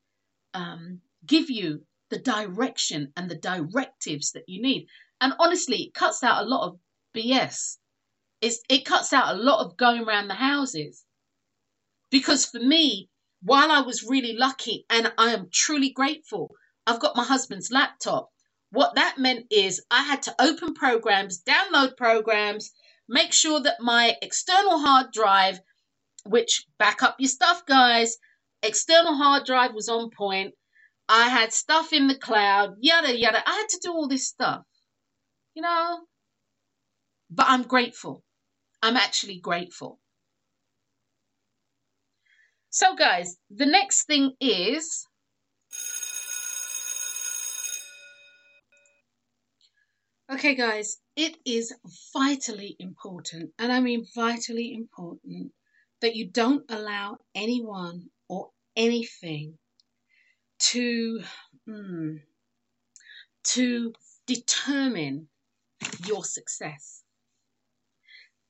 um, 0.55 1.01
give 1.27 1.51
you 1.51 1.85
the 2.11 2.19
direction 2.19 3.13
and 3.17 3.31
the 3.31 3.37
directives 3.37 4.33
that 4.33 4.49
you 4.49 4.61
need. 4.63 4.87
And 5.21 5.33
honestly, 5.39 5.85
it 5.85 5.95
cuts 5.95 6.23
out 6.23 6.45
a 6.45 6.49
lot 6.49 6.69
of 6.69 6.79
BS. 7.17 7.79
It's, 8.41 8.61
it 8.69 8.85
cuts 8.85 9.13
out 9.13 9.35
a 9.35 9.39
lot 9.39 9.65
of 9.65 9.77
going 9.77 10.03
around 10.03 10.29
the 10.29 10.35
houses. 10.35 11.05
Because 12.11 12.45
for 12.45 12.59
me, 12.59 13.09
while 13.43 13.71
I 13.71 13.81
was 13.81 14.03
really 14.03 14.37
lucky 14.37 14.85
and 14.91 15.13
I 15.17 15.33
am 15.33 15.49
truly 15.51 15.91
grateful 15.91 16.51
I've 16.87 17.01
got 17.01 17.17
my 17.17 17.25
husband's 17.25 17.71
laptop. 17.71 18.31
What 18.71 18.97
that 18.97 19.19
meant 19.19 19.47
is 19.51 19.85
I 19.91 20.03
had 20.03 20.23
to 20.23 20.35
open 20.41 20.75
programs, 20.75 21.43
download 21.43 21.97
programs, 21.97 22.73
make 23.09 23.33
sure 23.33 23.61
that 23.61 23.81
my 23.81 24.17
external 24.23 24.79
hard 24.79 25.13
drive, 25.13 25.61
which 26.25 26.67
back 26.79 27.03
up 27.03 27.17
your 27.19 27.29
stuff, 27.29 27.65
guys, 27.67 28.17
external 28.63 29.15
hard 29.15 29.45
drive 29.45 29.75
was 29.75 29.89
on 29.89 30.11
point. 30.11 30.55
I 31.15 31.29
had 31.29 31.53
stuff 31.53 31.93
in 31.93 32.07
the 32.07 32.17
cloud, 32.17 32.77
yada, 32.81 33.15
yada. 33.15 33.43
I 33.47 33.53
had 33.53 33.69
to 33.69 33.81
do 33.83 33.93
all 33.93 34.09
this 34.09 34.29
stuff, 34.29 34.63
you 35.53 35.61
know. 35.61 36.07
But 37.31 37.49
I'm 37.51 37.65
grateful. 37.65 38.25
I'm 38.83 38.97
actually 38.97 39.39
grateful. 39.39 40.01
So, 42.71 42.97
guys, 42.97 43.37
the 43.51 43.67
next 43.67 44.05
thing 44.05 44.33
is 44.41 45.07
Okay, 50.33 50.55
guys, 50.55 50.97
it 51.15 51.37
is 51.45 51.75
vitally 52.15 52.75
important, 52.79 53.51
and 53.59 53.71
I 53.71 53.81
mean 53.81 54.07
vitally 54.15 54.73
important, 54.73 55.53
that 56.01 56.17
you 56.17 56.31
don't 56.31 56.65
allow 56.71 57.19
anyone 57.35 58.09
or 58.31 58.49
anything 58.75 59.59
to 60.71 61.23
mm, 61.69 62.21
to 63.45 63.93
determine 64.27 65.29
your 66.07 66.25
success 66.25 67.03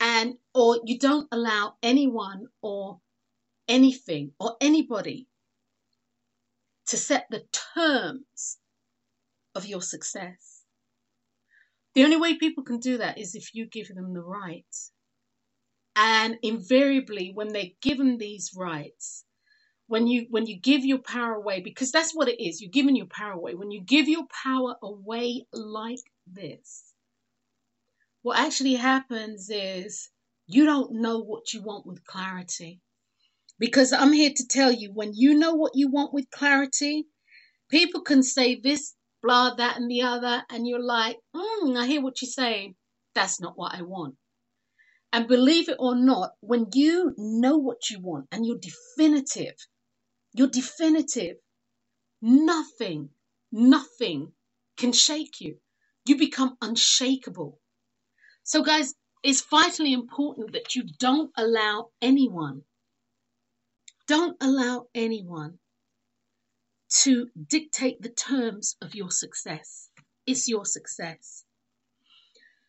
and 0.00 0.34
or 0.54 0.80
you 0.84 0.98
don't 0.98 1.28
allow 1.32 1.74
anyone 1.82 2.46
or 2.60 3.00
anything 3.68 4.32
or 4.38 4.56
anybody 4.60 5.26
to 6.86 6.96
set 6.96 7.26
the 7.30 7.44
terms 7.74 8.58
of 9.54 9.66
your 9.66 9.80
success 9.80 10.52
the 11.94 12.04
only 12.04 12.16
way 12.16 12.34
people 12.36 12.64
can 12.64 12.78
do 12.78 12.98
that 12.98 13.18
is 13.18 13.34
if 13.34 13.54
you 13.54 13.66
give 13.66 13.88
them 13.88 14.14
the 14.14 14.22
rights. 14.22 14.92
And 15.94 16.38
invariably, 16.42 17.32
when 17.34 17.48
they're 17.48 17.76
given 17.82 18.16
these 18.16 18.52
rights, 18.56 19.24
when 19.92 20.06
you 20.06 20.26
when 20.30 20.46
you 20.46 20.58
give 20.58 20.86
your 20.86 21.00
power 21.00 21.34
away, 21.34 21.60
because 21.60 21.92
that's 21.92 22.14
what 22.14 22.26
it 22.26 22.42
is, 22.42 22.62
you're 22.62 22.70
giving 22.70 22.96
your 22.96 23.12
power 23.20 23.32
away. 23.32 23.54
When 23.54 23.70
you 23.70 23.82
give 23.82 24.08
your 24.08 24.24
power 24.42 24.74
away 24.82 25.44
like 25.52 25.98
this, 26.26 26.94
what 28.22 28.38
actually 28.38 28.76
happens 28.76 29.50
is 29.50 30.08
you 30.46 30.64
don't 30.64 31.02
know 31.02 31.18
what 31.18 31.52
you 31.52 31.60
want 31.60 31.84
with 31.84 32.06
clarity. 32.06 32.80
Because 33.58 33.92
I'm 33.92 34.14
here 34.14 34.32
to 34.34 34.48
tell 34.48 34.72
you, 34.72 34.90
when 34.94 35.12
you 35.12 35.34
know 35.34 35.52
what 35.52 35.72
you 35.74 35.90
want 35.90 36.14
with 36.14 36.30
clarity, 36.30 37.04
people 37.68 38.00
can 38.00 38.22
say 38.22 38.58
this 38.58 38.94
blah, 39.22 39.54
that, 39.56 39.76
and 39.76 39.90
the 39.90 40.00
other, 40.00 40.42
and 40.48 40.66
you're 40.66 40.82
like, 40.82 41.18
mm, 41.36 41.76
I 41.76 41.86
hear 41.86 42.00
what 42.00 42.22
you're 42.22 42.30
saying. 42.30 42.76
That's 43.14 43.42
not 43.42 43.58
what 43.58 43.74
I 43.74 43.82
want. 43.82 44.14
And 45.12 45.28
believe 45.28 45.68
it 45.68 45.76
or 45.78 45.94
not, 45.94 46.30
when 46.40 46.68
you 46.72 47.12
know 47.18 47.58
what 47.58 47.90
you 47.90 48.00
want 48.00 48.28
and 48.32 48.46
you're 48.46 48.56
definitive, 48.56 49.54
you're 50.32 50.48
definitive, 50.48 51.36
nothing, 52.20 53.10
nothing 53.50 54.32
can 54.76 54.92
shake 54.92 55.40
you. 55.40 55.56
You 56.06 56.16
become 56.16 56.56
unshakable. 56.60 57.60
So, 58.42 58.62
guys, 58.62 58.94
it's 59.22 59.42
vitally 59.42 59.92
important 59.92 60.52
that 60.52 60.74
you 60.74 60.84
don't 60.98 61.30
allow 61.36 61.90
anyone, 62.00 62.62
don't 64.08 64.36
allow 64.40 64.86
anyone 64.94 65.58
to 67.02 67.28
dictate 67.48 68.02
the 68.02 68.10
terms 68.10 68.76
of 68.82 68.94
your 68.94 69.10
success. 69.10 69.88
It's 70.26 70.48
your 70.48 70.66
success. 70.66 71.44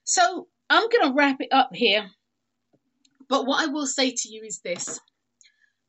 So 0.03 0.47
I'm 0.69 0.89
going 0.89 1.09
to 1.09 1.13
wrap 1.15 1.41
it 1.41 1.49
up 1.51 1.71
here. 1.73 2.09
But 3.27 3.45
what 3.45 3.61
I 3.61 3.71
will 3.71 3.87
say 3.87 4.11
to 4.11 4.29
you 4.29 4.43
is 4.43 4.59
this 4.59 4.99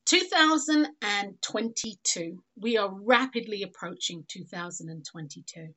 2022, 0.07 2.43
we 2.57 2.77
are 2.77 2.91
rapidly 2.93 3.63
approaching 3.63 4.25
2022. 4.29 5.69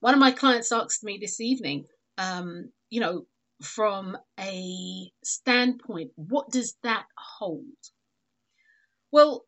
one 0.00 0.14
of 0.14 0.20
my 0.20 0.30
clients 0.30 0.70
asked 0.70 1.02
me 1.02 1.18
this 1.20 1.40
evening, 1.40 1.86
um, 2.18 2.70
you 2.90 3.00
know, 3.00 3.26
from 3.62 4.16
a 4.38 5.10
standpoint, 5.24 6.10
what 6.16 6.50
does 6.50 6.76
that 6.82 7.06
hold? 7.16 7.64
Well, 9.10 9.44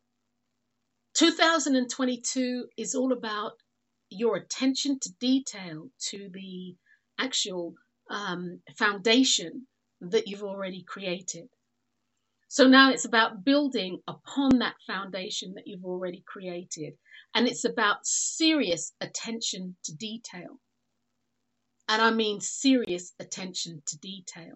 2022 1.14 2.66
is 2.76 2.94
all 2.94 3.12
about 3.12 3.52
your 4.10 4.36
attention 4.36 4.98
to 5.00 5.12
detail, 5.20 5.88
to 6.10 6.28
the 6.32 6.74
actual 7.18 7.74
um, 8.10 8.60
foundation 8.76 9.66
that 10.00 10.28
you've 10.28 10.44
already 10.44 10.82
created. 10.82 11.48
So 12.56 12.66
now 12.66 12.90
it's 12.90 13.04
about 13.04 13.44
building 13.44 14.00
upon 14.08 14.60
that 14.60 14.76
foundation 14.86 15.52
that 15.56 15.66
you've 15.66 15.84
already 15.84 16.24
created. 16.26 16.94
And 17.34 17.46
it's 17.46 17.66
about 17.66 18.06
serious 18.06 18.94
attention 18.98 19.76
to 19.84 19.94
detail. 19.94 20.58
And 21.86 22.00
I 22.00 22.12
mean 22.12 22.40
serious 22.40 23.12
attention 23.20 23.82
to 23.84 23.98
detail. 23.98 24.54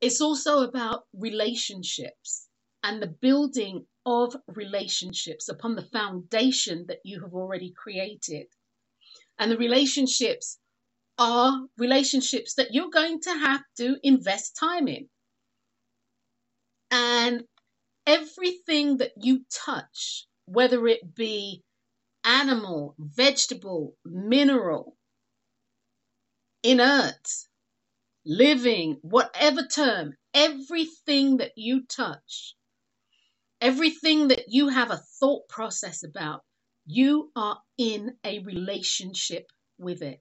It's 0.00 0.22
also 0.22 0.62
about 0.62 1.04
relationships 1.12 2.48
and 2.82 3.02
the 3.02 3.14
building 3.20 3.84
of 4.06 4.34
relationships 4.46 5.50
upon 5.50 5.74
the 5.76 5.90
foundation 5.92 6.86
that 6.88 7.00
you 7.04 7.20
have 7.20 7.34
already 7.34 7.74
created. 7.76 8.46
And 9.38 9.52
the 9.52 9.58
relationships 9.58 10.58
are 11.18 11.66
relationships 11.76 12.54
that 12.54 12.72
you're 12.72 12.88
going 12.88 13.20
to 13.20 13.30
have 13.30 13.62
to 13.76 13.98
invest 14.02 14.56
time 14.58 14.88
in. 14.88 15.10
And 16.90 17.44
everything 18.06 18.98
that 18.98 19.12
you 19.16 19.44
touch, 19.50 20.26
whether 20.46 20.86
it 20.86 21.14
be 21.14 21.62
animal, 22.24 22.94
vegetable, 22.98 23.96
mineral, 24.04 24.96
inert, 26.62 27.28
living, 28.24 28.98
whatever 29.02 29.66
term, 29.66 30.14
everything 30.34 31.38
that 31.38 31.52
you 31.56 31.84
touch, 31.86 32.54
everything 33.60 34.28
that 34.28 34.44
you 34.48 34.68
have 34.68 34.90
a 34.90 35.02
thought 35.20 35.48
process 35.48 36.02
about, 36.02 36.42
you 36.86 37.30
are 37.36 37.60
in 37.78 38.16
a 38.24 38.40
relationship 38.40 39.46
with 39.78 40.02
it. 40.02 40.20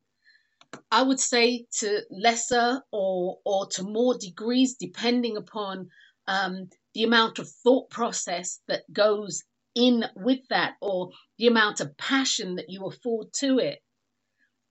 I 0.91 1.01
would 1.01 1.19
say 1.19 1.65
to 1.79 2.01
lesser 2.11 2.83
or 2.91 3.39
or 3.43 3.67
to 3.71 3.83
more 3.83 4.17
degrees, 4.17 4.75
depending 4.75 5.35
upon 5.37 5.89
um, 6.29 6.69
the 6.93 7.03
amount 7.03 7.39
of 7.39 7.49
thought 7.63 7.89
process 7.89 8.59
that 8.67 8.83
goes 8.93 9.43
in 9.75 10.05
with 10.15 10.39
that, 10.49 10.75
or 10.79 11.09
the 11.39 11.47
amount 11.47 11.79
of 11.79 11.97
passion 11.97 12.55
that 12.55 12.69
you 12.69 12.85
afford 12.85 13.27
to 13.39 13.57
it. 13.57 13.79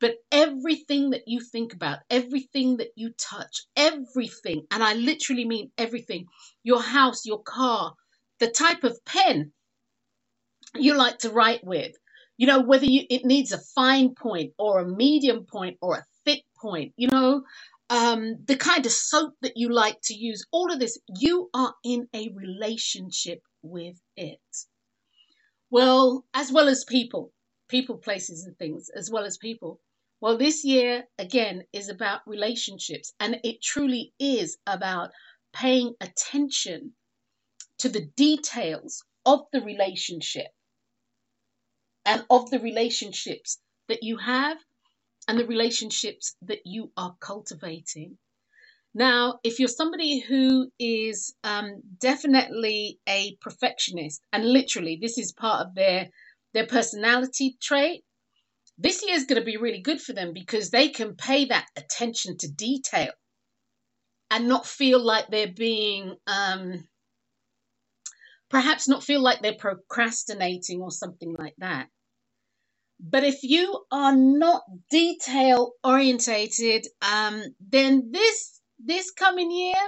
But 0.01 0.15
everything 0.31 1.11
that 1.11 1.23
you 1.27 1.41
think 1.41 1.75
about, 1.75 1.99
everything 2.09 2.77
that 2.77 2.91
you 2.95 3.11
touch, 3.19 3.65
everything, 3.75 4.67
and 4.71 4.83
I 4.83 4.95
literally 4.95 5.45
mean 5.45 5.73
everything 5.77 6.27
your 6.63 6.81
house, 6.81 7.27
your 7.27 7.43
car, 7.43 7.95
the 8.39 8.49
type 8.49 8.85
of 8.85 9.05
pen 9.05 9.53
you 10.77 10.95
like 10.95 11.19
to 11.19 11.31
write 11.31 11.65
with, 11.65 11.93
you 12.37 12.47
know, 12.47 12.61
whether 12.61 12.85
you, 12.85 13.03
it 13.11 13.25
needs 13.25 13.51
a 13.51 13.59
fine 13.75 14.15
point 14.15 14.53
or 14.59 14.79
a 14.79 14.87
medium 14.87 15.45
point 15.45 15.77
or 15.81 15.97
a 15.97 16.05
thick 16.25 16.45
point, 16.61 16.93
you 16.97 17.09
know, 17.09 17.43
um, 17.91 18.36
the 18.45 18.57
kind 18.57 18.84
of 18.84 18.93
soap 18.93 19.34
that 19.43 19.57
you 19.57 19.70
like 19.70 19.99
to 20.05 20.14
use, 20.14 20.45
all 20.53 20.72
of 20.72 20.78
this, 20.78 20.99
you 21.16 21.49
are 21.55 21.74
in 21.84 22.09
a 22.14 22.28
relationship 22.34 23.41
with 23.62 23.97
it. 24.16 24.41
Well, 25.70 26.24
as 26.34 26.53
well 26.53 26.68
as 26.68 26.84
people, 26.84 27.32
people, 27.68 27.99
places, 27.99 28.45
and 28.45 28.57
things, 28.59 28.91
as 28.95 29.11
well 29.11 29.24
as 29.24 29.39
people. 29.39 29.80
Well, 30.20 30.36
this 30.36 30.64
year, 30.64 31.05
again, 31.18 31.64
is 31.72 31.89
about 31.89 32.26
relationships, 32.26 33.12
and 33.20 33.39
it 33.45 33.62
truly 33.62 34.12
is 34.18 34.59
about 34.66 35.11
paying 35.53 35.95
attention 36.01 36.95
to 37.78 37.89
the 37.89 38.07
details 38.16 39.05
of 39.24 39.47
the 39.53 39.61
relationship 39.61 40.49
and 42.05 42.24
of 42.30 42.51
the 42.51 42.59
relationships 42.59 43.59
that 43.89 44.03
you 44.03 44.16
have 44.16 44.59
and 45.29 45.39
the 45.39 45.47
relationships 45.47 46.35
that 46.43 46.61
you 46.64 46.91
are 46.97 47.14
cultivating. 47.20 48.18
Now, 48.95 49.39
if 49.45 49.61
you're 49.61 49.68
somebody 49.68 50.20
who 50.20 50.72
is 50.79 51.35
um, 51.45 51.83
definitely 52.01 52.99
a 53.07 53.37
perfectionist, 53.41 54.22
and 54.33 54.45
literally 54.51 54.99
this 55.01 55.18
is 55.18 55.33
part 55.33 55.66
of 55.66 55.74
their 55.74 56.09
their 56.55 56.66
personality 56.66 57.59
trait, 57.61 58.03
this 58.79 59.05
year 59.05 59.14
is 59.14 59.26
going 59.26 59.41
to 59.41 59.45
be 59.45 59.59
really 59.59 59.83
good 59.83 60.01
for 60.01 60.14
them 60.14 60.33
because 60.33 60.70
they 60.70 60.89
can 60.89 61.14
pay 61.14 61.45
that 61.45 61.66
attention 61.76 62.39
to 62.39 62.51
detail 62.51 63.11
and 64.31 64.49
not 64.49 64.66
feel 64.66 64.99
like 64.99 65.29
they're 65.29 65.53
being, 65.53 66.16
um, 66.26 66.89
perhaps 68.49 68.89
not 68.89 69.05
feel 69.05 69.20
like 69.20 69.43
they're 69.43 69.55
procrastinating 69.55 70.81
or 70.81 70.91
something 70.91 71.35
like 71.39 71.55
that. 71.59 71.89
But 73.01 73.24
if 73.24 73.42
you 73.42 73.84
are 73.92 74.14
not 74.16 74.64
detail 74.90 75.72
orientated, 75.84 76.86
um, 77.01 77.42
then 77.61 78.11
this 78.11 78.61
this 78.78 79.11
coming 79.11 79.51
year 79.51 79.82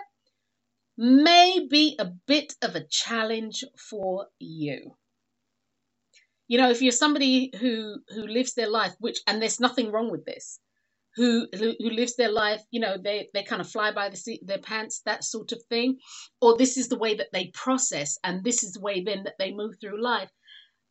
may 0.96 1.66
be 1.68 1.96
a 1.98 2.06
bit 2.26 2.54
of 2.62 2.76
a 2.76 2.86
challenge 2.86 3.64
for 3.76 4.28
you. 4.38 4.96
You 6.46 6.58
know 6.58 6.70
if 6.70 6.82
you're 6.82 6.92
somebody 6.92 7.52
who 7.58 7.96
who 8.08 8.26
lives 8.26 8.54
their 8.54 8.68
life 8.68 8.94
which 8.98 9.20
and 9.26 9.40
there's 9.40 9.60
nothing 9.60 9.90
wrong 9.90 10.10
with 10.10 10.24
this 10.24 10.60
who 11.16 11.48
who, 11.52 11.74
lives 11.80 12.16
their 12.16 12.30
life 12.30 12.62
you 12.70 12.80
know 12.80 12.96
they 12.96 13.28
they 13.34 13.42
kind 13.42 13.60
of 13.60 13.68
fly 13.70 13.92
by 13.92 14.08
the 14.08 14.16
seat 14.16 14.40
their 14.46 14.58
pants 14.58 15.02
that 15.04 15.24
sort 15.24 15.52
of 15.52 15.62
thing 15.68 15.98
or 16.40 16.56
this 16.56 16.76
is 16.76 16.88
the 16.88 16.98
way 16.98 17.14
that 17.14 17.32
they 17.32 17.48
process 17.48 18.18
and 18.24 18.44
this 18.44 18.62
is 18.62 18.72
the 18.72 18.80
way 18.80 19.02
then 19.02 19.24
that 19.24 19.34
they 19.38 19.52
move 19.52 19.74
through 19.80 20.02
life 20.02 20.30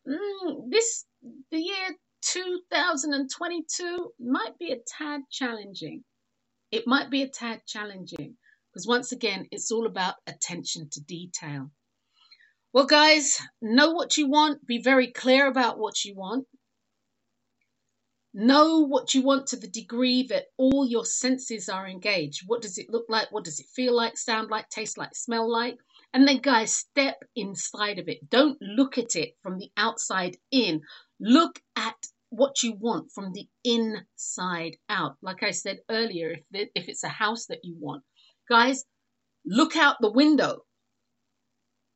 mm, 0.08 0.70
this 0.70 1.06
the 1.52 1.60
year 1.60 1.96
2022 2.22 4.14
might 4.20 4.58
be 4.60 4.72
a 4.72 4.78
tad 4.98 5.22
challenging 5.32 6.04
it 6.72 6.86
might 6.86 7.10
be 7.10 7.22
a 7.24 7.30
tad 7.30 7.62
challenging 7.66 8.36
because 8.72 8.88
once 8.88 9.12
again 9.12 9.48
it's 9.52 9.72
all 9.72 9.86
about 9.86 10.16
attention 10.28 10.88
to 10.92 11.02
detail 11.02 11.72
well, 12.72 12.86
guys, 12.86 13.40
know 13.64 13.92
what 13.92 14.16
you 14.16 14.30
want. 14.30 14.66
Be 14.68 14.80
very 14.80 15.08
clear 15.08 15.48
about 15.48 15.80
what 15.80 16.06
you 16.06 16.14
want. 16.16 16.46
Know 18.32 18.82
what 18.86 19.16
you 19.16 19.24
want 19.24 19.48
to 19.48 19.58
the 19.58 19.68
degree 19.68 20.28
that 20.28 20.46
all 20.56 20.86
your 20.86 21.04
senses 21.04 21.68
are 21.68 21.88
engaged. 21.88 22.44
What 22.46 22.62
does 22.62 22.78
it 22.78 22.92
look 22.92 23.06
like? 23.10 23.32
What 23.32 23.44
does 23.44 23.60
it 23.60 23.66
feel 23.74 23.96
like, 23.96 24.18
sound 24.18 24.52
like, 24.52 24.70
taste 24.70 25.00
like, 25.00 25.16
smell 25.16 25.52
like? 25.52 25.80
And 26.14 26.28
then, 26.28 26.42
guys, 26.42 26.72
step 26.72 27.24
inside 27.36 27.98
of 27.98 28.08
it. 28.08 28.30
Don't 28.30 28.62
look 28.62 29.00
at 29.00 29.16
it 29.16 29.36
from 29.42 29.58
the 29.58 29.72
outside 29.76 30.38
in. 30.52 30.82
Look 31.20 31.62
at 31.76 31.96
what 32.30 32.64
you 32.64 32.76
want 32.76 33.12
from 33.12 33.34
the 33.34 33.48
inside 33.64 34.78
out. 34.88 35.18
Like 35.22 35.44
I 35.44 35.52
said 35.52 35.80
earlier, 35.90 36.32
if, 36.32 36.44
it, 36.54 36.72
if 36.76 36.88
it's 36.88 37.04
a 37.04 37.10
house 37.10 37.48
that 37.48 37.64
you 37.64 37.76
want, 37.80 38.04
guys, 38.48 38.86
look 39.46 39.76
out 39.76 39.98
the 40.00 40.12
window. 40.12 40.64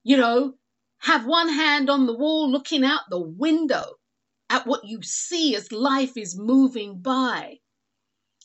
You 0.03 0.17
know, 0.17 0.53
have 0.99 1.25
one 1.25 1.49
hand 1.49 1.89
on 1.89 2.05
the 2.05 2.17
wall 2.17 2.51
looking 2.51 2.83
out 2.83 3.01
the 3.09 3.21
window 3.21 3.83
at 4.49 4.67
what 4.67 4.85
you 4.85 5.01
see 5.01 5.55
as 5.55 5.71
life 5.71 6.17
is 6.17 6.37
moving 6.37 6.99
by. 6.99 7.59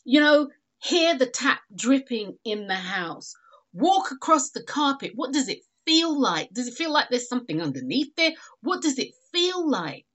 You 0.05 0.21
know, 0.21 0.49
hear 0.81 1.17
the 1.17 1.25
tap 1.25 1.61
dripping 1.75 2.37
in 2.45 2.67
the 2.67 2.75
house. 2.75 3.33
Walk 3.73 4.11
across 4.11 4.51
the 4.51 4.63
carpet. 4.63 5.11
What 5.15 5.33
does 5.33 5.49
it 5.49 5.59
feel 5.85 6.19
like? 6.19 6.51
Does 6.51 6.67
it 6.67 6.73
feel 6.73 6.91
like 6.91 7.09
there's 7.09 7.27
something 7.27 7.61
underneath 7.61 8.15
there? 8.15 8.33
What 8.61 8.81
does 8.81 8.97
it 8.97 9.11
feel 9.31 9.69
like? 9.69 10.05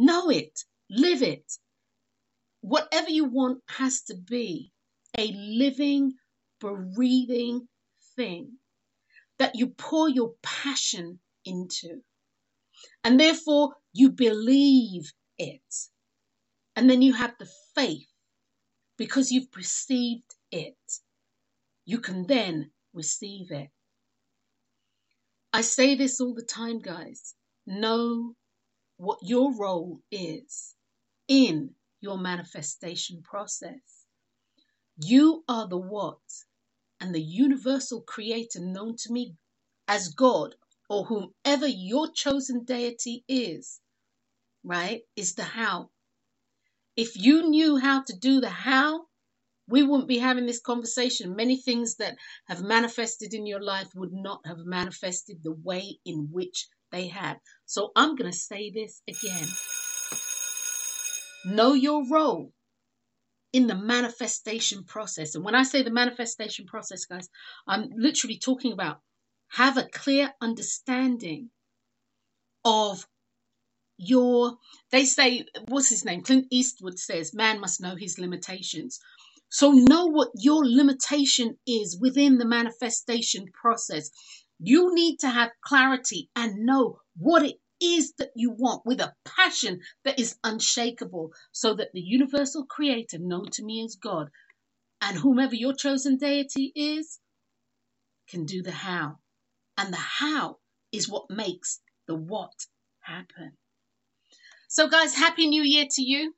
Know 0.00 0.30
it, 0.30 0.60
live 0.88 1.22
it. 1.22 1.52
Whatever 2.60 3.10
you 3.10 3.24
want 3.24 3.62
has 3.68 4.02
to 4.02 4.14
be 4.14 4.72
a 5.18 5.32
living, 5.32 6.12
breathing 6.60 7.66
thing 8.14 8.58
that 9.40 9.56
you 9.56 9.68
pour 9.68 10.08
your 10.08 10.34
passion 10.42 11.18
into. 11.44 12.02
And 13.02 13.18
therefore, 13.18 13.74
you 13.92 14.10
believe 14.10 15.12
it. 15.36 15.74
And 16.76 16.88
then 16.88 17.02
you 17.02 17.12
have 17.14 17.34
the 17.38 17.48
faith 17.74 18.06
because 18.96 19.32
you've 19.32 19.50
perceived 19.50 20.32
it. 20.52 20.76
You 21.84 21.98
can 21.98 22.26
then 22.28 22.70
receive 22.94 23.50
it. 23.50 23.70
I 25.52 25.62
say 25.62 25.96
this 25.96 26.20
all 26.20 26.34
the 26.34 26.42
time, 26.42 26.78
guys. 26.78 27.34
Know 27.66 28.34
what 28.98 29.20
your 29.22 29.54
role 29.56 30.00
is 30.12 30.76
in 31.28 31.70
your 32.00 32.18
manifestation 32.18 33.22
process. 33.22 34.06
You 35.02 35.44
are 35.48 35.68
the 35.68 35.78
what 35.78 36.18
and 37.00 37.14
the 37.14 37.22
universal 37.22 38.02
creator 38.02 38.60
known 38.60 38.96
to 38.98 39.12
me 39.12 39.36
as 39.88 40.10
God 40.10 40.54
or 40.90 41.04
whomever 41.06 41.66
your 41.66 42.10
chosen 42.12 42.64
deity 42.64 43.24
is, 43.28 43.80
right, 44.64 45.02
is 45.16 45.34
the 45.34 45.44
how. 45.44 45.90
If 46.96 47.16
you 47.16 47.48
knew 47.48 47.78
how 47.78 48.02
to 48.02 48.16
do 48.16 48.40
the 48.40 48.50
how, 48.50 49.02
we 49.68 49.82
wouldn't 49.82 50.08
be 50.08 50.18
having 50.18 50.46
this 50.46 50.60
conversation. 50.60 51.36
Many 51.36 51.56
things 51.56 51.96
that 51.96 52.16
have 52.48 52.62
manifested 52.62 53.34
in 53.34 53.46
your 53.46 53.62
life 53.62 53.88
would 53.94 54.12
not 54.12 54.46
have 54.46 54.58
manifested 54.58 55.42
the 55.42 55.52
way 55.52 55.98
in 56.04 56.28
which 56.32 56.68
they 56.90 57.08
have. 57.08 57.38
So 57.66 57.92
I'm 57.96 58.16
going 58.16 58.30
to 58.30 58.36
say 58.36 58.70
this 58.70 59.02
again. 59.08 59.48
Know 61.44 61.74
your 61.74 62.06
role 62.08 62.52
in 63.52 63.66
the 63.66 63.74
manifestation 63.74 64.84
process. 64.84 65.34
And 65.34 65.44
when 65.44 65.54
I 65.54 65.62
say 65.62 65.82
the 65.82 65.90
manifestation 65.90 66.66
process, 66.66 67.04
guys, 67.06 67.28
I'm 67.66 67.90
literally 67.96 68.38
talking 68.38 68.72
about 68.72 69.00
have 69.48 69.76
a 69.76 69.88
clear 69.88 70.32
understanding 70.40 71.50
of 72.64 73.06
your 73.96 74.56
they 74.92 75.04
say 75.04 75.44
what's 75.66 75.88
his 75.88 76.04
name 76.04 76.22
clint 76.22 76.46
eastwood 76.50 76.96
says 76.98 77.34
man 77.34 77.60
must 77.60 77.80
know 77.80 77.96
his 77.96 78.16
limitations 78.18 79.00
so 79.48 79.72
know 79.72 80.06
what 80.06 80.28
your 80.36 80.64
limitation 80.64 81.58
is 81.66 81.98
within 82.00 82.38
the 82.38 82.44
manifestation 82.46 83.46
process 83.52 84.10
you 84.58 84.94
need 84.94 85.18
to 85.18 85.28
have 85.28 85.50
clarity 85.64 86.30
and 86.36 86.66
know 86.66 86.98
what 87.16 87.42
it 87.42 87.56
is 87.80 88.12
that 88.18 88.30
you 88.34 88.50
want 88.50 88.82
with 88.84 89.00
a 89.00 89.14
passion 89.24 89.80
that 90.04 90.18
is 90.18 90.36
unshakable 90.42 91.30
so 91.52 91.74
that 91.74 91.92
the 91.92 92.00
universal 92.00 92.66
creator 92.66 93.18
known 93.20 93.48
to 93.50 93.64
me 93.64 93.84
as 93.84 93.94
god 93.96 94.28
and 95.00 95.16
whomever 95.16 95.54
your 95.54 95.74
chosen 95.74 96.16
deity 96.16 96.72
is 96.74 97.20
can 98.28 98.44
do 98.44 98.62
the 98.62 98.72
how 98.72 99.16
and 99.76 99.92
the 99.92 99.98
how 99.98 100.58
is 100.92 101.08
what 101.08 101.30
makes 101.30 101.80
the 102.06 102.14
what 102.14 102.52
happen. 103.00 103.52
So, 104.68 104.88
guys, 104.88 105.14
Happy 105.14 105.46
New 105.46 105.62
Year 105.62 105.86
to 105.90 106.02
you. 106.02 106.34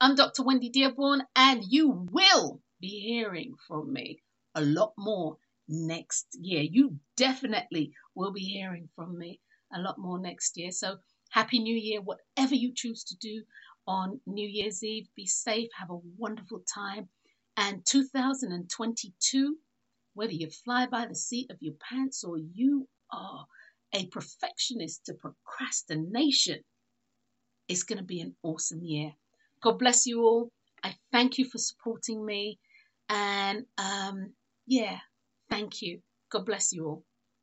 I'm 0.00 0.14
Dr. 0.16 0.42
Wendy 0.42 0.70
Dearborn, 0.70 1.22
and 1.36 1.62
you 1.68 2.08
will 2.10 2.60
be 2.80 3.00
hearing 3.00 3.54
from 3.68 3.92
me 3.92 4.22
a 4.54 4.62
lot 4.62 4.92
more 4.98 5.36
next 5.70 6.26
year. 6.38 6.62
You 6.62 6.98
definitely 7.16 7.92
will 8.14 8.32
be 8.32 8.40
hearing 8.40 8.88
from 8.94 9.16
me 9.16 9.40
a 9.74 9.80
lot 9.80 9.98
more 9.98 10.18
next 10.18 10.56
year. 10.58 10.72
So, 10.72 10.96
Happy 11.30 11.60
New 11.60 11.76
Year, 11.76 12.00
whatever 12.02 12.54
you 12.56 12.72
choose 12.74 13.04
to 13.04 13.16
do 13.16 13.42
on 13.86 14.20
New 14.26 14.48
Year's 14.48 14.82
Eve. 14.82 15.06
Be 15.16 15.26
safe, 15.26 15.70
have 15.78 15.90
a 15.90 16.00
wonderful 16.18 16.62
time. 16.74 17.08
And 17.56 17.86
2022 17.86 19.56
whether 20.14 20.32
you 20.32 20.50
fly 20.50 20.86
by 20.86 21.06
the 21.06 21.14
seat 21.14 21.50
of 21.50 21.56
your 21.60 21.74
pants 21.88 22.24
or 22.24 22.36
you 22.38 22.88
are 23.12 23.46
a 23.94 24.06
perfectionist 24.06 25.06
to 25.06 25.14
procrastination, 25.14 26.58
it's 27.68 27.84
going 27.84 27.98
to 27.98 28.04
be 28.04 28.20
an 28.20 28.34
awesome 28.42 28.82
year. 28.82 29.12
God 29.62 29.78
bless 29.78 30.06
you 30.06 30.22
all. 30.22 30.50
I 30.82 30.94
thank 31.12 31.38
you 31.38 31.44
for 31.44 31.58
supporting 31.58 32.24
me. 32.24 32.58
And 33.08 33.64
um, 33.78 34.32
yeah, 34.66 34.98
thank 35.50 35.82
you. 35.82 36.00
God 36.30 36.46
bless 36.46 36.72
you 36.72 36.86
all. 36.86 37.04